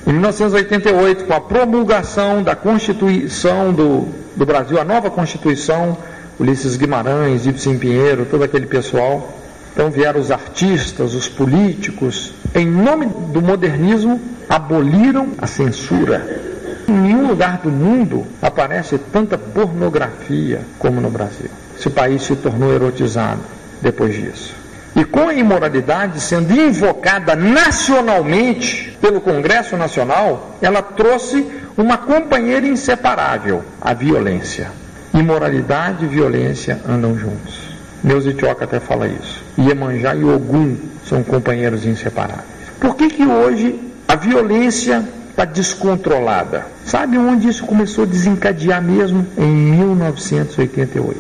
Em 0.08 0.14
1988, 0.14 1.26
com 1.26 1.34
a 1.34 1.42
promulgação 1.42 2.44
da 2.44 2.56
Constituição 2.56 3.74
do, 3.74 4.08
do 4.36 4.46
Brasil, 4.46 4.80
a 4.80 4.84
nova 4.84 5.10
Constituição, 5.10 5.98
Ulisses 6.40 6.78
Guimarães, 6.78 7.48
Ibsen 7.48 7.80
Pinheiro, 7.80 8.28
todo 8.30 8.44
aquele 8.44 8.68
pessoal. 8.68 9.34
Então 9.74 9.90
vieram 9.90 10.20
os 10.20 10.30
artistas, 10.30 11.16
os 11.16 11.28
políticos, 11.28 12.34
em 12.54 12.68
nome 12.68 13.08
do 13.34 13.42
modernismo, 13.42 14.22
aboliram 14.48 15.30
a 15.40 15.48
censura. 15.48 16.42
Em 16.88 16.94
nenhum 16.94 17.28
lugar 17.28 17.58
do 17.58 17.72
mundo 17.72 18.28
aparece 18.40 19.00
tanta 19.12 19.40
pornografia 19.40 20.62
como 20.78 21.02
no 21.02 21.10
Brasil. 21.10 21.50
Esse 21.78 21.90
país 21.90 22.22
se 22.22 22.36
tornou 22.36 22.72
erotizado 22.72 23.42
depois 23.82 24.14
disso. 24.14 24.65
E 24.96 25.04
com 25.04 25.28
a 25.28 25.34
imoralidade 25.34 26.22
sendo 26.22 26.54
invocada 26.54 27.36
nacionalmente 27.36 28.98
pelo 29.02 29.20
Congresso 29.20 29.76
Nacional, 29.76 30.56
ela 30.62 30.82
trouxe 30.82 31.46
uma 31.78 31.98
companheira 31.98 32.66
inseparável, 32.66 33.62
a 33.82 33.94
violência. 33.94 34.72
Imoralidade 35.14 36.06
e 36.06 36.08
violência 36.08 36.80
andam 36.88 37.18
juntos. 37.18 37.60
Meus 38.02 38.26
Itioca 38.26 38.64
até 38.64 38.80
fala 38.80 39.08
isso. 39.08 39.44
Iemanjá 39.58 40.16
e 40.16 40.24
Ogum 40.24 40.78
são 41.06 41.24
companheiros 41.24 41.86
inseparáveis. 41.86 42.46
Por 42.80 42.96
que, 42.96 43.10
que 43.10 43.26
hoje 43.26 43.78
a 44.08 44.16
violência 44.16 45.04
está 45.30 45.44
descontrolada? 45.44 46.68
Sabe 46.86 47.18
onde 47.18 47.50
isso 47.50 47.66
começou 47.66 48.06
a 48.06 48.08
desencadear 48.08 48.82
mesmo? 48.82 49.28
Em 49.38 49.52
1988, 49.52 51.20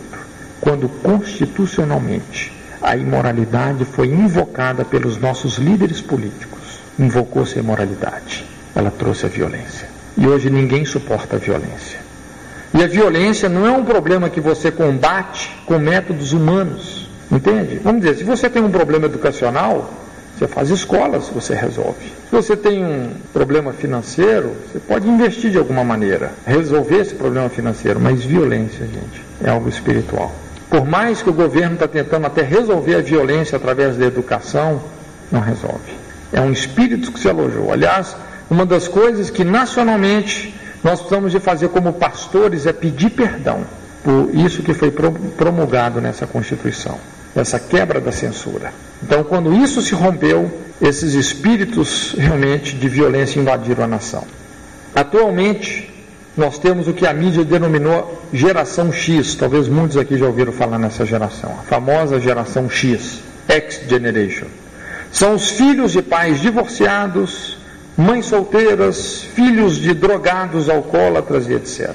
quando 0.62 0.88
constitucionalmente 0.88 2.55
a 2.86 2.96
imoralidade 2.96 3.84
foi 3.84 4.08
invocada 4.08 4.86
pelos 4.86 5.18
nossos 5.18 5.58
líderes 5.58 6.02
políticos. 6.02 6.80
Invocou-se 7.00 7.58
a 7.58 7.62
imoralidade. 7.62 8.46
Ela 8.76 8.92
trouxe 8.92 9.26
a 9.26 9.30
violência. 9.30 9.88
E 10.16 10.28
hoje 10.28 10.52
ninguém 10.52 10.86
suporta 10.86 11.36
a 11.36 11.40
violência. 11.40 11.98
E 12.72 12.84
a 12.84 12.88
violência 12.88 13.50
não 13.50 13.66
é 13.66 13.72
um 13.72 13.84
problema 13.84 14.30
que 14.30 14.40
você 14.40 14.70
combate 14.70 15.50
com 15.66 15.80
métodos 15.80 16.32
humanos. 16.32 17.10
Entende? 17.32 17.80
Vamos 17.84 18.02
dizer, 18.02 18.18
se 18.18 18.24
você 18.24 18.48
tem 18.48 18.64
um 18.64 18.70
problema 18.70 19.08
educacional, 19.08 19.92
você 20.38 20.48
faz 20.48 20.70
escolas, 20.70 21.28
você 21.30 21.56
resolve. 21.56 22.06
Se 22.30 22.32
você 22.32 22.56
tem 22.56 22.86
um 22.86 23.10
problema 23.34 23.74
financeiro, 23.74 24.52
você 24.72 24.80
pode 24.80 25.08
investir 25.08 25.50
de 25.50 25.58
alguma 25.58 25.84
maneira, 25.84 26.34
resolver 26.46 26.98
esse 26.98 27.16
problema 27.16 27.50
financeiro, 27.50 28.00
mas 28.00 28.24
violência, 28.24 28.86
gente, 28.86 29.26
é 29.44 29.50
algo 29.50 29.68
espiritual. 29.68 30.45
Por 30.70 30.86
mais 30.86 31.22
que 31.22 31.30
o 31.30 31.34
governo 31.34 31.76
está 31.76 31.88
tentando 31.88 32.26
até 32.28 32.42
resolver 32.42 32.96
a 32.96 33.02
violência 33.02 33.56
através 33.56 33.98
da 33.98 34.06
educação, 34.06 34.82
não 35.32 35.40
resolve. 35.40 35.94
É 36.34 36.42
um 36.42 36.52
espírito 36.52 37.12
que 37.12 37.20
se 37.20 37.30
alojou. 37.30 37.72
Aliás, 37.72 38.16
uma 38.50 38.66
das 38.66 38.88
coisas 38.88 39.30
que 39.30 39.44
nacionalmente 39.44 40.54
nós 40.84 41.00
precisamos 41.00 41.32
de 41.32 41.40
fazer 41.40 41.70
como 41.70 41.94
pastores 41.94 42.66
é 42.66 42.74
pedir 42.74 43.12
perdão 43.12 43.66
por 44.06 44.30
isso 44.36 44.62
que 44.62 44.72
foi 44.72 44.92
promulgado 44.92 46.00
nessa 46.00 46.28
Constituição, 46.28 47.00
essa 47.36 47.60
quebra 47.60 48.00
da 48.00 48.12
censura. 48.12 48.72
Então, 49.02 49.24
quando 49.24 49.52
isso 49.52 49.82
se 49.82 49.96
rompeu, 49.96 50.48
esses 50.80 51.16
espíritos 51.16 52.14
realmente 52.16 52.76
de 52.76 52.88
violência 52.88 53.40
invadiram 53.40 53.84
a 53.84 53.88
nação. 53.88 54.24
Atualmente, 54.94 55.92
nós 56.38 56.58
temos 56.58 56.88
o 56.88 56.94
que 56.94 57.08
a 57.08 57.14
mídia 57.14 57.46
denominou 57.46 58.22
geração 58.34 58.92
X. 58.92 59.36
Talvez 59.36 59.68
muitos 59.68 59.96
aqui 59.96 60.18
já 60.18 60.26
ouviram 60.26 60.52
falar 60.52 60.78
nessa 60.78 61.06
geração, 61.06 61.52
a 61.52 61.64
famosa 61.64 62.20
geração 62.20 62.70
X, 62.70 63.22
X 63.48 63.82
Generation. 63.88 64.48
São 65.12 65.36
os 65.36 65.50
filhos 65.52 65.94
de 65.94 66.02
pais 66.02 66.42
divorciados, 66.42 67.58
mães 67.98 68.26
solteiras, 68.26 69.22
filhos 69.34 69.78
de 69.78 69.94
drogados, 69.94 70.70
alcoólatras 70.70 71.48
e 71.48 71.54
etc. 71.54 71.94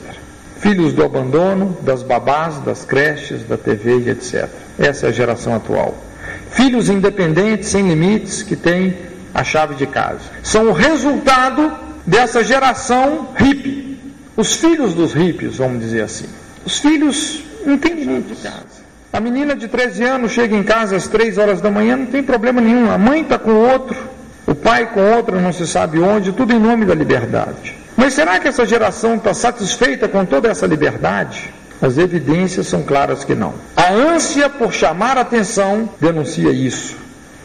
Filhos 0.58 0.94
do 0.94 1.04
abandono, 1.04 1.76
das 1.82 2.02
babás, 2.02 2.58
das 2.60 2.84
creches, 2.84 3.44
da 3.44 3.58
TV 3.58 3.98
e 3.98 4.10
etc. 4.10 4.48
Essa 4.78 5.06
é 5.06 5.08
a 5.10 5.12
geração 5.12 5.54
atual. 5.54 5.94
Filhos 6.50 6.88
independentes, 6.88 7.68
sem 7.68 7.86
limites, 7.86 8.42
que 8.42 8.56
têm 8.56 8.96
a 9.34 9.44
chave 9.44 9.74
de 9.74 9.86
casa. 9.86 10.20
São 10.42 10.68
o 10.68 10.72
resultado 10.72 11.72
dessa 12.06 12.42
geração 12.42 13.28
hippie 13.36 13.89
os 14.40 14.54
filhos 14.54 14.94
dos 14.94 15.12
hippies, 15.12 15.58
vamos 15.58 15.80
dizer 15.80 16.02
assim. 16.02 16.26
Os 16.64 16.78
filhos 16.78 17.42
não 17.64 17.76
têm 17.76 17.96
de 17.96 18.34
casa. 18.36 18.80
A 19.12 19.20
menina 19.20 19.54
de 19.54 19.68
13 19.68 20.04
anos 20.04 20.32
chega 20.32 20.56
em 20.56 20.62
casa 20.62 20.96
às 20.96 21.08
3 21.08 21.36
horas 21.36 21.60
da 21.60 21.70
manhã, 21.70 21.96
não 21.96 22.06
tem 22.06 22.22
problema 22.22 22.60
nenhum. 22.60 22.90
A 22.90 22.96
mãe 22.96 23.22
está 23.22 23.38
com 23.38 23.52
outro, 23.52 23.96
o 24.46 24.54
pai 24.54 24.92
com 24.92 25.00
outro, 25.16 25.40
não 25.40 25.52
se 25.52 25.66
sabe 25.66 25.98
onde, 25.98 26.32
tudo 26.32 26.52
em 26.54 26.58
nome 26.58 26.86
da 26.86 26.94
liberdade. 26.94 27.76
Mas 27.96 28.14
será 28.14 28.38
que 28.38 28.48
essa 28.48 28.64
geração 28.64 29.16
está 29.16 29.34
satisfeita 29.34 30.08
com 30.08 30.24
toda 30.24 30.48
essa 30.48 30.66
liberdade? 30.66 31.52
As 31.82 31.98
evidências 31.98 32.66
são 32.66 32.82
claras 32.82 33.24
que 33.24 33.34
não. 33.34 33.54
A 33.76 33.92
ânsia 33.92 34.48
por 34.48 34.72
chamar 34.72 35.18
atenção 35.18 35.88
denuncia 36.00 36.50
isso. 36.50 36.96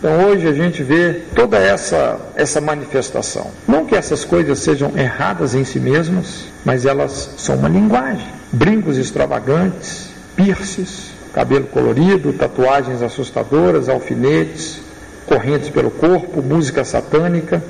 Então 0.06 0.24
hoje 0.28 0.48
a 0.48 0.54
gente 0.54 0.84
vê 0.84 1.14
toda 1.34 1.58
essa, 1.58 2.20
essa 2.36 2.62
manifestação. 2.62 3.50
Não 3.68 3.88
que 3.88 3.96
essas 3.96 4.24
coisas 4.24 4.60
sejam 4.60 4.92
erradas 4.96 5.56
em 5.56 5.66
si 5.66 5.80
mesmas, 5.80 6.46
mas 6.64 6.86
elas 6.86 7.32
são 7.38 7.56
uma 7.56 7.68
linguagem. 7.68 8.28
Brincos 8.52 9.00
extravagantes, 9.00 10.12
pierces, 10.36 11.10
cabelo 11.34 11.66
colorido, 11.66 12.32
tatuagens 12.34 13.02
assustadoras, 13.02 13.90
alfinetes, 13.90 14.80
correntes 15.26 15.70
pelo 15.70 15.90
corpo, 15.90 16.40
música 16.40 16.86
satânica, 16.86 17.64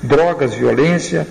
drogas, 0.00 0.54
violência. 0.54 1.26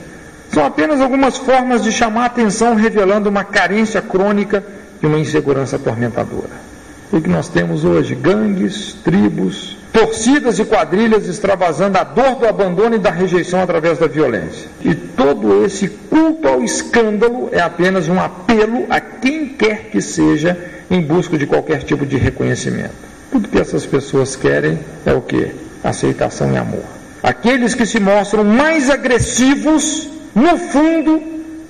São 0.51 0.66
apenas 0.66 0.99
algumas 0.99 1.38
formas 1.38 1.86
de 1.86 1.91
chamar 1.93 2.24
a 2.24 2.26
atenção, 2.26 2.76
revelando 2.76 3.30
uma 3.30 3.45
carência 3.45 4.01
crônica 4.01 4.62
e 5.01 5.05
uma 5.05 5.20
insegurança 5.20 5.78
atormentadora. 5.78 6.68
O 7.12 7.20
que 7.20 7.30
nós 7.30 7.47
temos 7.47 7.84
hoje? 7.84 8.14
Gangues, 8.14 8.93
tribos, 9.03 9.76
torcidas 9.91 10.60
e 10.60 10.66
quadrilhas 10.66 11.28
extravasando 11.28 11.97
a 11.97 12.03
dor 12.03 12.36
do 12.36 12.47
abandono 12.47 12.95
e 12.95 12.99
da 12.99 13.10
rejeição 13.10 13.62
através 13.62 13.97
da 13.97 14.05
violência. 14.05 14.68
E 14.82 14.93
todo 14.93 15.66
esse 15.66 15.88
culto 15.88 16.47
ao 16.47 16.64
escândalo 16.64 17.49
é 17.51 17.62
apenas 17.62 18.07
um 18.07 18.20
apelo 18.20 18.86
a 18.89 19.01
quem 19.01 19.49
quer 19.49 19.89
que 19.89 20.01
seja 20.01 20.55
em 20.89 21.01
busca 21.01 21.36
de 21.36 21.47
qualquer 21.47 21.84
tipo 21.84 22.05
de 22.05 22.16
reconhecimento. 22.16 22.93
Tudo 23.32 23.47
que 23.47 23.60
essas 23.60 23.86
pessoas 23.86 24.36
querem 24.36 24.78
é 25.05 25.14
o 25.14 25.22
que? 25.22 25.51
Aceitação 25.84 26.53
e 26.53 26.57
amor. 26.57 26.84
Aqueles 27.24 27.74
que 27.74 27.86
se 27.86 27.99
mostram 27.99 28.43
mais 28.43 28.89
agressivos, 28.89 30.07
no 30.36 30.57
fundo, 30.57 31.22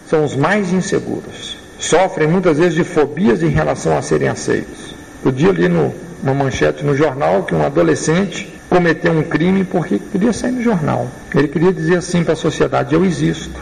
são 0.09 0.25
os 0.25 0.35
mais 0.35 0.73
inseguros. 0.73 1.57
Sofrem 1.79 2.27
muitas 2.27 2.57
vezes 2.57 2.75
de 2.75 2.83
fobias 2.83 3.41
em 3.41 3.49
relação 3.49 3.97
a 3.97 4.01
serem 4.01 4.27
aceitos. 4.27 4.88
O 5.23 5.31
dia 5.31 5.49
ali 5.49 5.67
no 5.67 5.93
uma 6.21 6.33
manchete 6.33 6.83
no 6.83 6.95
jornal 6.95 7.43
que 7.43 7.55
um 7.55 7.65
adolescente 7.65 8.53
cometeu 8.69 9.11
um 9.11 9.23
crime 9.23 9.63
porque 9.63 9.99
queria 9.99 10.33
sair 10.33 10.51
no 10.51 10.61
jornal. 10.61 11.07
Ele 11.33 11.47
queria 11.47 11.73
dizer 11.73 11.97
assim 11.97 12.23
para 12.23 12.33
a 12.33 12.37
sociedade: 12.37 12.93
Eu 12.93 13.05
existo. 13.05 13.59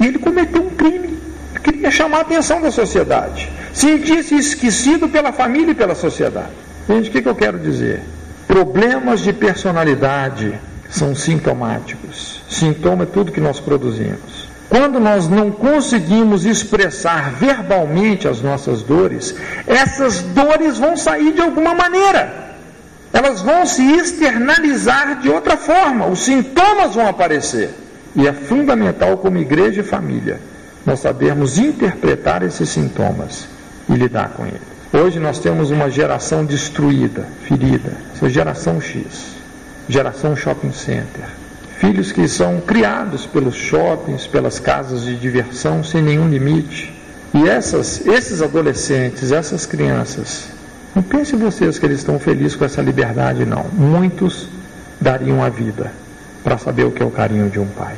E 0.00 0.06
ele 0.06 0.18
cometeu 0.18 0.62
um 0.62 0.70
crime. 0.70 1.18
Queria 1.62 1.90
chamar 1.90 2.18
a 2.18 2.20
atenção 2.20 2.60
da 2.60 2.70
sociedade. 2.70 3.50
Sentia-se 3.72 4.36
esquecido 4.36 5.08
pela 5.08 5.32
família 5.32 5.72
e 5.72 5.74
pela 5.74 5.94
sociedade. 5.94 6.52
Gente, 6.88 7.08
o 7.08 7.12
que, 7.12 7.22
que 7.22 7.28
eu 7.28 7.34
quero 7.34 7.58
dizer? 7.58 8.02
Problemas 8.46 9.20
de 9.20 9.32
personalidade 9.32 10.54
são 10.88 11.14
sintomáticos. 11.14 12.42
Sintoma 12.48 13.02
é 13.02 13.06
tudo 13.06 13.32
que 13.32 13.40
nós 13.40 13.58
produzimos. 13.58 14.35
Quando 14.76 15.00
nós 15.00 15.26
não 15.26 15.50
conseguimos 15.50 16.44
expressar 16.44 17.30
verbalmente 17.32 18.28
as 18.28 18.42
nossas 18.42 18.82
dores, 18.82 19.34
essas 19.66 20.20
dores 20.20 20.76
vão 20.76 20.98
sair 20.98 21.32
de 21.32 21.40
alguma 21.40 21.74
maneira. 21.74 22.52
Elas 23.10 23.40
vão 23.40 23.64
se 23.64 23.82
externalizar 23.82 25.20
de 25.22 25.30
outra 25.30 25.56
forma, 25.56 26.06
os 26.08 26.18
sintomas 26.18 26.94
vão 26.94 27.08
aparecer. 27.08 27.70
E 28.14 28.28
é 28.28 28.34
fundamental, 28.34 29.16
como 29.16 29.38
igreja 29.38 29.80
e 29.80 29.82
família, 29.82 30.38
nós 30.84 31.00
sabermos 31.00 31.56
interpretar 31.56 32.42
esses 32.42 32.68
sintomas 32.68 33.48
e 33.88 33.94
lidar 33.94 34.34
com 34.36 34.44
eles. 34.44 34.60
Hoje 34.92 35.18
nós 35.18 35.38
temos 35.38 35.70
uma 35.70 35.88
geração 35.88 36.44
destruída, 36.44 37.26
ferida, 37.48 37.94
essa 38.14 38.28
geração 38.28 38.78
X, 38.78 39.36
geração 39.88 40.36
shopping 40.36 40.72
center 40.72 41.45
Filhos 41.78 42.10
que 42.10 42.26
são 42.26 42.60
criados 42.60 43.26
pelos 43.26 43.54
shoppings, 43.54 44.26
pelas 44.26 44.58
casas 44.58 45.02
de 45.02 45.14
diversão 45.14 45.84
sem 45.84 46.02
nenhum 46.02 46.28
limite. 46.28 46.94
E 47.34 47.46
essas, 47.46 48.06
esses 48.06 48.40
adolescentes, 48.40 49.30
essas 49.30 49.66
crianças, 49.66 50.48
não 50.94 51.02
pensem 51.02 51.38
vocês 51.38 51.78
que 51.78 51.84
eles 51.84 51.98
estão 51.98 52.18
felizes 52.18 52.56
com 52.56 52.64
essa 52.64 52.80
liberdade, 52.80 53.44
não. 53.44 53.66
Muitos 53.72 54.48
dariam 54.98 55.42
a 55.42 55.50
vida 55.50 55.92
para 56.42 56.56
saber 56.56 56.84
o 56.84 56.90
que 56.90 57.02
é 57.02 57.06
o 57.06 57.10
carinho 57.10 57.50
de 57.50 57.60
um 57.60 57.66
pai. 57.66 57.94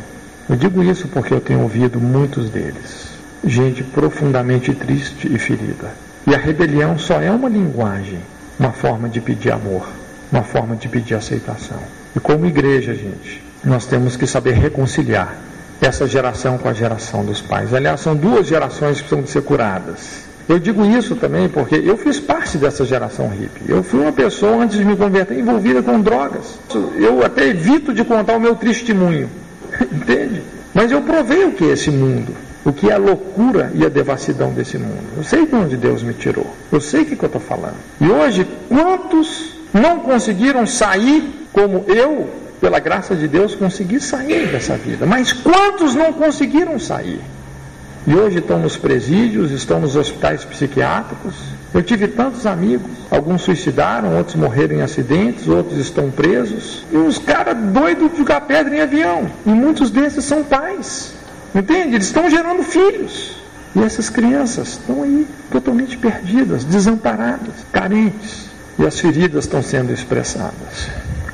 Eu 0.49 0.57
digo 0.57 0.83
isso 0.83 1.07
porque 1.07 1.33
eu 1.33 1.41
tenho 1.41 1.61
ouvido 1.61 2.01
muitos 2.01 2.51
deles. 2.51 3.11
Gente 3.45 3.85
profundamente 3.85 4.75
triste 4.75 5.33
e 5.33 5.39
ferida. 5.39 5.93
E 6.27 6.35
a 6.35 6.39
rebelião 6.39 6.99
só 6.99 7.21
é 7.21 7.31
uma 7.31 7.49
linguagem, 7.49 8.19
uma 8.59 8.73
forma 8.73 9.09
de 9.09 9.21
pedir 9.21 9.53
amor, 9.53 9.87
uma 10.33 10.43
forma 10.43 10.75
de 10.75 10.89
pedir 10.89 11.15
aceitação. 11.15 11.79
E 12.17 12.19
como 12.19 12.45
igreja, 12.45 12.93
gente, 12.93 13.48
nós 13.65 13.87
temos 13.87 14.17
que 14.17 14.27
saber 14.27 14.53
reconciliar 14.53 15.37
essa 15.81 16.07
geração 16.07 16.59
com 16.59 16.69
a 16.69 16.73
geração 16.73 17.25
dos 17.25 17.41
pais. 17.41 17.73
Aliás, 17.73 18.01
são 18.01 18.17
duas 18.17 18.47
gerações 18.47 18.97
que 19.01 19.09
precisam 19.09 19.23
de 19.23 19.31
ser 19.31 19.43
curadas. 19.43 20.29
Eu 20.49 20.59
digo 20.59 20.85
isso 20.85 21.15
também 21.15 21.49
porque 21.49 21.75
eu 21.75 21.97
fiz 21.99 22.19
parte 22.19 22.57
dessa 22.57 22.85
geração 22.85 23.29
hippie. 23.29 23.71
Eu 23.71 23.83
fui 23.83 24.01
uma 24.01 24.13
pessoa, 24.13 24.57
antes 24.57 24.79
de 24.79 24.85
me 24.85 24.97
converter, 24.97 25.39
envolvida 25.39 25.83
com 25.83 26.01
drogas. 26.01 26.59
Eu 26.97 27.25
até 27.25 27.49
evito 27.49 27.93
de 27.93 28.03
contar 28.03 28.37
o 28.37 28.41
meu 28.41 28.55
testemunho. 28.55 29.29
Entende? 29.93 30.43
Mas 30.73 30.91
eu 30.91 31.03
provei 31.03 31.45
o 31.45 31.53
que 31.53 31.65
é 31.65 31.73
esse 31.73 31.91
mundo. 31.91 32.35
O 32.65 32.73
que 32.73 32.89
é 32.89 32.95
a 32.95 32.99
loucura 32.99 33.71
e 33.75 33.85
a 33.85 33.89
devassidão 33.89 34.51
desse 34.51 34.79
mundo. 34.79 35.05
Eu 35.17 35.25
sei 35.25 35.47
de 35.47 35.55
onde 35.55 35.77
Deus 35.77 36.03
me 36.03 36.15
tirou. 36.15 36.47
Eu 36.73 36.81
sei 36.81 37.03
o 37.03 37.07
que, 37.07 37.17
que 37.17 37.25
eu 37.25 37.29
estou 37.29 37.41
falando. 37.41 37.77
E 38.01 38.09
hoje, 38.09 38.47
quantos 38.69 39.53
não 39.73 40.01
conseguiram 40.01 40.67
sair 40.67 41.47
como 41.53 41.85
eu, 41.89 42.29
pela 42.61 42.79
graça 42.79 43.15
de 43.15 43.29
Deus, 43.29 43.55
consegui 43.55 44.01
sair 44.01 44.49
dessa 44.49 44.77
vida? 44.77 45.07
Mas 45.07 45.33
quantos 45.33 45.95
não 45.95 46.13
conseguiram 46.13 46.79
sair? 46.79 47.21
E 48.07 48.15
hoje 48.15 48.39
estão 48.39 48.59
nos 48.59 48.77
presídios, 48.77 49.51
estão 49.51 49.81
nos 49.81 49.95
hospitais 49.95 50.45
psiquiátricos. 50.45 51.35
Eu 51.75 51.83
tive 51.83 52.09
tantos 52.09 52.47
amigos, 52.47 52.91
alguns 53.11 53.43
suicidaram, 53.43 54.17
outros 54.17 54.37
morreram 54.37 54.77
em 54.77 54.81
acidentes, 54.81 55.47
outros 55.47 55.79
estão 55.79 56.11
presos. 56.11 56.87
E 56.91 56.97
uns 56.97 57.19
caras 57.19 57.55
doidos 57.57 58.11
de 58.13 58.17
jogar 58.17 58.41
pedra 58.43 58.75
em 58.75 58.81
avião. 58.81 59.31
E 59.45 59.51
muitos 59.51 59.91
desses 59.91 60.25
são 60.25 60.43
pais. 60.43 61.13
Entende? 61.55 61.97
Eles 61.97 62.07
estão 62.07 62.31
gerando 62.31 62.63
filhos. 62.63 63.37
E 63.77 63.83
essas 63.83 64.09
crianças 64.09 64.69
estão 64.69 65.03
aí 65.03 65.27
totalmente 65.51 65.99
perdidas, 65.99 66.65
desamparadas, 66.65 67.55
carentes. 67.71 68.47
E 68.79 68.87
as 68.87 68.99
feridas 68.99 69.45
estão 69.45 69.63
sendo 69.63 69.93
expressadas. 69.93 70.89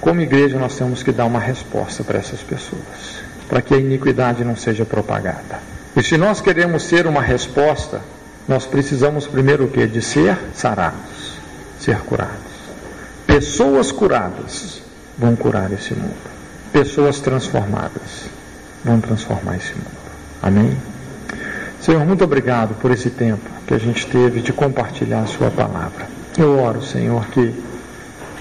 Como 0.05 0.21
igreja, 0.21 0.59
nós 0.59 0.77
temos 0.77 1.03
que 1.03 1.11
dar 1.11 1.25
uma 1.25 1.41
resposta 1.41 2.05
para 2.05 2.19
essas 2.19 2.41
pessoas, 2.41 3.23
para 3.49 3.63
que 3.63 3.73
a 3.73 3.79
iniquidade 3.79 4.45
não 4.45 4.55
seja 4.55 4.85
propagada. 4.85 5.59
E 5.97 6.03
se 6.03 6.19
nós 6.19 6.43
queremos 6.43 6.83
ser 6.83 7.07
uma 7.07 7.23
resposta, 7.23 8.03
nós 8.47 8.67
precisamos 8.67 9.27
primeiro 9.27 9.65
o 9.65 9.69
quê? 9.69 9.87
De 9.87 10.03
ser 10.03 10.37
sarados, 10.55 11.39
ser 11.81 12.01
curados. 12.01 12.35
Pessoas 13.27 13.91
curadas 13.91 14.83
vão 15.17 15.35
curar 15.35 15.73
esse 15.73 15.95
mundo. 15.95 16.31
Pessoas 16.71 17.19
transformadas 17.21 18.29
vão 18.85 19.01
transformar 19.01 19.57
esse 19.57 19.73
mundo. 19.73 20.05
Amém? 20.43 20.77
Senhor, 21.81 22.05
muito 22.05 22.25
obrigado 22.25 22.75
por 22.75 22.91
esse 22.91 23.09
tempo 23.09 23.49
que 23.67 23.73
a 23.73 23.79
gente 23.79 24.07
teve 24.07 24.43
de 24.43 24.53
compartilhar 24.53 25.21
a 25.21 25.27
Sua 25.27 25.51
palavra. 25.51 26.07
Eu 26.37 26.59
oro, 26.59 26.83
Senhor, 26.83 27.25
que 27.29 27.55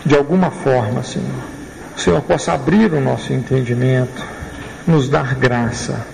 de 0.06 0.18
alguma 0.18 0.52
forma, 0.52 1.02
Senhor, 1.02 1.53
o 1.96 2.00
Senhor 2.00 2.22
possa 2.22 2.54
abrir 2.54 2.92
o 2.94 3.02
nosso 3.02 3.34
entendimento, 3.34 4.24
nos 4.88 5.08
dar 5.10 5.36
graça 5.36 6.14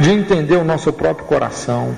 de 0.00 0.10
entender 0.10 0.56
o 0.56 0.64
nosso 0.64 0.90
próprio 0.94 1.26
coração, 1.26 1.94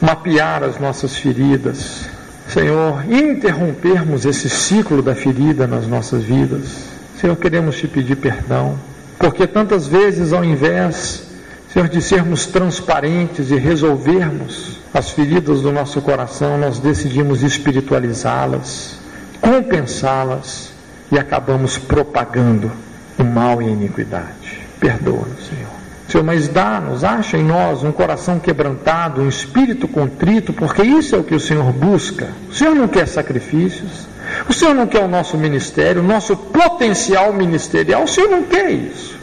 mapear 0.00 0.64
as 0.64 0.78
nossas 0.80 1.14
feridas, 1.14 2.06
Senhor, 2.48 3.04
interrompermos 3.12 4.24
esse 4.24 4.48
ciclo 4.48 5.02
da 5.02 5.14
ferida 5.14 5.66
nas 5.66 5.86
nossas 5.86 6.22
vidas. 6.22 6.86
Senhor, 7.20 7.36
queremos 7.36 7.76
te 7.76 7.86
pedir 7.86 8.16
perdão, 8.16 8.78
porque 9.18 9.46
tantas 9.46 9.86
vezes, 9.86 10.32
ao 10.32 10.42
invés, 10.42 11.24
Senhor, 11.70 11.88
de 11.88 12.00
sermos 12.00 12.46
transparentes 12.46 13.50
e 13.50 13.56
resolvermos 13.56 14.78
as 14.92 15.10
feridas 15.10 15.60
do 15.60 15.70
nosso 15.70 16.00
coração, 16.00 16.56
nós 16.56 16.78
decidimos 16.78 17.42
espiritualizá-las, 17.42 18.96
compensá-las 19.40 20.71
e 21.12 21.18
acabamos 21.18 21.76
propagando 21.76 22.72
o 23.18 23.22
mal 23.22 23.60
e 23.60 23.66
a 23.66 23.70
iniquidade. 23.70 24.62
Perdoa-nos, 24.80 25.46
Senhor. 25.46 25.82
Senhor, 26.08 26.24
mas 26.24 26.48
dá-nos, 26.48 27.04
acha 27.04 27.36
em 27.36 27.44
nós 27.44 27.84
um 27.84 27.92
coração 27.92 28.38
quebrantado, 28.38 29.20
um 29.20 29.28
espírito 29.28 29.86
contrito, 29.86 30.52
porque 30.52 30.82
isso 30.82 31.14
é 31.14 31.18
o 31.18 31.24
que 31.24 31.34
o 31.34 31.40
Senhor 31.40 31.70
busca. 31.72 32.28
O 32.50 32.54
Senhor 32.54 32.74
não 32.74 32.88
quer 32.88 33.06
sacrifícios, 33.06 34.06
o 34.48 34.52
Senhor 34.52 34.74
não 34.74 34.86
quer 34.86 35.04
o 35.04 35.08
nosso 35.08 35.36
ministério, 35.36 36.02
o 36.02 36.06
nosso 36.06 36.36
potencial 36.36 37.32
ministerial, 37.32 38.04
o 38.04 38.08
Senhor 38.08 38.30
não 38.30 38.42
quer 38.42 38.70
isso. 38.70 39.18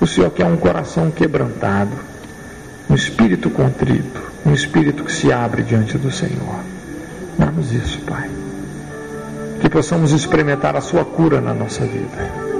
O 0.00 0.06
Senhor 0.06 0.30
quer 0.30 0.46
um 0.46 0.56
coração 0.56 1.10
quebrantado, 1.10 1.92
um 2.88 2.94
espírito 2.94 3.50
contrito, 3.50 4.20
um 4.44 4.52
espírito 4.52 5.04
que 5.04 5.12
se 5.12 5.32
abre 5.32 5.62
diante 5.62 5.96
do 5.96 6.10
Senhor. 6.10 6.60
Dá-nos 7.38 7.72
isso, 7.72 8.00
Pai. 8.00 8.39
Possamos 9.70 10.12
experimentar 10.12 10.76
a 10.76 10.80
Sua 10.80 11.04
cura 11.04 11.40
na 11.40 11.54
nossa 11.54 11.84
vida. 11.84 12.50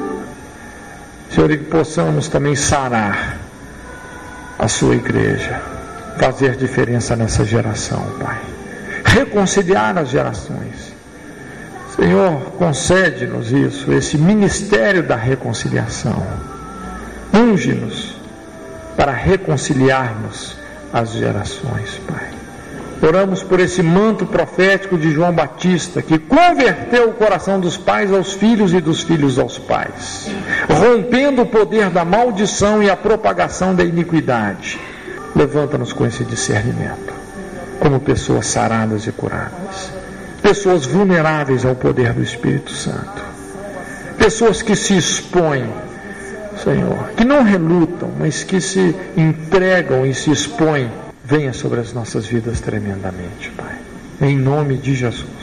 Senhor, 1.31 1.51
e 1.51 1.59
que 1.59 1.65
possamos 1.65 2.29
também 2.29 2.57
sarar 2.57 3.39
a 4.59 4.69
sua 4.69 4.97
igreja, 4.97 5.63
fazer 6.19 6.57
diferença 6.57 7.15
nessa 7.15 7.45
geração, 7.45 8.05
Pai. 8.19 8.41
Reconciliar 9.05 9.97
as 9.97 10.09
gerações. 10.11 10.93
Senhor, 11.97 12.53
concede-nos 12.59 13.53
isso, 13.53 13.93
esse 13.93 14.19
ministério 14.19 15.03
da 15.03 15.17
reconciliação. 15.17 16.23
Unge-nos 17.33 18.17
para 18.97 19.13
reconciliarmos 19.13 20.57
as 20.93 21.13
gerações, 21.13 22.01
Pai. 22.07 22.40
Oramos 23.03 23.43
por 23.43 23.59
esse 23.61 23.83
manto 23.83 24.27
profético 24.27 24.99
de 24.99 25.11
João 25.11 25.33
Batista, 25.33 26.03
que 26.03 26.19
converteu 26.19 27.09
o 27.09 27.15
coração 27.15 27.59
dos 27.59 27.77
pais 27.77 28.13
aos 28.13 28.35
filhos 28.35 28.75
e 28.75 28.81
dos 28.81 29.03
filhos 29.03 29.39
aos 29.39 29.57
pais, 29.57 30.31
rompendo 30.69 31.43
o 31.43 31.47
poder 31.47 31.89
da 31.89 32.05
maldição 32.05 32.83
e 32.83 32.91
a 32.91 32.97
propagação 32.97 33.75
da 33.75 33.83
iniquidade. 33.83 34.79
Levanta-nos 35.35 35.95
com 35.95 36.05
esse 36.05 36.25
discernimento, 36.25 37.15
como 37.79 38.01
pessoas 38.01 38.47
saradas 38.47 39.07
e 39.07 39.13
curadas, 39.13 39.91
pessoas 40.43 40.85
vulneráveis 40.85 41.65
ao 41.65 41.75
poder 41.75 42.13
do 42.13 42.23
Espírito 42.23 42.73
Santo, 42.73 43.23
pessoas 44.19 44.61
que 44.61 44.77
se 44.77 44.95
expõem, 44.95 45.73
Senhor, 46.63 47.13
que 47.17 47.25
não 47.25 47.43
relutam, 47.43 48.11
mas 48.19 48.45
que 48.45 48.61
se 48.61 48.95
entregam 49.17 50.05
e 50.05 50.13
se 50.13 50.31
expõem 50.31 50.91
venha 51.31 51.53
sobre 51.53 51.79
as 51.79 51.93
nossas 51.93 52.27
vidas 52.27 52.61
tremendamente, 52.61 53.51
Pai. 53.57 53.79
Em 54.21 54.37
nome 54.37 54.77
de 54.77 54.97
Jesus. 54.97 55.40